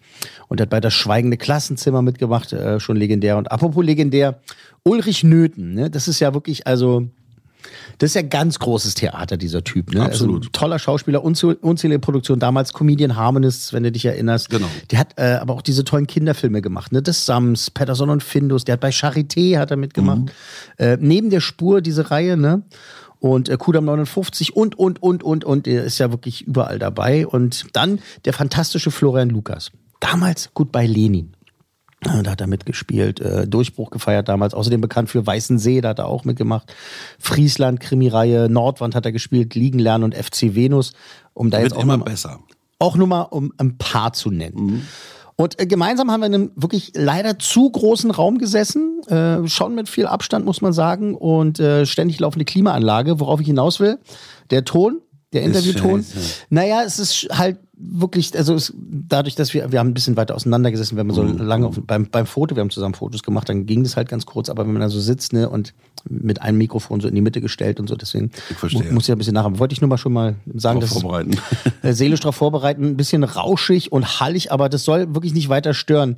und 0.47 0.61
hat 0.61 0.71
bei 0.71 0.81
Das 0.81 0.95
Schweigende 0.95 1.37
Klassenzimmer 1.37 2.03
mitgemacht, 2.03 2.53
äh, 2.53 2.79
schon 2.79 2.97
legendär. 2.97 3.37
Und 3.37 3.51
apropos 3.51 3.85
legendär, 3.85 4.39
Ulrich 4.85 5.25
Nöthen, 5.25 5.75
ne, 5.75 5.91
das 5.91 6.07
ist 6.07 6.21
ja 6.21 6.35
wirklich, 6.35 6.69
also, 6.69 7.09
das 7.99 8.11
ist 8.11 8.15
ja 8.15 8.23
ganz 8.23 8.59
großes 8.59 8.95
Theater, 8.95 9.37
dieser 9.37 9.65
Typ. 9.65 9.93
Ne? 9.93 10.03
Absolut. 10.03 10.43
Also, 10.43 10.51
toller 10.53 10.79
Schauspieler, 10.79 11.25
unzähl- 11.25 11.59
unzählige 11.61 11.99
Produktionen, 11.99 12.41
damals 12.41 12.73
Comedian 12.73 13.17
Harmonists, 13.17 13.73
wenn 13.73 13.83
du 13.83 13.93
dich 13.93 14.05
erinnerst. 14.05 14.51
Genau. 14.51 14.69
Der 14.91 14.99
hat 14.99 15.15
äh, 15.17 15.39
aber 15.41 15.55
auch 15.55 15.63
diese 15.63 15.85
tollen 15.85 16.07
Kinderfilme 16.07 16.63
gemacht, 16.63 16.93
ne? 16.93 17.03
Das 17.03 17.27
Sams, 17.27 17.71
Patterson 17.71 18.11
und 18.11 18.23
Findus, 18.23 18.65
der 18.65 18.75
hat 18.75 18.81
bei 18.81 18.91
Charité 18.91 19.59
hat 19.59 19.71
er 19.71 19.77
mitgemacht. 19.77 20.19
Mhm. 20.19 20.29
Äh, 20.79 20.99
neben 21.01 21.31
der 21.31 21.41
Spur 21.41 21.81
diese 21.81 22.11
Reihe, 22.11 22.37
ne? 22.37 22.63
Und 23.21 23.49
äh, 23.49 23.57
Kudam 23.57 23.85
59 23.87 24.55
und, 24.55 24.79
und, 24.79 25.03
und, 25.03 25.23
und, 25.23 25.45
und, 25.45 25.67
der 25.67 25.85
ist 25.85 25.99
ja 25.99 26.11
wirklich 26.13 26.43
überall 26.47 26.79
dabei. 26.79 27.27
Und 27.27 27.67
dann 27.73 27.99
der 28.25 28.33
fantastische 28.33 28.91
Florian 28.91 29.29
Lukas. 29.29 29.71
Damals 30.01 30.51
gut 30.55 30.71
bei 30.71 30.87
Lenin. 30.87 31.35
Ja, 32.05 32.23
Da 32.23 32.31
hat 32.31 32.41
er 32.41 32.47
mitgespielt, 32.47 33.21
äh, 33.21 33.47
Durchbruch 33.49 33.91
gefeiert 33.91 34.29
damals, 34.29 34.55
außerdem 34.55 34.81
bekannt 34.81 35.11
für 35.11 35.27
Weißen 35.27 35.59
See, 35.59 35.81
da 35.81 35.89
hat 35.91 35.99
er 35.99 36.07
auch 36.07 36.25
mitgemacht. 36.25 36.73
Friesland, 37.19 37.81
Krimireihe, 37.81 38.49
Nordwand 38.49 38.95
hat 38.95 39.05
er 39.05 39.13
gespielt, 39.13 39.55
Liegen 39.55 39.79
lernen 39.81 40.05
und 40.05 40.15
FC 40.15 40.55
Venus. 40.55 40.93
Um 41.35 41.51
da 41.51 41.59
Wird 41.59 41.71
jetzt 41.73 41.79
auch 41.79 41.83
immer 41.83 41.97
mal- 41.97 42.05
besser. 42.05 42.39
auch 42.79 42.97
nur 42.97 43.07
mal 43.09 43.23
um 43.23 43.53
ein 43.59 43.79
paar 43.79 44.13
zu 44.13 44.31
nennen. 44.31 44.87
Und 45.35 45.61
äh, 45.61 45.67
gemeinsam 45.67 46.11
haben 46.11 46.21
wir 46.21 46.27
in 46.27 46.35
einem 46.35 46.51
wirklich 46.57 46.93
leider 46.95 47.39
zu 47.39 47.71
großen 47.71 48.11
Raum 48.11 48.39
gesessen, 48.39 49.01
äh, 49.09 49.47
schon 49.49 49.75
mit 49.75 49.89
viel 49.89 50.07
Abstand, 50.07 50.45
muss 50.45 50.61
man 50.61 50.73
sagen, 50.73 51.15
und 51.17 51.61
äh, 51.61 51.87
ständig 51.87 52.19
laufende 52.21 52.45
Klimaanlage, 52.45 53.21
worauf 53.21 53.41
ich 53.41 53.47
hinaus 53.47 53.79
will. 53.81 53.99
Der 54.51 54.65
Ton, 54.65 55.01
der 55.33 55.43
Ist 55.43 55.49
Interviewton. 55.67 56.05
Naja, 56.51 56.83
es 56.85 56.99
ist 56.99 57.29
halt 57.31 57.59
wirklich, 57.81 58.37
also 58.37 58.55
es, 58.55 58.73
dadurch, 58.77 59.35
dass 59.37 59.53
wir, 59.55 59.71
wir 59.71 59.79
haben 59.79 59.89
ein 59.89 59.95
bisschen 59.95 60.17
weiter 60.17 60.35
auseinander 60.35 60.71
gesessen, 60.71 60.97
wenn 60.97 61.07
man 61.07 61.15
so 61.15 61.23
Mhm. 61.23 61.39
lange 61.39 61.67
auf, 61.67 61.79
beim, 61.87 62.07
beim 62.11 62.27
Foto, 62.27 62.57
wir 62.57 62.61
haben 62.63 62.71
zusammen 62.71 62.95
Fotos 62.95 63.23
gemacht, 63.23 63.49
dann 63.49 63.67
ging 63.67 63.83
das 63.85 63.97
halt 63.97 64.09
ganz 64.09 64.27
kurz, 64.27 64.49
aber 64.49 64.65
wenn 64.65 64.73
man 64.73 64.81
da 64.81 64.89
so 64.89 64.99
sitzt, 65.01 65.33
ne, 65.33 65.49
und 65.49 65.75
mit 66.09 66.41
einem 66.43 66.59
Mikrofon 66.59 67.01
so 67.01 67.09
in 67.09 67.15
die 67.15 67.21
Mitte 67.21 67.41
gestellt 67.41 67.79
und 67.79 67.89
so, 67.89 67.95
deswegen 67.95 68.31
verstehe. 68.57 68.85
mu- 68.89 68.95
muss 68.95 69.05
ich 69.05 69.13
ein 69.13 69.19
bisschen 69.19 69.35
nachhaben. 69.35 69.59
Wollte 69.59 69.75
ich 69.75 69.81
nur 69.81 69.89
mal 69.89 69.99
schon 69.99 70.13
mal 70.15 70.35
sagen, 70.55 70.81
Drauf 70.81 70.91
dass 70.91 71.01
vorbereiten. 71.03 71.37
äh, 71.83 71.93
seelisch 71.93 72.21
darauf 72.21 72.37
vorbereiten, 72.37 72.85
ein 72.85 72.97
bisschen 72.97 73.23
rauschig 73.23 73.93
und 73.93 74.21
hallig, 74.21 74.51
aber 74.51 74.69
das 74.69 74.85
soll 74.85 75.15
wirklich 75.15 75.35
nicht 75.35 75.49
weiter 75.49 75.75
stören. 75.75 76.17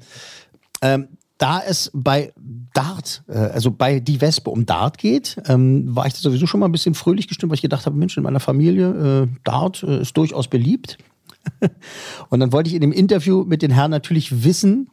Ähm, 0.83 1.09
da 1.41 1.63
es 1.67 1.91
bei 1.95 2.33
Dart, 2.75 3.23
äh, 3.27 3.33
also 3.33 3.71
bei 3.71 3.99
Die 3.99 4.21
Wespe 4.21 4.51
um 4.51 4.67
Dart 4.67 4.99
geht, 4.99 5.41
ähm, 5.49 5.97
war 5.97 6.07
ich 6.07 6.15
sowieso 6.15 6.47
schon 6.47 6.61
mal 6.61 6.67
ein 6.67 6.73
bisschen 6.73 6.95
fröhlich 6.95 7.29
gestimmt, 7.29 7.51
weil 7.51 7.57
ich 7.57 7.63
gedacht 7.63 7.87
habe, 7.87 7.97
Mensch, 7.97 8.17
in 8.17 8.23
meiner 8.23 8.41
Familie, 8.41 9.25
äh, 9.25 9.39
Dart 9.43 9.83
äh, 9.83 10.03
ist 10.03 10.17
durchaus 10.17 10.49
beliebt. 10.49 10.99
und 12.29 12.41
dann 12.41 12.53
wollte 12.53 12.69
ich 12.69 12.75
in 12.75 12.83
dem 12.83 12.93
Interview 12.93 13.45
mit 13.45 13.63
den 13.63 13.71
Herren 13.71 13.91
natürlich 13.91 14.45
wissen, 14.45 14.91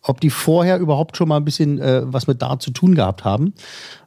ob 0.00 0.20
die 0.20 0.30
vorher 0.30 0.78
überhaupt 0.78 1.16
schon 1.16 1.28
mal 1.28 1.36
ein 1.36 1.44
bisschen 1.44 1.80
äh, 1.80 2.02
was 2.04 2.28
mit 2.28 2.40
Dart 2.40 2.62
zu 2.62 2.70
tun 2.70 2.94
gehabt 2.94 3.24
haben, 3.24 3.54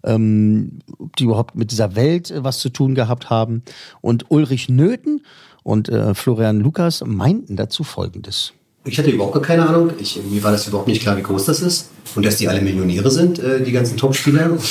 ähm, 0.06 0.80
ob 0.98 1.18
die 1.18 1.26
überhaupt 1.26 1.56
mit 1.56 1.72
dieser 1.72 1.96
Welt 1.98 2.32
äh, 2.32 2.42
was 2.42 2.60
zu 2.60 2.70
tun 2.70 2.96
gehabt 2.96 3.30
haben. 3.30 3.64
Und 4.00 4.32
Ulrich 4.32 4.70
Nöthen 4.70 5.26
und 5.64 5.90
äh, 5.90 6.14
Florian 6.16 6.62
Lukas 6.62 7.04
meinten 7.06 7.58
dazu 7.58 7.84
Folgendes. 7.84 8.54
Ich 8.84 8.98
hatte 8.98 9.12
überhaupt 9.12 9.34
gar 9.34 9.44
keine 9.44 9.68
Ahnung. 9.68 9.92
Ich, 10.00 10.20
mir 10.30 10.42
war 10.44 10.52
das 10.52 10.68
überhaupt 10.68 10.88
nicht 10.88 11.02
klar, 11.02 11.16
wie 11.16 11.22
groß 11.22 11.46
das 11.46 11.62
ist. 11.62 11.90
Und 12.16 12.26
dass 12.26 12.38
die 12.38 12.48
alle 12.48 12.62
Millionäre 12.62 13.12
sind, 13.12 13.38
äh, 13.38 13.62
die 13.64 13.72
ganzen 13.72 13.98
Topspieler. 13.98 14.58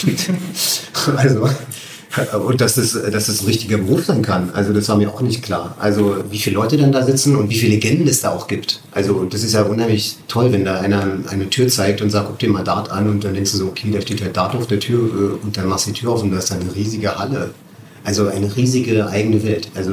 Also, 1.17 1.49
und 2.45 2.61
dass 2.61 2.75
das, 2.75 2.93
dass 2.93 3.27
das 3.27 3.41
ein 3.41 3.47
richtiger 3.47 3.79
Beruf 3.79 4.05
sein 4.07 4.23
kann. 4.23 4.51
Also 4.53 4.73
das 4.73 4.89
war 4.89 4.97
mir 4.97 5.09
auch 5.09 5.21
nicht 5.21 5.43
klar. 5.43 5.77
Also 5.79 6.17
wie 6.29 6.39
viele 6.39 6.57
Leute 6.57 6.77
dann 6.77 6.91
da 6.91 7.05
sitzen 7.05 7.37
und 7.37 7.51
wie 7.51 7.55
viele 7.55 7.75
Legenden 7.75 8.09
es 8.09 8.21
da 8.21 8.31
auch 8.31 8.49
gibt. 8.49 8.81
Also 8.91 9.25
das 9.25 9.45
ist 9.45 9.55
ja 9.55 9.63
unheimlich 9.63 10.17
toll, 10.27 10.53
wenn 10.53 10.65
da 10.65 10.81
einer 10.81 11.07
eine 11.29 11.49
Tür 11.49 11.69
zeigt 11.69 12.03
und 12.03 12.11
sagt, 12.11 12.27
guck 12.27 12.39
dir 12.41 12.51
mal 12.51 12.65
Dart 12.65 12.91
an 12.91 13.09
und 13.09 13.23
dann 13.23 13.35
denkst 13.35 13.53
du 13.53 13.59
so, 13.59 13.67
okay, 13.67 13.93
da 13.93 14.01
steht 14.01 14.21
halt 14.23 14.37
Dart 14.37 14.57
auf 14.57 14.67
der 14.67 14.81
Tür 14.81 14.99
äh, 14.99 15.45
und 15.45 15.57
dann 15.57 15.69
machst 15.69 15.87
du 15.87 15.93
die 15.93 16.01
Tür 16.01 16.11
auf 16.11 16.23
und 16.23 16.33
da 16.33 16.39
ist 16.39 16.51
eine 16.51 16.75
riesige 16.75 17.17
Halle. 17.17 17.55
Also 18.03 18.27
eine 18.27 18.57
riesige 18.57 19.07
eigene 19.07 19.45
Welt. 19.45 19.69
Also 19.77 19.93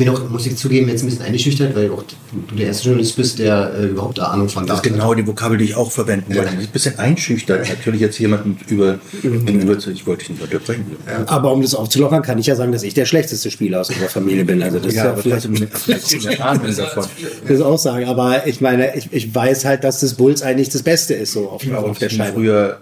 bin 0.00 0.08
auch, 0.08 0.28
muss 0.30 0.46
ich 0.46 0.56
zugeben, 0.56 0.88
jetzt 0.88 1.02
ein 1.02 1.06
bisschen 1.10 1.22
eingeschüchtert, 1.22 1.76
weil 1.76 1.90
auch 1.90 2.02
du 2.48 2.54
der 2.56 2.68
erste 2.68 2.86
Journalist 2.86 3.16
bist, 3.16 3.38
der 3.38 3.70
äh, 3.78 3.86
überhaupt 3.88 4.16
da 4.16 4.24
Ahnung 4.28 4.48
von 4.48 4.66
Das 4.66 4.78
ist 4.78 4.82
genau 4.82 5.12
die 5.12 5.26
Vokabel, 5.26 5.58
die 5.58 5.64
ich 5.64 5.74
auch 5.76 5.92
verwenden 5.92 6.34
wollte. 6.34 6.48
Ein 6.50 6.66
bisschen 6.72 6.98
einschüchtert. 6.98 7.68
Natürlich 7.68 8.00
jetzt 8.00 8.18
jemanden 8.18 8.56
über, 8.68 8.98
gegenüber 9.22 9.78
zu, 9.78 9.90
ich 9.90 10.06
wollte 10.06 10.20
dich 10.20 10.30
nicht 10.30 10.42
unterbrechen. 10.42 10.96
Aber 11.26 11.52
um 11.52 11.60
das 11.60 11.74
aufzulockern, 11.74 12.22
kann 12.22 12.38
ich 12.38 12.46
ja 12.46 12.56
sagen, 12.56 12.72
dass 12.72 12.82
ich 12.82 12.94
der 12.94 13.04
schlechteste 13.04 13.50
Spieler 13.50 13.82
aus 13.82 13.90
unserer 13.90 14.08
Familie 14.08 14.46
bin. 14.46 14.62
Also 14.62 14.78
das 14.78 14.94
Ja, 14.94 15.02
ist 15.02 15.04
ja 15.04 15.12
aber 15.12 15.22
vielleicht 15.22 16.40
Ahnung 16.40 16.74
davon. 16.74 17.04
das 17.46 17.60
auch 17.60 17.78
sagen. 17.78 18.06
Aber 18.06 18.46
ich 18.46 18.62
meine, 18.62 18.96
ich, 18.96 19.08
ich 19.12 19.34
weiß 19.34 19.66
halt, 19.66 19.84
dass 19.84 20.00
das 20.00 20.14
Bulls 20.14 20.40
eigentlich 20.40 20.70
das 20.70 20.82
Beste 20.82 21.12
ist 21.12 21.32
so 21.34 21.50
auf, 21.50 21.62
auf 21.70 21.98
der 21.98 22.08
Scheibe. 22.08 22.32
früher 22.32 22.80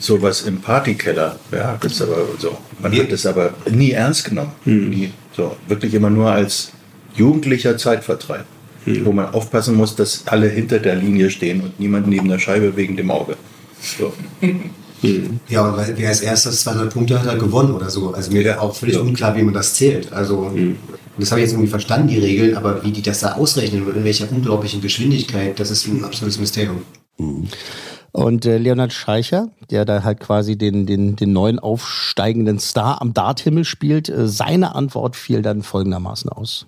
sowas 0.00 0.42
im 0.42 0.60
Partykeller. 0.60 1.38
Ja, 1.52 1.78
das 1.80 1.92
ist 1.92 2.02
aber 2.02 2.26
so. 2.38 2.58
Man 2.80 2.92
hat 2.98 3.12
das 3.12 3.26
aber 3.26 3.54
nie 3.70 3.92
ernst 3.92 4.24
genommen. 4.24 4.52
Nie. 4.64 5.12
So, 5.36 5.56
wirklich 5.68 5.94
immer 5.94 6.10
nur 6.10 6.30
als 6.30 6.72
jugendlicher 7.14 7.76
Zeitvertreib. 7.76 8.46
Wo 9.04 9.12
man 9.12 9.26
aufpassen 9.26 9.76
muss, 9.76 9.94
dass 9.94 10.26
alle 10.26 10.48
hinter 10.48 10.78
der 10.78 10.96
Linie 10.96 11.28
stehen 11.28 11.60
und 11.60 11.78
niemand 11.78 12.08
neben 12.08 12.28
der 12.28 12.38
Scheibe 12.38 12.74
wegen 12.76 12.96
dem 12.96 13.10
Auge. 13.10 13.36
So. 13.98 14.12
Ja, 15.48 15.66
und 15.66 15.78
weil 15.78 15.94
wer 15.96 16.10
als 16.10 16.20
erstes 16.20 16.60
200 16.60 16.92
Punkte 16.92 17.18
hat, 17.18 17.26
hat 17.26 17.38
gewonnen 17.38 17.72
oder 17.72 17.88
so. 17.88 18.12
Also 18.12 18.30
mir 18.32 18.44
wäre 18.44 18.60
auch 18.60 18.74
völlig 18.74 18.98
unklar, 18.98 19.34
wie 19.34 19.42
man 19.42 19.54
das 19.54 19.72
zählt. 19.72 20.12
Also 20.12 20.52
das 21.16 21.30
habe 21.30 21.40
ich 21.40 21.46
jetzt 21.46 21.52
irgendwie 21.54 21.70
verstanden, 21.70 22.08
die 22.08 22.18
Regeln, 22.18 22.54
aber 22.54 22.84
wie 22.84 22.90
die 22.90 23.00
das 23.00 23.20
da 23.20 23.32
ausrechnen 23.32 23.86
und 23.86 23.96
in 23.96 24.04
welcher 24.04 24.30
unglaublichen 24.30 24.82
Geschwindigkeit, 24.82 25.58
das 25.58 25.70
ist 25.70 25.86
ein 25.86 26.04
absolutes 26.04 26.38
Mysterium. 26.38 26.82
Und 28.12 28.44
äh, 28.44 28.58
Leonhard 28.58 28.92
Scheicher, 28.92 29.50
der 29.70 29.84
da 29.84 30.02
halt 30.02 30.20
quasi 30.20 30.58
den, 30.58 30.86
den, 30.86 31.16
den 31.16 31.32
neuen 31.32 31.58
aufsteigenden 31.58 32.58
Star 32.58 33.00
am 33.00 33.14
Darthimmel 33.14 33.64
spielt, 33.64 34.08
äh, 34.08 34.26
seine 34.26 34.74
Antwort 34.74 35.16
fiel 35.16 35.42
dann 35.42 35.62
folgendermaßen 35.62 36.30
aus. 36.30 36.66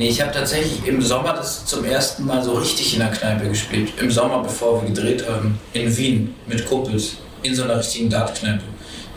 Nee, 0.00 0.08
ich 0.08 0.22
habe 0.22 0.32
tatsächlich 0.32 0.86
im 0.86 1.02
Sommer 1.02 1.34
das 1.34 1.66
zum 1.66 1.84
ersten 1.84 2.24
Mal 2.24 2.42
so 2.42 2.54
richtig 2.54 2.94
in 2.94 3.00
der 3.00 3.10
Kneipe 3.10 3.48
gespielt. 3.48 3.92
Im 4.00 4.10
Sommer, 4.10 4.42
bevor 4.42 4.80
wir 4.80 4.88
gedreht 4.88 5.28
haben, 5.28 5.58
in 5.74 5.94
Wien 5.94 6.34
mit 6.46 6.64
Kumpels, 6.64 7.18
in 7.42 7.54
so 7.54 7.64
einer 7.64 7.78
richtigen 7.78 8.08
Dart-Kneipe. 8.08 8.64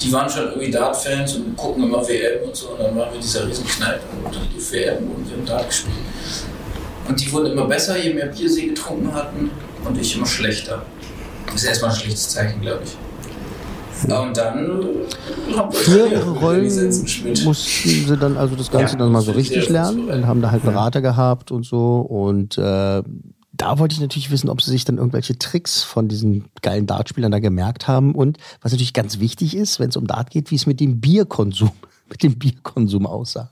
Die 0.02 0.12
waren 0.12 0.30
schon 0.30 0.46
irgendwie 0.50 0.72
Dart-Fans 0.72 1.36
und 1.36 1.56
gucken 1.56 1.84
immer 1.84 2.06
WM 2.08 2.44
und 2.48 2.56
so. 2.56 2.70
Und 2.70 2.80
dann 2.80 2.96
waren 2.98 3.10
wir 3.10 3.16
in 3.16 3.22
dieser 3.22 3.48
riesen 3.48 3.66
Kneipe 3.66 4.02
und 4.24 4.36
dann 4.36 4.44
lief 4.54 4.72
WM 4.72 4.98
und 4.98 5.30
wir 5.30 5.38
haben 5.38 5.46
Dart 5.46 5.68
gespielt. 5.68 5.96
Und 7.08 7.20
die 7.20 7.32
wurden 7.32 7.52
immer 7.52 7.66
besser, 7.66 7.98
je 7.98 8.14
mehr 8.14 8.28
Bier 8.28 8.50
sie 8.50 8.68
getrunken 8.68 9.14
hatten 9.14 9.52
und 9.86 9.98
ich 9.98 10.16
immer 10.16 10.26
schlechter. 10.26 10.84
Das 11.46 11.56
ist 11.56 11.66
erstmal 11.66 11.92
ein 11.92 11.98
schlechtes 11.98 12.30
Zeichen, 12.30 12.62
glaube 12.62 12.82
ich. 12.84 12.98
Und 14.10 14.36
dann 14.38 14.66
ja, 15.88 16.06
ihre 16.06 16.32
Rollen 16.32 16.66
mussten 16.66 18.08
sie 18.08 18.18
dann 18.20 18.38
also 18.38 18.56
das 18.56 18.70
Ganze 18.70 18.94
Ja, 18.94 19.00
dann 19.00 19.12
mal 19.12 19.22
so 19.22 19.32
richtig 19.32 19.70
lernen 19.70 20.10
und 20.10 20.28
haben 20.28 20.42
da 20.42 20.52
halt 20.52 20.64
Berater 20.64 21.02
gehabt 21.02 21.52
und 21.52 21.66
so. 21.66 21.98
Und 22.02 22.58
äh, 22.58 23.02
da 23.54 23.80
wollte 23.80 23.94
ich 23.94 24.02
natürlich 24.02 24.32
wissen, 24.32 24.50
ob 24.50 24.62
sie 24.62 24.72
sich 24.72 24.84
dann 24.84 24.98
irgendwelche 24.98 25.38
Tricks 25.38 25.84
von 25.84 26.08
diesen 26.08 26.46
geilen 26.62 26.88
Dartspielern 26.88 27.32
da 27.32 27.40
gemerkt 27.40 27.88
haben. 27.88 28.16
Und 28.16 28.38
was 28.62 28.72
natürlich 28.72 28.94
ganz 28.94 29.20
wichtig 29.20 29.56
ist, 29.56 29.80
wenn 29.80 29.90
es 29.90 29.98
um 29.98 30.08
Dart 30.08 30.32
geht, 30.32 30.52
wie 30.52 30.56
es 30.56 30.66
mit 30.66 30.80
dem 30.80 31.00
Bierkonsum, 31.00 31.72
mit 32.10 32.24
dem 32.24 32.38
Bierkonsum 32.38 33.06
aussah. 33.06 33.50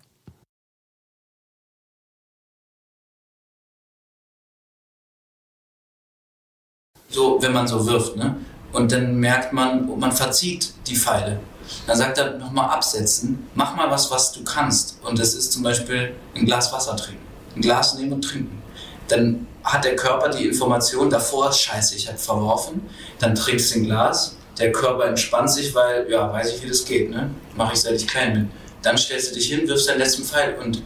so, 7.12 7.38
wenn 7.42 7.54
man 7.54 7.68
so 7.68 7.86
wirft, 7.86 8.16
ne? 8.16 8.36
Und 8.72 8.92
dann 8.92 9.18
merkt 9.18 9.52
man, 9.52 10.00
man 10.00 10.12
verzieht 10.12 10.74
die 10.88 10.96
Pfeile. 10.96 11.40
Dann 11.86 11.98
sagt 11.98 12.18
er 12.18 12.38
nochmal 12.38 12.70
absetzen, 12.70 13.48
mach 13.54 13.76
mal 13.76 13.92
was, 13.92 14.10
was 14.10 14.32
du 14.32 14.44
kannst. 14.44 14.98
Und 15.04 15.20
das 15.20 15.36
ist 15.36 15.52
zum 15.52 15.62
Beispiel 15.62 16.16
ein 16.36 16.46
Glas 16.46 16.72
Wasser 16.72 16.96
trinken. 16.96 17.22
Ein 17.56 17.62
Glas 17.62 17.98
nehmen 17.98 18.14
und 18.14 18.22
trinken. 18.22 18.62
Dann 19.10 19.46
hat 19.64 19.84
der 19.86 19.96
Körper 19.96 20.30
die 20.30 20.48
Information, 20.48 21.10
davor, 21.10 21.52
scheiße, 21.52 21.96
ich 21.96 22.08
habe 22.08 22.18
verworfen. 22.18 22.90
Dann 23.20 23.36
trinkst 23.36 23.74
du 23.74 23.80
ein 23.80 23.86
Glas, 23.86 24.36
der 24.58 24.72
Körper 24.72 25.06
entspannt 25.06 25.52
sich, 25.52 25.74
weil, 25.74 26.10
ja, 26.10 26.32
weiß 26.32 26.56
ich, 26.56 26.64
wie 26.64 26.68
das 26.68 26.86
geht, 26.86 27.10
ne? 27.10 27.30
Mache 27.56 27.74
ich, 27.74 27.82
seit 27.82 27.96
ich 27.96 28.08
klein 28.08 28.34
bin. 28.34 28.52
Dann 28.82 28.98
stellst 28.98 29.32
du 29.32 29.36
dich 29.36 29.48
hin, 29.48 29.68
wirfst 29.68 29.88
deinen 29.88 30.00
letzten 30.00 30.24
Pfeil 30.24 30.56
und 30.62 30.82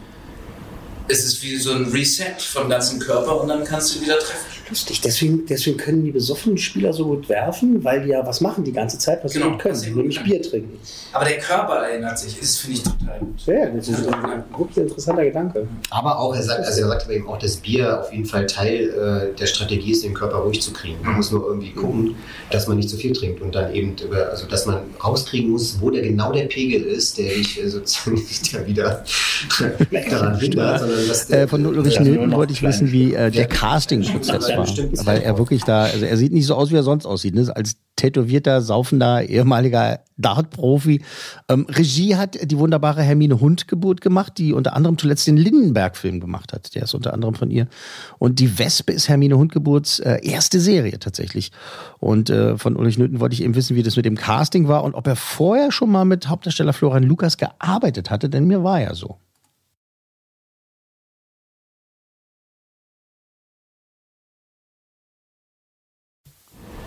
es 1.08 1.24
ist 1.24 1.42
wie 1.42 1.56
so 1.56 1.72
ein 1.72 1.84
Reset 1.86 2.34
vom 2.38 2.68
ganzen 2.68 2.98
Körper 2.98 3.40
und 3.40 3.48
dann 3.48 3.64
kannst 3.64 3.94
du 3.94 4.00
wieder 4.00 4.18
treffen. 4.18 4.56
Lustig, 4.68 5.00
deswegen, 5.00 5.46
deswegen 5.46 5.76
können 5.76 6.04
die 6.04 6.10
besoffenen 6.10 6.58
Spieler 6.58 6.92
so 6.92 7.04
gut 7.04 7.28
werfen, 7.28 7.84
weil 7.84 8.02
die 8.02 8.08
ja 8.08 8.26
was 8.26 8.40
machen 8.40 8.64
die 8.64 8.72
ganze 8.72 8.98
Zeit, 8.98 9.22
was 9.22 9.32
Genau, 9.32 9.46
sie 9.46 9.50
gut 9.52 9.60
können, 9.60 9.84
gut 9.84 9.96
nämlich. 9.96 10.22
Bier 10.24 10.42
trinken. 10.42 10.78
Aber 11.12 11.24
der 11.24 11.38
Körper 11.38 11.74
erinnert 11.86 12.18
sich, 12.18 12.36
das 12.40 12.56
finde 12.56 12.78
ich 12.78 12.82
total 12.82 13.18
gut. 13.20 13.46
Ja, 13.46 13.66
das 13.66 13.86
ist 13.88 14.08
ein 14.08 14.44
wirklich 14.58 14.76
interessanter 14.78 15.24
Gedanke. 15.24 15.68
Aber 15.90 16.18
auch, 16.18 16.34
er 16.34 16.42
sagt, 16.42 16.64
also 16.66 16.80
er 16.80 16.88
sagt 16.88 17.04
aber 17.04 17.12
eben 17.12 17.28
auch, 17.28 17.38
dass 17.38 17.56
Bier 17.58 18.00
auf 18.00 18.12
jeden 18.12 18.26
Fall 18.26 18.46
Teil 18.46 19.30
äh, 19.32 19.38
der 19.38 19.46
Strategie 19.46 19.92
ist, 19.92 20.02
den 20.02 20.14
Körper 20.14 20.38
ruhig 20.38 20.60
zu 20.60 20.72
kriegen. 20.72 20.96
Man 21.04 21.14
muss 21.14 21.30
nur 21.30 21.46
irgendwie 21.46 21.70
gucken, 21.70 22.16
dass 22.50 22.66
man 22.66 22.76
nicht 22.78 22.90
zu 22.90 22.96
viel 22.96 23.12
trinkt 23.12 23.40
und 23.42 23.54
dann 23.54 23.72
eben, 23.72 23.94
über, 24.04 24.30
also 24.30 24.46
dass 24.48 24.66
man 24.66 24.80
rauskriegen 25.02 25.50
muss, 25.50 25.80
wo 25.80 25.90
der 25.90 26.02
genau 26.02 26.32
der 26.32 26.46
Pegel 26.46 26.82
ist, 26.82 27.18
der 27.18 27.32
dich 27.32 27.62
äh, 27.62 27.68
sozusagen 27.68 28.16
nicht 28.28 28.52
da 28.52 28.66
wieder 28.66 29.04
daran 30.10 30.40
hindert, 30.40 30.80
sondern 30.80 30.95
Äh, 31.30 31.46
von 31.48 31.64
Ulrich 31.66 32.00
noch 32.00 32.36
wollte 32.36 32.52
ich 32.52 32.62
wissen, 32.62 32.92
wie 32.92 33.14
äh, 33.14 33.30
der 33.30 33.46
Casting-Prozess 33.46 34.48
war. 34.48 34.66
Weil 35.06 35.22
er 35.22 35.38
wirklich 35.38 35.64
da, 35.64 35.84
also 35.84 36.04
er 36.04 36.16
sieht 36.16 36.32
nicht 36.32 36.46
so 36.46 36.54
aus, 36.54 36.70
wie 36.70 36.76
er 36.76 36.82
sonst 36.82 37.06
aussieht. 37.06 37.34
Ne? 37.34 37.50
Als 37.54 37.76
tätowierter, 37.96 38.60
saufender, 38.60 39.24
ehemaliger 39.24 40.00
Dart-Profi. 40.18 41.02
Ähm, 41.48 41.66
Regie 41.68 42.16
hat 42.16 42.38
die 42.42 42.58
wunderbare 42.58 43.02
Hermine 43.02 43.40
Hundgeburt 43.40 44.00
gemacht, 44.00 44.34
die 44.38 44.52
unter 44.52 44.74
anderem 44.74 44.98
zuletzt 44.98 45.26
den 45.26 45.36
Lindenberg-Film 45.36 46.20
gemacht 46.20 46.52
hat. 46.52 46.74
Der 46.74 46.82
ist 46.82 46.94
unter 46.94 47.14
anderem 47.14 47.34
von 47.34 47.50
ihr. 47.50 47.66
Und 48.18 48.38
die 48.38 48.58
Wespe 48.58 48.92
ist 48.92 49.08
Hermine 49.08 49.38
Hundgeburts 49.38 49.98
äh, 50.00 50.18
erste 50.22 50.60
Serie 50.60 50.98
tatsächlich. 50.98 51.52
Und 51.98 52.30
äh, 52.30 52.56
von 52.58 52.76
Ulrich 52.76 52.98
Nöten 52.98 53.20
wollte 53.20 53.34
ich 53.34 53.42
eben 53.42 53.54
wissen, 53.54 53.76
wie 53.76 53.82
das 53.82 53.96
mit 53.96 54.04
dem 54.04 54.16
Casting 54.16 54.68
war 54.68 54.84
und 54.84 54.94
ob 54.94 55.06
er 55.06 55.16
vorher 55.16 55.72
schon 55.72 55.90
mal 55.90 56.04
mit 56.04 56.28
Hauptdarsteller 56.28 56.72
Florian 56.72 57.02
Lukas 57.02 57.36
gearbeitet 57.36 58.10
hatte, 58.10 58.28
denn 58.28 58.46
mir 58.46 58.62
war 58.62 58.80
ja 58.80 58.94
so. 58.94 59.16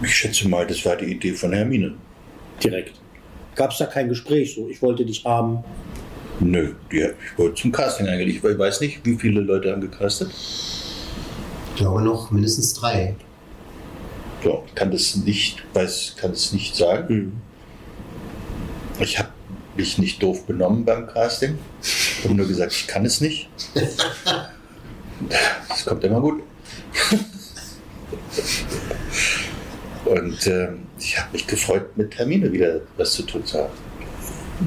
Ich 0.01 0.15
schätze 0.15 0.47
mal, 0.47 0.65
das 0.65 0.85
war 0.85 0.95
die 0.95 1.05
Idee 1.05 1.33
von 1.33 1.51
Hermine. 1.51 1.93
Direkt. 2.63 2.93
Gab 3.55 3.71
es 3.71 3.77
da 3.79 3.85
kein 3.85 4.07
Gespräch 4.07 4.55
so? 4.55 4.69
Ich 4.69 4.81
wollte 4.81 5.05
dich 5.05 5.25
haben. 5.25 5.63
Nö, 6.39 6.73
die, 6.91 6.99
ich 6.99 7.37
wollte 7.37 7.61
zum 7.61 7.71
Casting 7.71 8.07
eigentlich. 8.07 8.37
Ich 8.37 8.43
weiß 8.43 8.79
nicht, 8.81 9.05
wie 9.05 9.17
viele 9.17 9.41
Leute 9.41 9.71
haben 9.71 9.81
gecastet. 9.81 10.31
Ich 10.31 11.75
glaube 11.75 12.01
noch 12.01 12.31
mindestens 12.31 12.73
drei. 12.73 13.15
Ich 14.41 14.75
kann 14.75 14.89
das 14.89 15.17
nicht, 15.17 15.63
weiß, 15.73 16.15
kann 16.17 16.31
es 16.31 16.53
nicht 16.53 16.75
sagen. 16.75 17.41
Ich 19.01 19.19
habe 19.19 19.29
mich 19.75 19.97
nicht 19.97 20.23
doof 20.23 20.45
benommen 20.45 20.85
beim 20.85 21.07
Casting. 21.07 21.57
Ich 21.81 22.23
habe 22.23 22.35
nur 22.35 22.47
gesagt, 22.47 22.71
ich 22.71 22.87
kann 22.87 23.05
es 23.05 23.19
nicht. 23.21 23.49
Das 25.67 25.83
kommt 25.85 26.01
immer 26.05 26.21
gut. 26.21 26.41
Und 30.09 30.47
äh, 30.47 30.69
ich 30.97 31.19
habe 31.19 31.33
mich 31.33 31.45
gefreut, 31.45 31.95
mit 31.95 32.17
Hermine 32.17 32.51
wieder 32.51 32.81
was 32.97 33.13
zu 33.13 33.23
tun 33.23 33.45
zu 33.45 33.59
haben. 33.59 33.73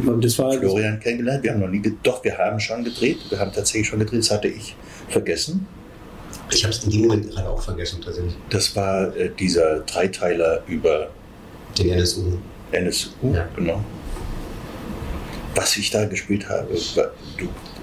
Und 0.06 0.24
das 0.24 0.38
war 0.38 0.52
Florian 0.52 1.00
kennengelernt. 1.00 1.42
Wir 1.42 1.52
haben 1.52 1.60
noch 1.60 1.68
nie, 1.68 1.82
doch, 2.02 2.22
wir 2.22 2.38
haben 2.38 2.60
schon 2.60 2.84
gedreht. 2.84 3.18
Wir 3.28 3.38
haben 3.40 3.52
tatsächlich 3.52 3.88
schon 3.88 3.98
gedreht. 3.98 4.20
Das 4.20 4.30
hatte 4.30 4.48
ich 4.48 4.76
vergessen. 5.08 5.66
Ich 6.52 6.62
habe 6.62 6.72
es 6.72 6.84
in 6.84 6.90
dem 6.90 7.02
Moment 7.02 7.30
gerade 7.30 7.48
auch 7.48 7.60
vergessen, 7.60 8.00
tatsächlich. 8.02 8.34
Das 8.50 8.74
war 8.76 9.14
äh, 9.16 9.30
dieser 9.30 9.80
Dreiteiler 9.80 10.62
über 10.68 11.10
den 11.76 11.90
NSU. 11.90 12.38
NSU, 12.70 13.10
genau. 13.56 13.84
Was 15.54 15.76
ich 15.76 15.90
da 15.90 16.04
gespielt 16.04 16.48
habe, 16.48 16.68
war, 16.94 17.10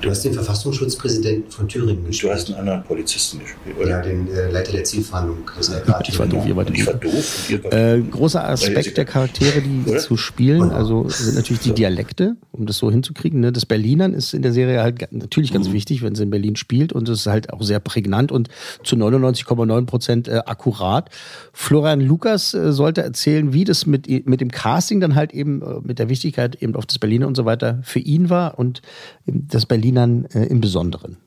du, 0.02 0.10
hast 0.10 0.24
den 0.24 0.34
Verfassungsschutzpräsidenten 0.34 1.52
von 1.52 1.68
Thüringen 1.68 2.06
gespielt. 2.06 2.32
du 2.32 2.36
hast 2.36 2.48
einen 2.50 2.60
anderen 2.60 2.84
Polizisten 2.84 3.40
gespielt, 3.40 3.78
oder? 3.78 3.90
Ja, 3.90 4.02
den 4.02 4.28
äh, 4.28 4.50
Leiter 4.52 4.72
der 4.72 4.84
LKA. 4.84 6.02
Ich 6.08 6.20
war 6.20 6.28
doof, 6.28 6.46
ihr 6.48 6.56
wart 6.56 6.70
Ich 6.72 6.86
war 6.88 6.94
doof. 6.94 7.50
Äh, 7.72 8.02
großer 8.02 8.48
Aspekt 8.48 8.98
der 8.98 9.06
Charaktere, 9.06 9.62
die 9.62 9.90
Oder? 9.90 10.00
zu 10.00 10.18
spielen, 10.18 10.72
also 10.72 11.08
sind 11.10 11.36
natürlich 11.36 11.62
die 11.62 11.74
Dialekte, 11.74 12.36
um 12.52 12.66
das 12.66 12.78
so 12.78 12.90
hinzukriegen. 12.92 13.40
Ne? 13.40 13.52
Das 13.52 13.66
Berlinern 13.66 14.14
ist 14.14 14.34
in 14.34 14.42
der 14.42 14.54
Serie 14.54 14.82
halt 14.82 15.12
natürlich 15.12 15.52
Mhm. 15.52 15.56
ganz 15.56 15.72
wichtig, 15.72 16.02
wenn 16.02 16.16
sie 16.16 16.24
in 16.24 16.30
Berlin 16.30 16.56
spielt 16.56 16.94
und 16.94 17.08
es 17.10 17.22
ist 17.22 17.28
halt 17.28 17.52
auch 17.54 17.62
sehr 17.62 17.80
prägnant 17.80 18.32
und 18.32 18.50
zu 18.84 18.96
99,9 18.96 19.86
Prozent 19.86 20.28
äh, 20.28 20.42
akkurat. 20.46 21.10
Florian 21.54 22.02
Lukas 22.02 22.54
äh, 22.54 22.72
sollte 22.72 23.02
erzählen, 23.02 23.54
wie 23.54 23.64
das 23.64 23.86
mit, 23.86 24.08
mit 24.28 24.42
dem 24.42 24.50
Casting 24.52 25.00
dann 25.00 25.16
halt 25.16 25.34
eben, 25.34 25.62
äh, 25.62 25.66
mit 25.84 26.00
der 26.00 26.10
Wichtigkeit 26.10 26.62
eben 26.62 26.76
auf 26.76 26.86
das 26.86 27.00
Berliner 27.00 27.28
und 27.28 27.36
so 27.36 27.46
weiter 27.46 27.80
für 27.84 28.00
ihn 28.00 28.30
war 28.30 28.58
und 28.60 28.82
eben 29.28 29.48
das 29.50 29.66
Berlinern 29.90 30.26
äh, 30.34 30.46
im 30.46 30.62
Besonderen. 30.62 31.18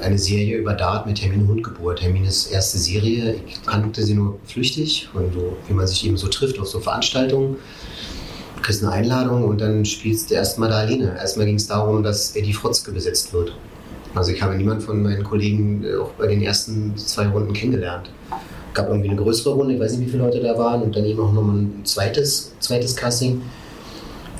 Eine 0.00 0.18
Serie 0.18 0.56
über 0.56 0.74
Dart 0.74 1.06
mit 1.06 1.22
Hermine 1.22 1.46
Hundgeburt. 1.46 2.02
Hermines 2.02 2.46
erste 2.46 2.78
Serie. 2.78 3.36
Ich 3.46 3.62
kannte 3.64 4.02
sie 4.02 4.14
nur 4.14 4.38
flüchtig, 4.44 5.08
von 5.12 5.32
so, 5.32 5.56
wie 5.68 5.74
man 5.74 5.86
sich 5.86 6.06
eben 6.06 6.16
so 6.16 6.28
trifft 6.28 6.58
auf 6.58 6.68
so 6.68 6.80
Veranstaltungen. 6.80 7.56
kriegst 8.62 8.82
eine 8.82 8.92
Einladung 8.92 9.44
und 9.44 9.60
dann 9.60 9.84
spielst 9.84 10.30
du 10.30 10.34
erstmal 10.34 10.68
da 10.68 10.76
alleine. 10.76 11.16
Erstmal 11.18 11.46
ging 11.46 11.56
es 11.56 11.66
darum, 11.66 12.02
dass 12.02 12.36
Eddie 12.36 12.52
Frotzke 12.52 12.92
besetzt 12.92 13.32
wird. 13.32 13.54
Also 14.14 14.30
ich 14.30 14.42
habe 14.42 14.54
niemand 14.56 14.82
von 14.82 15.02
meinen 15.02 15.24
Kollegen 15.24 15.84
äh, 15.84 15.96
auch 15.96 16.10
bei 16.12 16.26
den 16.26 16.42
ersten 16.42 16.96
zwei 16.96 17.26
Runden 17.28 17.52
kennengelernt. 17.52 18.10
gab 18.74 18.88
irgendwie 18.88 19.08
eine 19.08 19.20
größere 19.20 19.54
Runde, 19.54 19.74
ich 19.74 19.80
weiß 19.80 19.96
nicht, 19.96 20.06
wie 20.06 20.10
viele 20.10 20.24
Leute 20.24 20.40
da 20.40 20.56
waren, 20.56 20.82
und 20.82 20.94
dann 20.94 21.04
eben 21.04 21.20
auch 21.20 21.32
nochmal 21.32 21.56
ein 21.56 21.80
zweites, 21.84 22.52
zweites 22.60 22.94
Casting. 22.94 23.42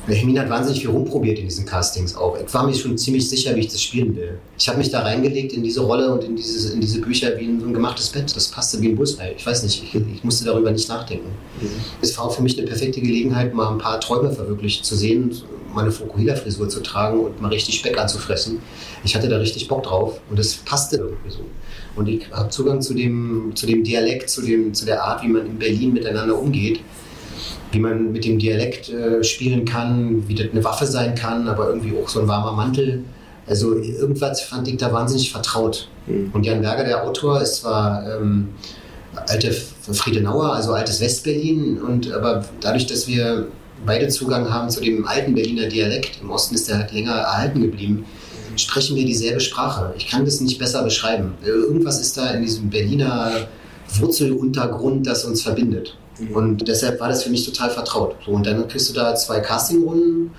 Hermin 0.06 0.38
hat 0.38 0.50
wahnsinnig 0.50 0.80
viel 0.80 0.90
rumprobiert 0.90 1.38
in 1.38 1.44
diesen 1.44 1.64
Castings 1.64 2.16
auch. 2.16 2.36
Ich 2.36 2.52
war 2.52 2.66
mir 2.66 2.74
schon 2.74 2.98
ziemlich 2.98 3.28
sicher, 3.28 3.54
wie 3.54 3.60
ich 3.60 3.68
das 3.68 3.80
spielen 3.80 4.16
will. 4.16 4.38
Ich 4.58 4.68
habe 4.68 4.78
mich 4.78 4.90
da 4.90 5.00
reingelegt 5.00 5.52
in 5.52 5.62
diese 5.62 5.80
Rolle 5.80 6.12
und 6.12 6.24
in, 6.24 6.34
dieses, 6.34 6.70
in 6.70 6.80
diese 6.80 7.00
Bücher 7.00 7.38
wie 7.38 7.44
in 7.44 7.60
so 7.60 7.66
ein 7.66 7.72
gemachtes 7.72 8.08
Bett. 8.08 8.34
Das 8.34 8.48
passte 8.48 8.80
wie 8.80 8.88
ein 8.88 8.96
Bullseye. 8.96 9.34
Ich 9.36 9.46
weiß 9.46 9.62
nicht, 9.62 9.82
ich, 9.82 9.94
ich 9.94 10.24
musste 10.24 10.44
darüber 10.44 10.72
nicht 10.72 10.88
nachdenken. 10.88 11.28
Mhm. 11.60 11.68
Es 12.00 12.18
war 12.18 12.24
auch 12.24 12.34
für 12.34 12.42
mich 12.42 12.58
eine 12.58 12.66
perfekte 12.66 13.00
Gelegenheit, 13.00 13.54
mal 13.54 13.70
ein 13.70 13.78
paar 13.78 14.00
Träume 14.00 14.32
verwirklicht 14.32 14.84
zu 14.84 14.96
sehen, 14.96 15.30
meine 15.72 15.92
Fukuhila-Frisur 15.92 16.68
zu 16.68 16.80
tragen 16.80 17.20
und 17.20 17.40
mal 17.40 17.48
richtig 17.48 17.76
Speck 17.76 17.98
anzufressen. 17.98 18.58
Ich 19.04 19.14
hatte 19.14 19.28
da 19.28 19.38
richtig 19.38 19.68
Bock 19.68 19.84
drauf 19.84 20.20
und 20.28 20.38
das 20.38 20.54
passte 20.54 20.96
irgendwie 20.96 21.30
so. 21.30 21.44
Und 21.94 22.08
ich 22.08 22.30
habe 22.32 22.48
Zugang 22.50 22.82
zu 22.82 22.94
dem, 22.94 23.52
zu 23.54 23.66
dem 23.66 23.84
Dialekt, 23.84 24.28
zu, 24.28 24.42
dem, 24.42 24.74
zu 24.74 24.84
der 24.84 25.04
Art, 25.04 25.22
wie 25.22 25.28
man 25.28 25.46
in 25.46 25.58
Berlin 25.58 25.92
miteinander 25.92 26.38
umgeht 26.38 26.80
wie 27.72 27.80
man 27.80 28.12
mit 28.12 28.24
dem 28.24 28.38
Dialekt 28.38 28.90
äh, 28.90 29.24
spielen 29.24 29.64
kann, 29.64 30.28
wie 30.28 30.34
das 30.34 30.50
eine 30.52 30.62
Waffe 30.62 30.86
sein 30.86 31.14
kann, 31.14 31.48
aber 31.48 31.68
irgendwie 31.68 31.94
auch 31.98 32.08
so 32.08 32.20
ein 32.20 32.28
warmer 32.28 32.52
Mantel. 32.52 33.04
Also 33.46 33.74
irgendwas 33.74 34.42
fand 34.42 34.68
ich 34.68 34.76
da 34.76 34.92
wahnsinnig 34.92 35.32
vertraut. 35.32 35.88
Mhm. 36.06 36.30
Und 36.32 36.46
Jan 36.46 36.60
Berger, 36.60 36.84
der 36.84 37.04
Autor, 37.04 37.40
ist 37.40 37.56
zwar 37.56 38.04
ähm, 38.06 38.50
alte 39.26 39.50
Friedenauer, 39.50 40.52
also 40.52 40.72
altes 40.72 41.00
Westberlin, 41.00 41.80
und 41.80 42.12
aber 42.12 42.44
dadurch, 42.60 42.86
dass 42.86 43.08
wir 43.08 43.48
beide 43.84 44.08
Zugang 44.08 44.52
haben 44.52 44.70
zu 44.70 44.80
dem 44.80 45.06
alten 45.06 45.34
Berliner 45.34 45.66
Dialekt, 45.66 46.20
im 46.22 46.30
Osten 46.30 46.54
ist 46.54 46.68
der 46.68 46.78
halt 46.78 46.92
länger 46.92 47.14
erhalten 47.14 47.62
geblieben, 47.62 48.04
sprechen 48.56 48.96
wir 48.96 49.04
dieselbe 49.04 49.40
Sprache. 49.40 49.94
Ich 49.96 50.08
kann 50.08 50.24
das 50.24 50.40
nicht 50.40 50.58
besser 50.58 50.84
beschreiben. 50.84 51.34
Irgendwas 51.44 52.00
ist 52.00 52.16
da 52.16 52.30
in 52.30 52.42
diesem 52.42 52.70
Berliner 52.70 53.48
Wurzeluntergrund, 53.98 55.06
das 55.06 55.24
uns 55.24 55.42
verbindet. 55.42 55.96
Und 56.32 56.68
deshalb 56.68 57.00
war 57.00 57.08
das 57.08 57.22
für 57.22 57.30
mich 57.30 57.44
total 57.44 57.70
vertraut. 57.70 58.16
So, 58.24 58.32
und 58.32 58.46
dann 58.46 58.68
kriegst 58.68 58.88
du 58.90 58.94
da 58.94 59.14
zwei 59.14 59.40
Castingrunden 59.40 60.30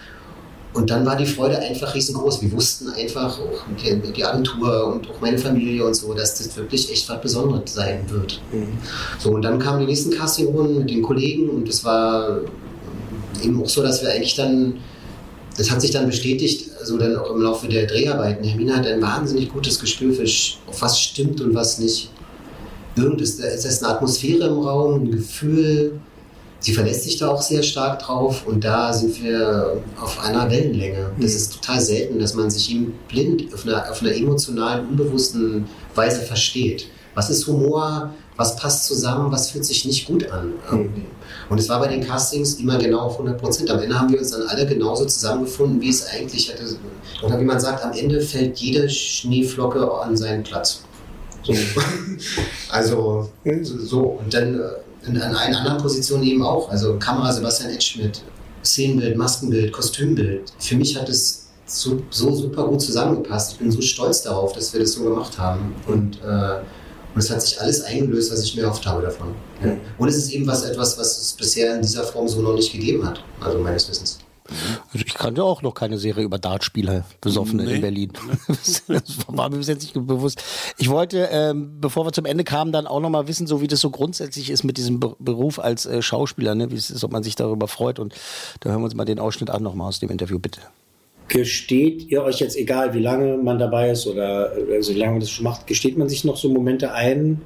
und 0.73 0.89
dann 0.89 1.05
war 1.05 1.15
die 1.15 1.25
Freude 1.25 1.59
einfach 1.59 1.93
riesengroß. 1.93 2.41
Wir 2.41 2.51
wussten 2.51 2.89
einfach, 2.89 3.39
auch 3.39 3.63
die, 3.83 4.11
die 4.11 4.25
Agentur 4.25 4.87
und 4.87 5.09
auch 5.09 5.21
meine 5.21 5.37
Familie 5.37 5.85
und 5.85 5.93
so, 5.93 6.13
dass 6.13 6.35
das 6.37 6.55
wirklich 6.57 6.91
echt 6.91 7.07
was 7.09 7.21
Besonderes 7.21 7.73
sein 7.73 8.03
wird. 8.09 8.41
So, 9.19 9.31
und 9.31 9.43
dann 9.43 9.59
kamen 9.59 9.81
die 9.81 9.85
nächsten 9.85 10.11
Castingrunden 10.11 10.79
mit 10.79 10.89
den 10.89 11.03
Kollegen 11.03 11.49
und 11.49 11.69
es 11.69 11.85
war 11.85 12.39
eben 13.43 13.61
auch 13.61 13.69
so, 13.69 13.83
dass 13.83 14.01
wir 14.01 14.09
eigentlich 14.09 14.35
dann, 14.35 14.79
das 15.57 15.69
hat 15.69 15.79
sich 15.81 15.91
dann 15.91 16.07
bestätigt, 16.07 16.71
also 16.79 16.97
dann 16.97 17.15
auch 17.17 17.29
im 17.29 17.41
Laufe 17.41 17.67
der 17.67 17.85
Dreharbeiten. 17.85 18.43
Hermine 18.43 18.75
hat 18.75 18.87
ein 18.87 19.01
wahnsinnig 19.01 19.49
gutes 19.53 19.79
Gespür 19.79 20.13
für, 20.13 20.25
auf 20.67 20.81
was 20.81 20.99
stimmt 20.99 21.39
und 21.41 21.53
was 21.53 21.77
nicht. 21.77 22.09
Irgendes, 22.95 23.37
da 23.37 23.47
ist 23.47 23.83
eine 23.83 23.93
Atmosphäre 23.93 24.47
im 24.47 24.59
Raum, 24.59 25.03
ein 25.03 25.11
Gefühl. 25.11 25.99
Sie 26.59 26.73
verlässt 26.73 27.03
sich 27.03 27.17
da 27.17 27.29
auch 27.29 27.41
sehr 27.41 27.61
stark 27.61 27.99
drauf 27.99 28.47
und 28.47 28.63
da 28.63 28.93
sind 28.93 29.21
wir 29.21 29.81
auf 29.99 30.23
einer 30.23 30.49
Wellenlänge. 30.49 31.11
Das 31.19 31.33
ist 31.33 31.53
total 31.53 31.81
selten, 31.81 32.19
dass 32.19 32.35
man 32.35 32.49
sich 32.49 32.71
ihm 32.71 32.93
blind 33.09 33.53
auf 33.53 33.65
einer, 33.65 33.91
auf 33.91 34.01
einer 34.01 34.15
emotionalen, 34.15 34.87
unbewussten 34.87 35.65
Weise 35.93 36.21
versteht. 36.21 36.87
Was 37.15 37.29
ist 37.29 37.47
Humor? 37.47 38.13
Was 38.37 38.55
passt 38.55 38.85
zusammen? 38.85 39.31
Was 39.31 39.51
fühlt 39.51 39.65
sich 39.65 39.85
nicht 39.85 40.07
gut 40.07 40.31
an? 40.31 40.53
Irgendwie. 40.71 41.05
Und 41.49 41.59
es 41.59 41.69
war 41.69 41.79
bei 41.79 41.87
den 41.87 42.03
Castings 42.03 42.55
immer 42.55 42.77
genau 42.77 43.01
auf 43.01 43.13
100 43.13 43.39
Prozent. 43.39 43.69
Am 43.69 43.79
Ende 43.79 43.99
haben 43.99 44.11
wir 44.11 44.19
uns 44.19 44.31
dann 44.31 44.47
alle 44.47 44.65
genauso 44.65 45.05
zusammengefunden, 45.05 45.81
wie 45.81 45.89
es 45.89 46.07
eigentlich 46.07 46.49
hätte. 46.49 46.63
Oder 47.21 47.39
wie 47.39 47.43
man 47.43 47.59
sagt, 47.59 47.83
am 47.83 47.91
Ende 47.91 48.21
fällt 48.21 48.57
jede 48.57 48.89
Schneeflocke 48.89 49.91
an 49.91 50.15
seinen 50.15 50.43
Platz. 50.43 50.83
So. 51.43 51.53
Also 52.69 53.29
so. 53.83 54.19
Und 54.23 54.33
dann 54.33 54.59
äh, 54.59 55.07
in, 55.07 55.21
an 55.21 55.35
allen 55.35 55.53
anderen 55.53 55.77
Positionen 55.77 56.23
eben 56.23 56.43
auch. 56.43 56.69
Also 56.69 56.97
Kamera 56.97 57.31
Sebastian 57.31 57.71
Edschmidt, 57.71 58.21
Szenenbild, 58.63 59.17
Maskenbild, 59.17 59.71
Kostümbild. 59.71 60.51
Für 60.57 60.75
mich 60.75 60.97
hat 60.99 61.09
es 61.09 61.47
so, 61.65 62.01
so 62.09 62.33
super 62.33 62.67
gut 62.67 62.81
zusammengepasst. 62.81 63.53
Ich 63.53 63.59
bin 63.59 63.71
so 63.71 63.81
stolz 63.81 64.21
darauf, 64.23 64.53
dass 64.53 64.73
wir 64.73 64.79
das 64.79 64.93
so 64.93 65.03
gemacht 65.03 65.37
haben. 65.37 65.75
Und, 65.87 66.19
äh, 66.23 66.61
und 67.13 67.19
es 67.19 67.29
hat 67.29 67.41
sich 67.41 67.59
alles 67.61 67.83
eingelöst, 67.83 68.31
was 68.31 68.41
ich 68.41 68.55
mir 68.55 68.63
erhofft 68.63 68.85
habe 68.85 69.01
davon. 69.03 69.35
Ja. 69.63 69.77
Und 69.97 70.07
es 70.07 70.17
ist 70.17 70.31
eben 70.31 70.47
was 70.47 70.63
etwas, 70.63 70.97
was 70.97 71.19
es 71.19 71.33
bisher 71.33 71.75
in 71.75 71.81
dieser 71.81 72.03
Form 72.03 72.27
so 72.27 72.41
noch 72.41 72.55
nicht 72.55 72.71
gegeben 72.71 73.05
hat, 73.05 73.23
also 73.39 73.59
meines 73.59 73.87
Wissens. 73.89 74.17
Also 74.93 75.05
ich 75.05 75.13
kannte 75.13 75.43
auch 75.43 75.61
noch 75.61 75.73
keine 75.73 75.97
Serie 75.97 76.23
über 76.23 76.37
Dartspieler, 76.37 77.05
Besoffene 77.21 77.63
Nee. 77.63 77.75
in 77.75 77.81
Berlin. 77.81 78.13
Das 78.47 78.83
war 79.27 79.49
mir 79.49 79.57
bis 79.57 79.67
jetzt 79.67 79.81
nicht 79.81 79.93
bewusst. 79.93 80.43
Ich 80.77 80.89
wollte, 80.89 81.29
ähm, 81.31 81.77
bevor 81.81 82.05
wir 82.05 82.11
zum 82.11 82.25
Ende 82.25 82.43
kamen, 82.43 82.71
dann 82.71 82.87
auch 82.87 82.99
noch 82.99 83.09
mal 83.09 83.27
wissen, 83.27 83.47
so 83.47 83.61
wie 83.61 83.67
das 83.67 83.79
so 83.79 83.89
grundsätzlich 83.89 84.49
ist 84.49 84.63
mit 84.63 84.77
diesem 84.77 84.99
Be 84.99 85.15
Beruf 85.19 85.59
als 85.59 85.85
äh, 85.85 86.01
Schauspieler, 86.01 86.55
ne? 86.55 86.71
wie 86.71 86.75
es 86.75 86.89
ist, 86.89 87.03
ob 87.03 87.11
man 87.11 87.23
sich 87.23 87.35
darüber 87.35 87.67
freut. 87.67 87.99
Und 87.99 88.13
da 88.59 88.69
hören 88.69 88.81
wir 88.81 88.85
uns 88.85 88.95
mal 88.95 89.05
den 89.05 89.19
Ausschnitt 89.19 89.49
an 89.49 89.63
noch 89.63 89.73
mal 89.75 89.87
aus 89.87 89.99
dem 89.99 90.09
Interview, 90.09 90.39
bitte. 90.39 90.59
Gesteht 91.29 92.09
ihr 92.11 92.23
euch 92.23 92.39
jetzt, 92.39 92.57
egal 92.57 92.93
wie 92.93 92.99
lange 92.99 93.37
man 93.37 93.57
dabei 93.57 93.89
ist 93.91 94.05
oder 94.07 94.51
also 94.73 94.93
wie 94.93 94.97
lange 94.97 95.13
man 95.13 95.19
das 95.21 95.29
schon 95.29 95.45
macht, 95.45 95.67
gesteht 95.67 95.97
man 95.97 96.09
sich 96.09 96.23
noch 96.25 96.37
so 96.37 96.49
Momente 96.49 96.91
ein, 96.93 97.41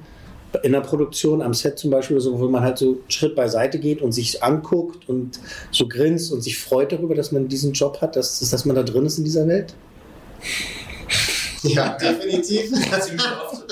in 0.64 0.72
der 0.72 0.82
Produktion, 0.82 1.42
am 1.42 1.54
Set 1.54 1.78
zum 1.78 1.92
Beispiel, 1.92 2.20
so, 2.20 2.40
wo 2.40 2.48
man 2.48 2.64
halt 2.64 2.78
so 2.78 2.98
Schritt 3.08 3.36
beiseite 3.36 3.80
geht 3.80 4.02
und 4.02 4.12
sich 4.12 4.44
anguckt 4.44 5.08
und 5.10 5.40
so 5.72 5.88
grinst 5.88 6.32
und 6.32 6.42
sich 6.42 6.58
freut 6.58 6.92
darüber, 6.92 7.16
dass 7.16 7.32
man 7.32 7.48
diesen 7.48 7.74
Job 7.74 8.02
hat, 8.02 8.16
dass, 8.16 8.40
dass 8.40 8.66
man 8.66 8.76
da 8.76 8.84
drin 8.84 9.06
ist 9.06 9.18
in 9.18 9.24
dieser 9.24 9.48
Welt? 9.48 9.74
Ja, 11.64 11.98
definitiv. 11.98 12.72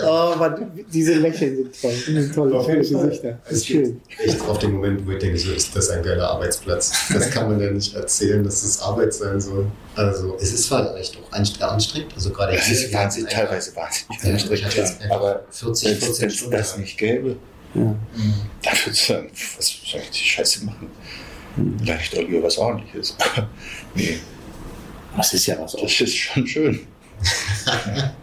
Oh, 0.03 0.33
Mann, 0.37 0.71
diese 0.91 1.13
Lächeln 1.13 1.55
sind 1.55 1.81
toll. 1.81 1.93
Die 2.07 2.11
sind 2.21 2.35
toll. 2.35 2.53
Auf 2.53 2.67
jeden 2.67 2.83
Schöne 2.83 2.99
Fall. 2.99 3.07
Gesichter. 3.09 3.39
Das 3.43 3.51
Es 3.51 3.57
ist 3.59 3.67
schön. 3.67 4.01
echt 4.19 4.41
auf 4.41 4.59
den 4.59 4.71
Moment, 4.73 5.05
wo 5.07 5.11
ich 5.11 5.19
denke, 5.19 5.37
so 5.39 5.51
ist 5.53 5.73
das 5.75 5.89
ein 5.89 6.03
geiler 6.03 6.29
Arbeitsplatz. 6.31 6.91
Das 7.13 7.31
kann 7.31 7.49
man 7.49 7.61
ja 7.61 7.71
nicht 7.71 7.95
erzählen, 7.95 8.43
dass 8.43 8.61
das 8.61 8.81
Arbeit 8.81 9.13
sein 9.13 9.39
soll. 9.39 9.67
Also, 9.95 10.35
es 10.41 10.51
ist 10.53 10.63
zwar 10.65 10.95
echt 10.97 11.15
auch 11.17 11.31
anst- 11.31 11.61
anstrengend. 11.61 12.11
Also, 12.13 12.31
gerade 12.31 12.55
Es 12.57 12.69
ist 12.69 12.93
wahnsinnig, 12.93 13.31
teilweise 13.31 13.73
wahnsinnig 13.75 14.21
Ja, 14.23 14.31
anstrengend, 14.65 15.11
aber 15.11 15.45
40, 15.49 15.89
wenn 15.91 15.97
14 15.97 16.27
es 16.27 16.35
Stunden 16.35 16.51
das 16.57 16.77
nicht 16.77 16.97
gäbe, 16.97 17.37
Ja. 17.73 17.81
dann 17.81 17.95
würde 18.63 18.91
ich 18.91 19.05
sagen, 19.05 19.29
was 19.57 19.67
soll 19.91 20.01
ich 20.03 20.09
die 20.11 20.27
Scheiße 20.27 20.65
machen? 20.65 20.89
Vielleicht 21.79 22.13
irgendwie 22.13 22.43
was 22.43 22.57
ordentliches. 22.57 23.15
Nee. 23.95 24.19
Das 25.15 25.33
ist 25.33 25.45
ja 25.45 25.55
was 25.61 25.71
Das 25.71 26.01
ist 26.01 26.13
schon 26.13 26.45
schön. 26.45 26.81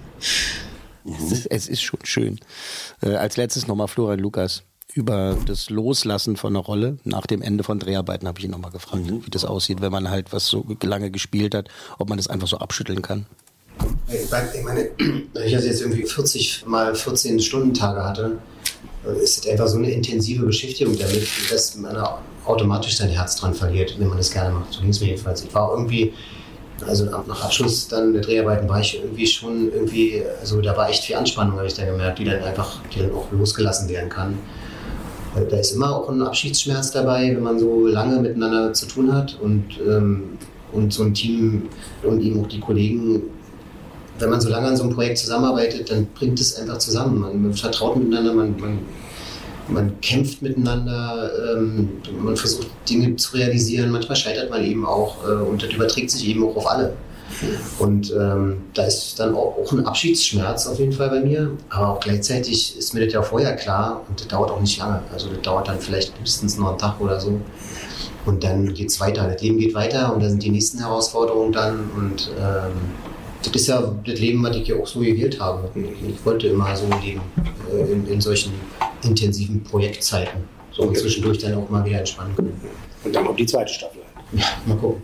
Es 1.05 1.33
ist, 1.33 1.47
es 1.47 1.69
ist 1.69 1.83
schon 1.83 2.01
schön. 2.05 2.39
Äh, 3.03 3.15
als 3.15 3.37
letztes 3.37 3.67
nochmal 3.67 3.89
Florian 3.89 4.21
Lukas. 4.21 4.63
Über 4.95 5.39
das 5.47 5.71
Loslassen 5.71 6.37
von 6.37 6.55
einer 6.55 6.65
Rolle 6.65 6.99
nach 7.05 7.27
dem 7.27 7.41
Ende 7.41 7.65
von 7.65 7.79
Dreharbeiten 7.79 8.29
habe 8.29 8.39
ich 8.39 8.45
ihn 8.45 8.51
nochmal 8.51 8.73
gefragt, 8.73 9.05
wie 9.09 9.31
das 9.31 9.47
aussieht, 9.47 9.81
wenn 9.81 9.91
man 9.91 10.11
halt 10.11 10.35
was 10.35 10.47
so 10.47 10.67
lange 10.83 11.11
gespielt 11.11 11.55
hat, 11.55 11.69
ob 11.99 12.11
man 12.11 12.19
das 12.19 12.29
einfach 12.29 12.47
so 12.47 12.59
abschütteln 12.59 13.01
kann. 13.01 13.25
Ich 14.09 14.31
meine, 14.63 14.91
wenn 15.33 15.47
ich 15.47 15.53
das 15.53 15.65
jetzt 15.65 15.81
irgendwie 15.81 16.05
40 16.05 16.67
mal 16.67 16.95
14 16.95 17.41
Stunden 17.41 17.73
Tage 17.73 18.05
hatte, 18.05 18.39
ist 19.23 19.39
es 19.39 19.51
einfach 19.51 19.67
so 19.67 19.79
eine 19.79 19.91
intensive 19.91 20.45
Beschäftigung 20.45 20.97
damit, 20.99 21.27
dass 21.51 21.75
man 21.77 21.97
automatisch 22.45 22.99
sein 22.99 23.09
Herz 23.09 23.37
dran 23.37 23.55
verliert, 23.55 23.99
wenn 23.99 24.09
man 24.09 24.19
das 24.19 24.31
gerne 24.31 24.55
macht. 24.55 24.75
So 24.75 24.81
ging 24.81 24.91
es 24.91 25.01
mir 25.01 25.07
jedenfalls. 25.07 25.43
Ich 25.43 25.55
war 25.55 25.71
auch 25.71 25.73
irgendwie, 25.73 26.13
also 26.87 27.05
nach 27.05 27.45
Abschluss 27.45 27.89
dann 27.89 28.13
der 28.13 28.23
Dreharbeiten 28.23 28.69
war 28.69 28.81
ich 28.81 29.01
irgendwie 29.03 29.27
schon 29.27 29.73
irgendwie, 29.73 30.23
also 30.41 30.61
da 30.61 30.77
war 30.77 30.89
echt 30.89 31.05
viel 31.05 31.17
Anspannung, 31.17 31.57
habe 31.57 31.67
ich 31.67 31.75
da 31.75 31.85
gemerkt, 31.85 32.19
die 32.19 32.25
dann 32.25 32.43
einfach, 32.43 32.81
die 32.95 33.01
dann 33.01 33.13
auch 33.13 33.31
losgelassen 33.33 33.89
werden 33.89 34.09
kann. 34.09 34.39
Da 35.35 35.57
ist 35.57 35.73
immer 35.73 35.97
auch 35.97 36.09
ein 36.11 36.21
Abschiedsschmerz 36.23 36.91
dabei, 36.91 37.35
wenn 37.35 37.43
man 37.43 37.59
so 37.59 37.87
lange 37.87 38.21
miteinander 38.21 38.73
zu 38.75 38.87
tun 38.87 39.13
hat 39.13 39.39
und, 39.41 39.65
ähm, 39.87 40.39
und 40.73 40.93
so 40.93 41.05
ein 41.05 41.15
Team 41.15 41.69
und 42.03 42.21
eben 42.21 42.45
auch 42.45 42.49
die 42.49 42.61
Kollegen 42.61 43.23
wenn 44.23 44.31
man 44.31 44.41
so 44.41 44.49
lange 44.49 44.69
an 44.69 44.77
so 44.77 44.85
einem 44.85 44.95
Projekt 44.95 45.19
zusammenarbeitet, 45.19 45.91
dann 45.91 46.07
bringt 46.15 46.41
es 46.41 46.57
einfach 46.57 46.79
zusammen. 46.79 47.21
Man, 47.21 47.43
man 47.43 47.55
vertraut 47.55 47.97
miteinander, 47.97 48.33
man, 48.33 48.59
man, 48.59 48.79
man 49.69 50.01
kämpft 50.01 50.43
miteinander, 50.43 51.31
ähm, 51.55 51.89
man 52.21 52.37
versucht 52.37 52.69
Dinge 52.89 53.17
zu 53.17 53.37
realisieren. 53.37 53.91
Manchmal 53.91 54.17
scheitert 54.17 54.51
man 54.51 54.65
eben 54.65 54.85
auch 54.85 55.25
äh, 55.27 55.33
und 55.33 55.63
das 55.63 55.73
überträgt 55.73 56.11
sich 56.11 56.29
eben 56.29 56.45
auch 56.45 56.57
auf 56.57 56.71
alle. 56.71 56.95
Und 57.79 58.13
ähm, 58.13 58.63
da 58.75 58.85
ist 58.85 59.19
dann 59.19 59.35
auch, 59.35 59.57
auch 59.59 59.73
ein 59.73 59.87
Abschiedsschmerz 59.87 60.67
auf 60.67 60.79
jeden 60.79 60.93
Fall 60.93 61.09
bei 61.09 61.21
mir. 61.21 61.51
Aber 61.71 61.89
auch 61.89 62.01
gleichzeitig 62.01 62.77
ist 62.77 62.95
mir 62.95 63.05
das 63.05 63.13
ja 63.13 63.23
vorher 63.23 63.57
klar 63.57 64.03
und 64.09 64.21
das 64.21 64.29
dauert 64.29 64.51
auch 64.51 64.61
nicht 64.61 64.79
lange. 64.79 65.03
Also 65.13 65.29
das 65.29 65.41
dauert 65.43 65.69
dann 65.69 65.81
vielleicht 65.81 66.19
höchstens 66.21 66.59
noch 66.59 66.71
einen 66.71 66.79
Tag 66.79 67.01
oder 67.01 67.21
so. 67.21 67.41
Und 68.25 68.45
dann 68.45 68.73
geht 68.75 68.89
es 68.89 69.01
weiter. 69.01 69.27
Das 69.27 69.43
Leben 69.43 69.59
geht 69.59 69.75
weiter 69.75 70.15
und 70.15 70.23
da 70.23 70.29
sind 70.29 70.43
die 70.43 70.51
nächsten 70.51 70.79
Herausforderungen 70.79 71.53
dann. 71.53 71.91
Und 71.97 72.31
ähm, 72.39 72.73
das 73.43 73.63
ist 73.63 73.67
ja 73.67 73.93
das 74.05 74.21
Leben, 74.21 74.43
was 74.45 74.57
ich 74.57 74.69
ja 74.69 74.77
auch 74.77 74.87
so 74.87 75.01
gewählt 75.01 75.41
habe. 75.41 75.69
Ich 75.75 76.25
wollte 76.25 76.47
immer 76.49 76.77
so 76.77 76.87
leben, 77.03 77.23
äh, 77.73 77.93
in, 77.93 78.07
in 78.07 78.21
solchen 78.21 78.53
intensiven 79.03 79.63
Projektzeiten. 79.63 80.41
So 80.73 80.85
und 80.85 80.97
zwischendurch 80.97 81.39
dann 81.39 81.55
auch 81.55 81.69
mal 81.69 81.85
wieder 81.85 81.99
entspannen 81.99 82.35
können. 82.35 82.53
Und 83.05 83.15
dann 83.15 83.25
kommt 83.27 83.39
die 83.39 83.47
zweite 83.47 83.73
Staffel. 83.73 84.01
Ja, 84.33 84.45
mal 84.67 84.77
gucken. 84.77 85.03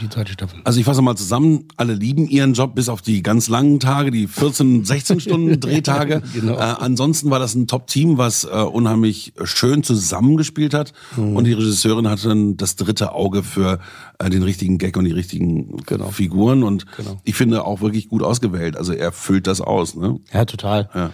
Die 0.00 0.08
zweite 0.08 0.32
Staffel. 0.32 0.58
Also 0.64 0.80
ich 0.80 0.86
fasse 0.86 1.02
mal 1.02 1.16
zusammen, 1.16 1.68
alle 1.76 1.92
lieben 1.92 2.26
ihren 2.26 2.54
Job, 2.54 2.74
bis 2.74 2.88
auf 2.88 3.02
die 3.02 3.22
ganz 3.22 3.48
langen 3.48 3.78
Tage, 3.78 4.10
die 4.10 4.26
14, 4.26 4.86
16 4.86 5.20
Stunden 5.20 5.60
Drehtage. 5.60 6.22
Genau. 6.32 6.54
äh, 6.54 6.60
ansonsten 6.60 7.30
war 7.30 7.38
das 7.38 7.54
ein 7.54 7.66
Top-Team, 7.66 8.16
was 8.16 8.44
äh, 8.44 8.48
unheimlich 8.48 9.34
schön 9.44 9.82
zusammengespielt 9.82 10.72
hat. 10.72 10.94
Mhm. 11.16 11.36
Und 11.36 11.44
die 11.44 11.52
Regisseurin 11.52 12.08
hatte 12.08 12.28
dann 12.28 12.56
das 12.56 12.76
dritte 12.76 13.12
Auge 13.12 13.42
für 13.42 13.80
äh, 14.18 14.30
den 14.30 14.42
richtigen 14.42 14.78
Gag 14.78 14.96
und 14.96 15.04
die 15.04 15.12
richtigen 15.12 15.76
Figuren. 16.10 16.62
Und 16.62 16.86
ich 17.24 17.34
finde 17.34 17.64
auch 17.66 17.82
wirklich 17.82 18.08
gut 18.08 18.22
ausgewählt. 18.22 18.78
Also 18.78 18.94
er 18.94 19.12
füllt 19.12 19.46
das 19.46 19.60
aus. 19.60 19.94
Ne? 19.94 20.20
Ja, 20.32 20.46
total. 20.46 20.88
Ja. 20.94 21.10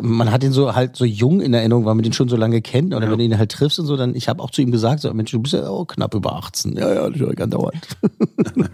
Man 0.00 0.30
hat 0.30 0.42
ihn 0.42 0.52
so 0.52 0.74
halt 0.74 0.96
so 0.96 1.04
jung 1.04 1.40
in 1.40 1.52
Erinnerung, 1.52 1.84
weil 1.84 1.94
man 1.94 2.02
den 2.02 2.12
schon 2.12 2.28
so 2.28 2.36
lange 2.36 2.62
kennt. 2.62 2.94
Oder 2.94 3.10
wenn 3.10 3.18
du 3.18 3.24
ihn 3.24 3.36
halt 3.36 3.52
triffst 3.52 3.78
und 3.78 3.86
so, 3.86 3.96
dann, 3.96 4.14
ich 4.14 4.28
habe 4.28 4.42
auch 4.42 4.50
zu 4.50 4.62
ihm 4.62 4.70
gesagt, 4.70 5.00
so, 5.00 5.12
Mensch, 5.12 5.30
du 5.30 5.40
bist 5.40 5.54
ja 5.54 5.68
auch 5.68 5.86
knapp 5.86 6.14
über 6.14 6.34
18. 6.34 6.76
Ja, 6.76 6.94
ja, 6.94 7.10
das 7.10 7.20
ich 7.20 7.42
andauernd. 7.42 7.86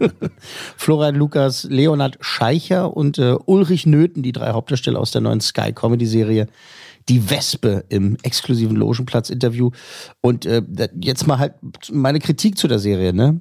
Florian 0.77 1.17
Lukas, 1.17 1.65
Leonhard 1.65 2.19
Scheicher 2.21 2.97
und 2.97 3.19
äh, 3.19 3.37
Ulrich 3.47 3.87
Nöthen, 3.87 4.23
die 4.23 4.33
drei 4.33 4.53
Hauptdarsteller 4.53 5.01
aus 5.01 5.11
der 5.11 5.23
neuen 5.23 5.41
Sky-Comedy-Serie 5.41 6.47
Die 7.09 7.31
Wespe 7.31 7.85
im 7.89 8.17
exklusiven 8.23 8.77
Logenplatz-Interview. 8.77 9.71
Und 10.21 10.47
äh, 10.47 10.63
jetzt 11.01 11.27
mal 11.27 11.39
halt 11.39 11.55
meine 11.91 12.21
Kritik 12.21 12.57
zu 12.57 12.69
der 12.69 12.79
Serie, 12.79 13.13
ne? 13.13 13.39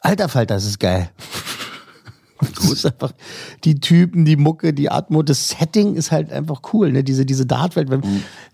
Alter 0.00 0.28
Falter, 0.28 0.54
das 0.54 0.66
ist 0.66 0.80
geil. 0.80 1.10
Das 2.54 2.70
ist 2.70 2.86
einfach 2.86 3.12
die 3.64 3.80
Typen, 3.80 4.24
die 4.24 4.36
Mucke, 4.36 4.72
die 4.72 4.90
Atmo, 4.90 5.22
das 5.22 5.48
Setting 5.50 5.94
ist 5.94 6.12
halt 6.12 6.32
einfach 6.32 6.60
cool, 6.72 6.92
ne? 6.92 7.04
Diese, 7.04 7.24
diese 7.24 7.46
Dartwelt, 7.46 7.90
wenn, 7.90 8.02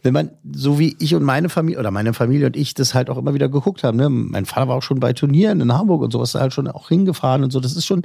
wenn 0.02 0.12
man, 0.12 0.30
so 0.52 0.78
wie 0.78 0.96
ich 0.98 1.14
und 1.14 1.22
meine 1.22 1.48
Familie, 1.48 1.78
oder 1.78 1.90
meine 1.90 2.14
Familie 2.14 2.46
und 2.46 2.56
ich 2.56 2.74
das 2.74 2.94
halt 2.94 3.10
auch 3.10 3.18
immer 3.18 3.34
wieder 3.34 3.48
geguckt 3.48 3.84
haben, 3.84 3.96
ne? 3.96 4.08
Mein 4.08 4.46
Vater 4.46 4.68
war 4.68 4.76
auch 4.76 4.82
schon 4.82 5.00
bei 5.00 5.12
Turnieren 5.12 5.60
in 5.60 5.72
Hamburg 5.72 6.02
und 6.02 6.12
sowas, 6.12 6.32
da 6.32 6.40
halt 6.40 6.52
schon 6.52 6.68
auch 6.68 6.88
hingefahren 6.88 7.44
und 7.44 7.50
so. 7.50 7.60
Das 7.60 7.76
ist 7.76 7.86
schon, 7.86 8.02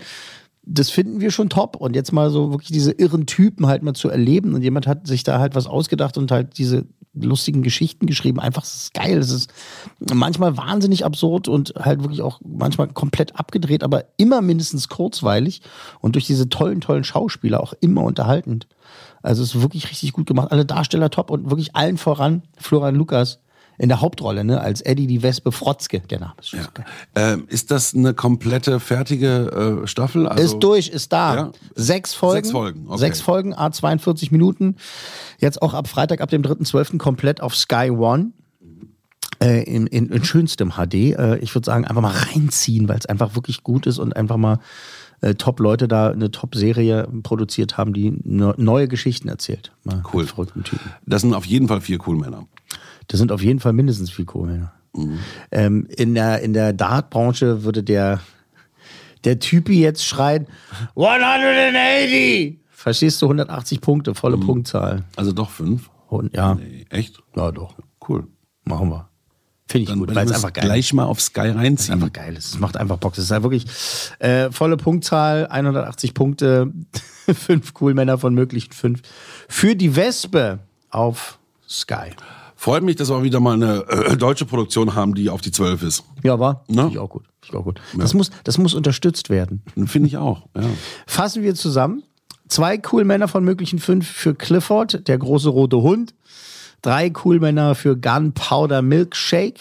das 0.67 0.89
finden 0.89 1.21
wir 1.21 1.31
schon 1.31 1.49
top. 1.49 1.77
Und 1.77 1.95
jetzt 1.95 2.11
mal 2.11 2.29
so 2.29 2.51
wirklich 2.51 2.71
diese 2.71 2.91
irren 2.91 3.25
Typen 3.25 3.67
halt 3.67 3.83
mal 3.83 3.93
zu 3.93 4.09
erleben 4.09 4.53
und 4.53 4.61
jemand 4.61 4.85
hat 4.85 5.07
sich 5.07 5.23
da 5.23 5.39
halt 5.39 5.55
was 5.55 5.67
ausgedacht 5.67 6.17
und 6.17 6.31
halt 6.31 6.57
diese 6.57 6.85
lustigen 7.13 7.63
Geschichten 7.63 8.05
geschrieben. 8.05 8.39
Einfach, 8.39 8.61
das 8.61 8.75
ist 8.75 8.93
geil. 8.93 9.17
Das 9.19 9.31
ist 9.31 9.51
manchmal 10.13 10.57
wahnsinnig 10.57 11.05
absurd 11.05 11.47
und 11.47 11.73
halt 11.79 12.03
wirklich 12.03 12.21
auch 12.21 12.41
manchmal 12.45 12.89
komplett 12.89 13.39
abgedreht, 13.39 13.83
aber 13.83 14.05
immer 14.17 14.41
mindestens 14.41 14.89
kurzweilig 14.89 15.61
und 15.99 16.15
durch 16.15 16.25
diese 16.25 16.49
tollen, 16.49 16.81
tollen 16.81 17.03
Schauspieler 17.03 17.61
auch 17.61 17.73
immer 17.79 18.03
unterhaltend. 18.03 18.67
Also 19.23 19.41
es 19.41 19.55
ist 19.55 19.61
wirklich 19.61 19.89
richtig 19.89 20.13
gut 20.13 20.27
gemacht. 20.27 20.51
Alle 20.51 20.65
Darsteller 20.65 21.09
top 21.09 21.31
und 21.31 21.49
wirklich 21.49 21.75
allen 21.75 21.97
voran 21.97 22.43
Florian 22.57 22.95
Lukas 22.95 23.39
in 23.77 23.89
der 23.89 24.01
Hauptrolle, 24.01 24.43
ne, 24.43 24.59
als 24.59 24.81
Eddie 24.81 25.07
die 25.07 25.21
Wespe 25.21 25.51
Frotzke, 25.51 25.99
der 25.99 26.19
Name 26.19 26.33
ist. 26.39 26.53
Ja. 26.53 26.67
Ähm, 27.15 27.45
ist 27.47 27.69
das 27.69 27.93
eine 27.93 28.13
komplette, 28.13 28.79
fertige 28.79 29.81
äh, 29.83 29.87
Staffel? 29.87 30.27
Also, 30.27 30.43
ist 30.43 30.59
durch, 30.59 30.89
ist 30.89 31.13
da. 31.13 31.35
Ja? 31.35 31.51
Sechs 31.75 32.13
Folgen. 32.13 32.35
Sechs 32.43 32.51
Folgen, 32.51 32.85
okay. 32.87 32.97
Sechs 32.97 33.21
Folgen, 33.21 33.53
a 33.53 33.71
42 33.71 34.31
Minuten. 34.31 34.77
Jetzt 35.39 35.61
auch 35.61 35.73
ab 35.73 35.87
Freitag, 35.87 36.21
ab 36.21 36.29
dem 36.29 36.41
3.12. 36.41 36.97
komplett 36.97 37.41
auf 37.41 37.55
Sky 37.55 37.91
One. 37.91 38.31
Äh, 39.39 39.63
in, 39.63 39.85
in, 39.85 40.09
in 40.09 40.23
schönstem 40.23 40.71
HD. 40.71 40.93
Äh, 40.95 41.37
ich 41.37 41.53
würde 41.53 41.65
sagen, 41.65 41.85
einfach 41.85 42.01
mal 42.01 42.11
reinziehen, 42.33 42.89
weil 42.89 42.97
es 42.97 43.05
einfach 43.05 43.35
wirklich 43.35 43.61
gut 43.61 43.85
ist 43.85 43.99
und 43.99 44.15
einfach 44.15 44.37
mal 44.37 44.59
äh, 45.21 45.35
Top-Leute 45.35 45.87
da 45.87 46.09
eine 46.09 46.31
Top-Serie 46.31 47.07
produziert 47.21 47.77
haben, 47.77 47.93
die 47.93 48.17
ne, 48.23 48.55
neue 48.57 48.87
Geschichten 48.87 49.27
erzählt. 49.27 49.71
Mal 49.83 50.01
Cool. 50.11 50.25
verrückten 50.25 50.63
Typen. 50.63 50.89
Das 51.05 51.21
sind 51.21 51.35
auf 51.35 51.45
jeden 51.45 51.67
Fall 51.67 51.81
vier 51.81 51.99
cool 52.07 52.17
Männer. 52.17 52.47
Das 53.07 53.19
sind 53.19 53.31
auf 53.31 53.41
jeden 53.41 53.59
Fall 53.59 53.73
mindestens 53.73 54.11
viel 54.11 54.25
Kohle. 54.25 54.71
Mhm. 54.95 55.19
Ähm, 55.51 55.87
in 55.95 56.13
der, 56.13 56.41
in 56.41 56.53
der 56.53 56.73
Dart-Branche 56.73 57.63
würde 57.63 57.83
der, 57.83 58.19
der 59.23 59.39
Typi 59.39 59.79
jetzt 59.81 60.05
schreien, 60.05 60.47
180! 60.95 62.59
Verstehst 62.69 63.21
du, 63.21 63.25
180 63.25 63.81
Punkte, 63.81 64.15
volle 64.15 64.37
Punktzahl. 64.37 65.03
Also 65.15 65.31
doch 65.31 65.49
fünf? 65.49 65.89
Und, 66.07 66.33
ja. 66.33 66.55
Nee, 66.55 66.85
echt? 66.89 67.21
Ja, 67.35 67.51
doch. 67.51 67.75
Cool. 68.07 68.27
Machen 68.63 68.89
wir. 68.89 69.09
Finde 69.67 69.83
ich 69.83 69.89
Dann 69.89 69.99
gut, 69.99 70.15
weil 70.15 70.25
es 70.25 70.31
einfach 70.31 70.53
geil 70.53 70.63
gleich 70.63 70.93
mal 70.93 71.03
auf 71.03 71.19
Sky 71.19 71.49
reinziehen. 71.49 71.95
einfach 71.95 72.13
geil 72.13 72.37
ist. 72.37 72.53
Es 72.53 72.59
macht 72.59 72.77
einfach 72.77 72.97
Bock. 72.97 73.13
Es 73.17 73.25
ist 73.25 73.31
halt 73.31 73.43
wirklich 73.43 73.65
äh, 74.19 74.49
volle 74.51 74.77
Punktzahl, 74.77 75.47
180 75.47 76.13
Punkte, 76.13 76.71
fünf 77.33 77.73
Coolmänner 77.73 78.17
von 78.17 78.33
möglichen 78.33 78.71
fünf. 78.71 79.01
Für 79.49 79.75
die 79.75 79.97
Wespe 79.97 80.59
auf 80.89 81.39
Sky. 81.67 82.11
Freut 82.59 82.83
mich, 82.83 82.95
dass 82.95 83.09
wir 83.09 83.15
auch 83.15 83.23
wieder 83.23 83.39
mal 83.39 83.53
eine 83.53 83.85
äh, 83.87 84.17
deutsche 84.17 84.45
Produktion 84.45 84.95
haben, 84.95 85.13
die 85.13 85.29
auf 85.29 85.41
die 85.41 85.51
zwölf 85.51 85.83
ist. 85.83 86.03
Ja, 86.23 86.33
aber 86.33 86.63
Ne? 86.67 86.75
finde 86.81 86.91
ich 86.93 86.99
auch 86.99 87.09
gut. 87.09 87.23
Finde 87.41 87.53
ich 87.53 87.55
auch 87.55 87.63
gut. 87.63 87.81
Das, 87.95 88.13
muss, 88.15 88.31
das 88.43 88.57
muss 88.57 88.73
unterstützt 88.73 89.29
werden. 89.29 89.61
Finde 89.85 90.07
ich 90.07 90.17
auch. 90.17 90.47
Ja. 90.55 90.63
Fassen 91.05 91.43
wir 91.43 91.53
zusammen. 91.55 92.03
Zwei 92.49 92.77
Coolmänner 92.77 93.27
von 93.27 93.43
möglichen 93.43 93.77
fünf 93.79 94.07
für 94.09 94.33
Clifford, 94.33 95.07
der 95.07 95.17
große 95.17 95.49
rote 95.49 95.77
Hund. 95.81 96.15
Drei 96.81 97.09
Coolmänner 97.09 97.75
für 97.75 97.95
Gunpowder 97.97 98.81
Milkshake. 98.81 99.59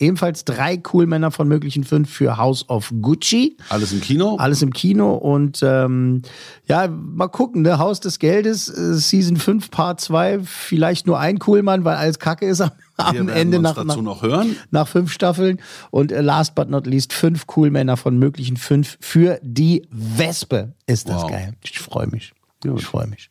Ebenfalls 0.00 0.44
drei 0.44 0.76
Coolmänner 0.76 1.30
von 1.30 1.46
möglichen 1.46 1.84
fünf 1.84 2.10
für 2.10 2.36
House 2.36 2.68
of 2.68 2.92
Gucci. 3.00 3.56
Alles 3.68 3.92
im 3.92 4.00
Kino? 4.00 4.36
Alles 4.36 4.60
im 4.60 4.72
Kino 4.72 5.14
und 5.14 5.60
ähm, 5.62 6.22
ja, 6.66 6.88
mal 6.88 7.28
gucken, 7.28 7.62
ne? 7.62 7.78
Haus 7.78 8.00
des 8.00 8.18
Geldes, 8.18 8.68
äh, 8.68 8.94
Season 8.94 9.36
5, 9.36 9.70
Part 9.70 10.00
2, 10.00 10.40
vielleicht 10.44 11.06
nur 11.06 11.20
ein 11.20 11.38
Coolmann, 11.38 11.84
weil 11.84 11.94
alles 11.96 12.18
Kacke 12.18 12.46
ist 12.46 12.60
am, 12.60 12.72
am 12.96 13.28
Ende 13.28 13.60
nach, 13.60 13.76
dazu 13.76 13.86
nach, 13.86 13.96
noch 14.02 14.22
hören. 14.22 14.56
nach 14.72 14.88
fünf 14.88 15.12
Staffeln. 15.12 15.60
Und 15.92 16.10
äh, 16.10 16.20
last 16.22 16.56
but 16.56 16.68
not 16.68 16.86
least, 16.88 17.12
fünf 17.12 17.46
Coolmänner 17.46 17.96
von 17.96 18.18
möglichen 18.18 18.56
fünf 18.56 18.98
für 19.00 19.38
die 19.42 19.86
Wespe. 19.90 20.74
Ist 20.86 21.08
das 21.08 21.22
Wow. 21.22 21.30
geil. 21.30 21.52
Ich 21.62 21.78
freue 21.78 22.08
mich. 22.08 22.32
Ich 22.64 22.84
freue 22.84 23.06
mich. 23.06 23.30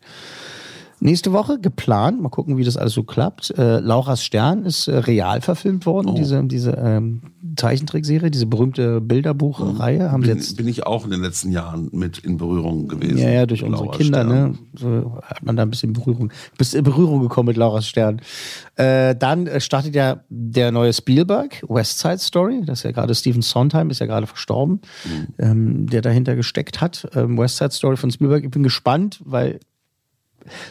Nächste 1.03 1.33
Woche 1.33 1.59
geplant, 1.59 2.21
mal 2.21 2.29
gucken, 2.29 2.55
wie 2.57 2.63
das 2.63 2.77
alles 2.77 2.93
so 2.93 3.03
klappt. 3.03 3.51
Äh, 3.57 3.79
Laura's 3.79 4.23
Stern 4.23 4.63
ist 4.63 4.87
äh, 4.87 4.95
real 4.97 5.41
verfilmt 5.41 5.85
worden, 5.85 6.07
Oh. 6.11 6.15
diese, 6.15 6.41
diese 6.45 6.71
ähm, 6.71 7.21
Zeichentrickserie, 7.57 8.31
diese 8.31 8.45
berühmte 8.45 9.01
Bilderbuchreihe. 9.01 10.11
Haben 10.11 10.21
Bin, 10.21 10.29
jetzt 10.29 10.55
bin 10.55 10.67
ich 10.67 10.85
auch 10.85 11.03
in 11.03 11.11
den 11.11 11.21
letzten 11.21 11.51
Jahren 11.51 11.89
mit 11.91 12.19
in 12.19 12.37
Berührung 12.37 12.87
gewesen. 12.87 13.17
ja, 13.17 13.29
ja, 13.29 13.45
durch 13.45 13.63
unsere 13.63 13.83
Laura 13.85 13.97
Kinder, 13.97 14.23
Stern. 14.23 14.51
ne? 14.51 14.57
So 14.79 15.19
hat 15.23 15.43
man 15.43 15.57
da 15.57 15.63
ein 15.63 15.69
bisschen 15.69 15.91
Berührung, 15.91 16.31
bis 16.57 16.73
in 16.73 16.83
Berührung 16.85 17.19
gekommen 17.19 17.47
mit 17.47 17.57
Laura's 17.57 17.85
Stern. 17.85 18.21
Äh, 18.75 19.13
dann 19.15 19.45
äh, 19.47 19.59
startet 19.59 19.95
ja 19.95 20.21
der 20.29 20.71
neue 20.71 20.93
Spielberg, 20.93 21.63
West 21.67 21.99
Side 21.99 22.19
Story. 22.19 22.61
Das 22.65 22.79
ist 22.79 22.83
ja 22.83 22.91
gerade 22.91 23.13
Stephen 23.13 23.41
Sondheim, 23.41 23.89
ist 23.89 23.99
ja 23.99 24.05
gerade 24.05 24.25
verstorben, 24.25 24.79
Mhm. 25.03 25.27
ähm, 25.37 25.87
der 25.87 26.01
dahinter 26.01 26.35
gesteckt 26.37 26.79
hat. 26.79 27.09
Ähm, 27.13 27.37
West 27.37 27.57
Side 27.57 27.71
Story 27.71 27.97
von 27.97 28.09
Spielberg. 28.09 28.45
Ich 28.45 28.51
bin 28.51 28.63
gespannt, 28.63 29.19
weil 29.25 29.59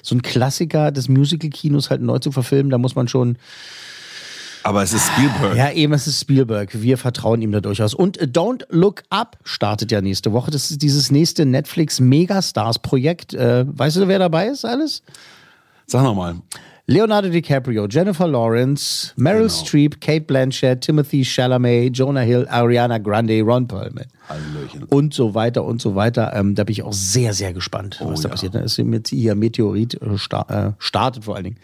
so 0.02 0.14
ein 0.14 0.22
Klassiker 0.22 0.90
des 0.90 1.08
Musical-Kinos 1.08 1.90
halt 1.90 2.02
neu 2.02 2.18
zu 2.18 2.32
verfilmen, 2.32 2.70
da 2.70 2.78
muss 2.78 2.94
man 2.94 3.08
schon 3.08 3.36
Aber 4.62 4.82
es 4.82 4.92
ist 4.92 5.06
Spielberg. 5.08 5.56
ja, 5.56 5.70
eben, 5.72 5.92
es 5.92 6.06
ist 6.06 6.20
Spielberg. 6.20 6.80
Wir 6.80 6.98
vertrauen 6.98 7.42
ihm 7.42 7.52
da 7.52 7.60
durchaus. 7.60 7.94
Und 7.94 8.18
äh, 8.18 8.24
Don't 8.24 8.64
Look 8.70 9.02
Up 9.10 9.38
startet 9.44 9.90
ja 9.90 10.00
nächste 10.00 10.32
Woche. 10.32 10.50
Das 10.50 10.70
ist 10.70 10.82
dieses 10.82 11.10
nächste 11.10 11.46
Netflix 11.46 12.00
Megastars-Projekt. 12.00 13.34
Äh, 13.34 13.64
weißt 13.66 13.96
du, 13.96 14.08
wer 14.08 14.18
dabei 14.18 14.48
ist 14.48 14.64
alles? 14.64 15.02
Sag 15.86 16.02
nochmal. 16.04 16.36
Leonardo 16.89 17.28
DiCaprio, 17.28 17.87
Jennifer 17.87 18.26
Lawrence, 18.26 19.12
Meryl 19.16 19.43
Genau. 19.47 19.64
Streep, 19.64 20.01
Kate 20.01 20.22
Blanchett, 20.22 20.80
Timothy 20.80 21.24
Chalamet, 21.24 21.97
Jonah 21.97 22.22
Hill, 22.22 22.47
Ariana 22.49 22.99
Grande, 22.99 23.41
Ron 23.41 23.68
Perlman 23.68 24.07
Hallöchen. 24.28 24.83
und 24.89 25.14
so 25.14 25.33
weiter 25.33 25.62
und 25.64 25.80
so 25.80 25.95
weiter. 25.95 26.33
Ähm, 26.35 26.57
da 26.57 26.64
bin 26.64 26.72
ich 26.72 26.83
auch 26.83 26.93
sehr, 26.93 27.35
sehr 27.35 27.53
gespannt, 27.53 28.01
was 28.05 28.22
da 28.22 28.28
ja. 28.28 28.33
passiert. 28.33 28.55
Da 28.57 28.61
ist 28.61 28.78
mit 28.78 29.09
hier 29.09 29.37
Meteorit 29.37 29.95
äh, 30.03 30.07
äh, 30.09 30.72
startet 30.78 31.24
vor 31.24 31.37
allen 31.37 31.45
Dingen. 31.45 31.59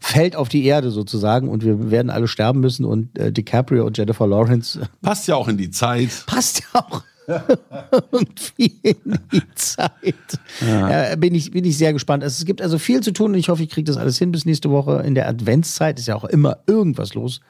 Fällt 0.00 0.36
auf 0.36 0.48
die 0.48 0.64
Erde 0.64 0.90
sozusagen 0.90 1.48
und 1.48 1.62
wir 1.62 1.90
werden 1.90 2.10
alle 2.10 2.26
sterben 2.26 2.60
müssen 2.60 2.86
und 2.86 3.18
äh, 3.18 3.32
DiCaprio 3.32 3.84
und 3.84 3.98
Jennifer 3.98 4.26
Lawrence 4.26 4.80
äh, 4.80 4.86
Passt 5.02 5.28
ja 5.28 5.36
auch 5.36 5.48
in 5.48 5.58
die 5.58 5.70
Zeit. 5.70 6.08
passt 6.26 6.60
ja 6.60 6.80
auch 6.80 7.02
irgendwie 8.12 8.72
in 8.82 9.18
die 9.32 9.42
Zeit. 9.54 10.14
Ja. 10.60 11.16
bin, 11.16 11.34
ich, 11.34 11.50
bin 11.50 11.64
ich 11.64 11.76
sehr 11.76 11.92
gespannt. 11.92 12.22
Also, 12.22 12.40
es 12.40 12.44
gibt 12.44 12.62
also 12.62 12.78
viel 12.78 13.00
zu 13.02 13.12
tun 13.12 13.32
und 13.32 13.38
ich 13.38 13.48
hoffe, 13.48 13.62
ich 13.62 13.70
kriege 13.70 13.84
das 13.84 13.96
alles 13.96 14.18
hin 14.18 14.32
bis 14.32 14.44
nächste 14.44 14.70
Woche. 14.70 15.02
In 15.04 15.14
der 15.14 15.28
Adventszeit 15.28 15.98
ist 15.98 16.06
ja 16.06 16.14
auch 16.14 16.24
immer 16.24 16.58
irgendwas 16.66 17.14
los. 17.14 17.40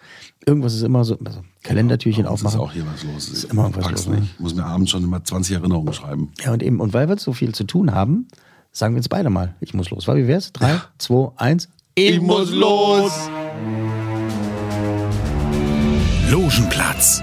Irgendwas 0.47 0.74
ist 0.74 0.83
immer 0.83 1.05
so, 1.05 1.18
also 1.24 1.43
Kalendertürchen 1.62 2.27
uns 2.27 2.45
aufmachen. 2.45 2.61
Ist 2.61 2.66
auch 2.66 2.72
hier 2.72 2.85
was 2.93 3.05
los. 3.05 3.29
Ist 3.29 3.45
immer 3.45 3.64
was 3.74 3.85
Pack's 3.85 4.07
los, 4.07 4.09
ne? 4.09 4.20
nicht. 4.20 4.35
Ich 4.35 4.41
muss 4.41 4.55
mir 4.55 4.64
abends 4.64 4.91
schon 4.91 5.05
immer 5.05 5.22
20 5.22 5.57
Erinnerungen 5.57 5.93
schreiben. 5.93 6.33
Ja, 6.43 6.53
und 6.53 6.62
eben, 6.62 6.81
und 6.81 6.95
weil 6.95 7.09
wir 7.09 7.18
so 7.18 7.33
viel 7.33 7.55
zu 7.55 7.64
tun 7.64 7.93
haben, 7.93 8.29
sagen 8.72 8.95
wir 8.95 8.99
jetzt 8.99 9.09
beide 9.09 9.31
mal, 9.31 9.55
ich 9.61 9.74
muss 9.74 9.91
los. 9.91 10.07
Weil, 10.07 10.18
wie 10.18 10.29
wär's? 10.29 10.53
Drei, 10.53 10.81
zwei, 10.99 11.33
eins. 11.37 11.68
Ich 11.95 12.20
muss 12.20 12.51
los! 12.51 13.12
Logenplatz, 16.31 17.22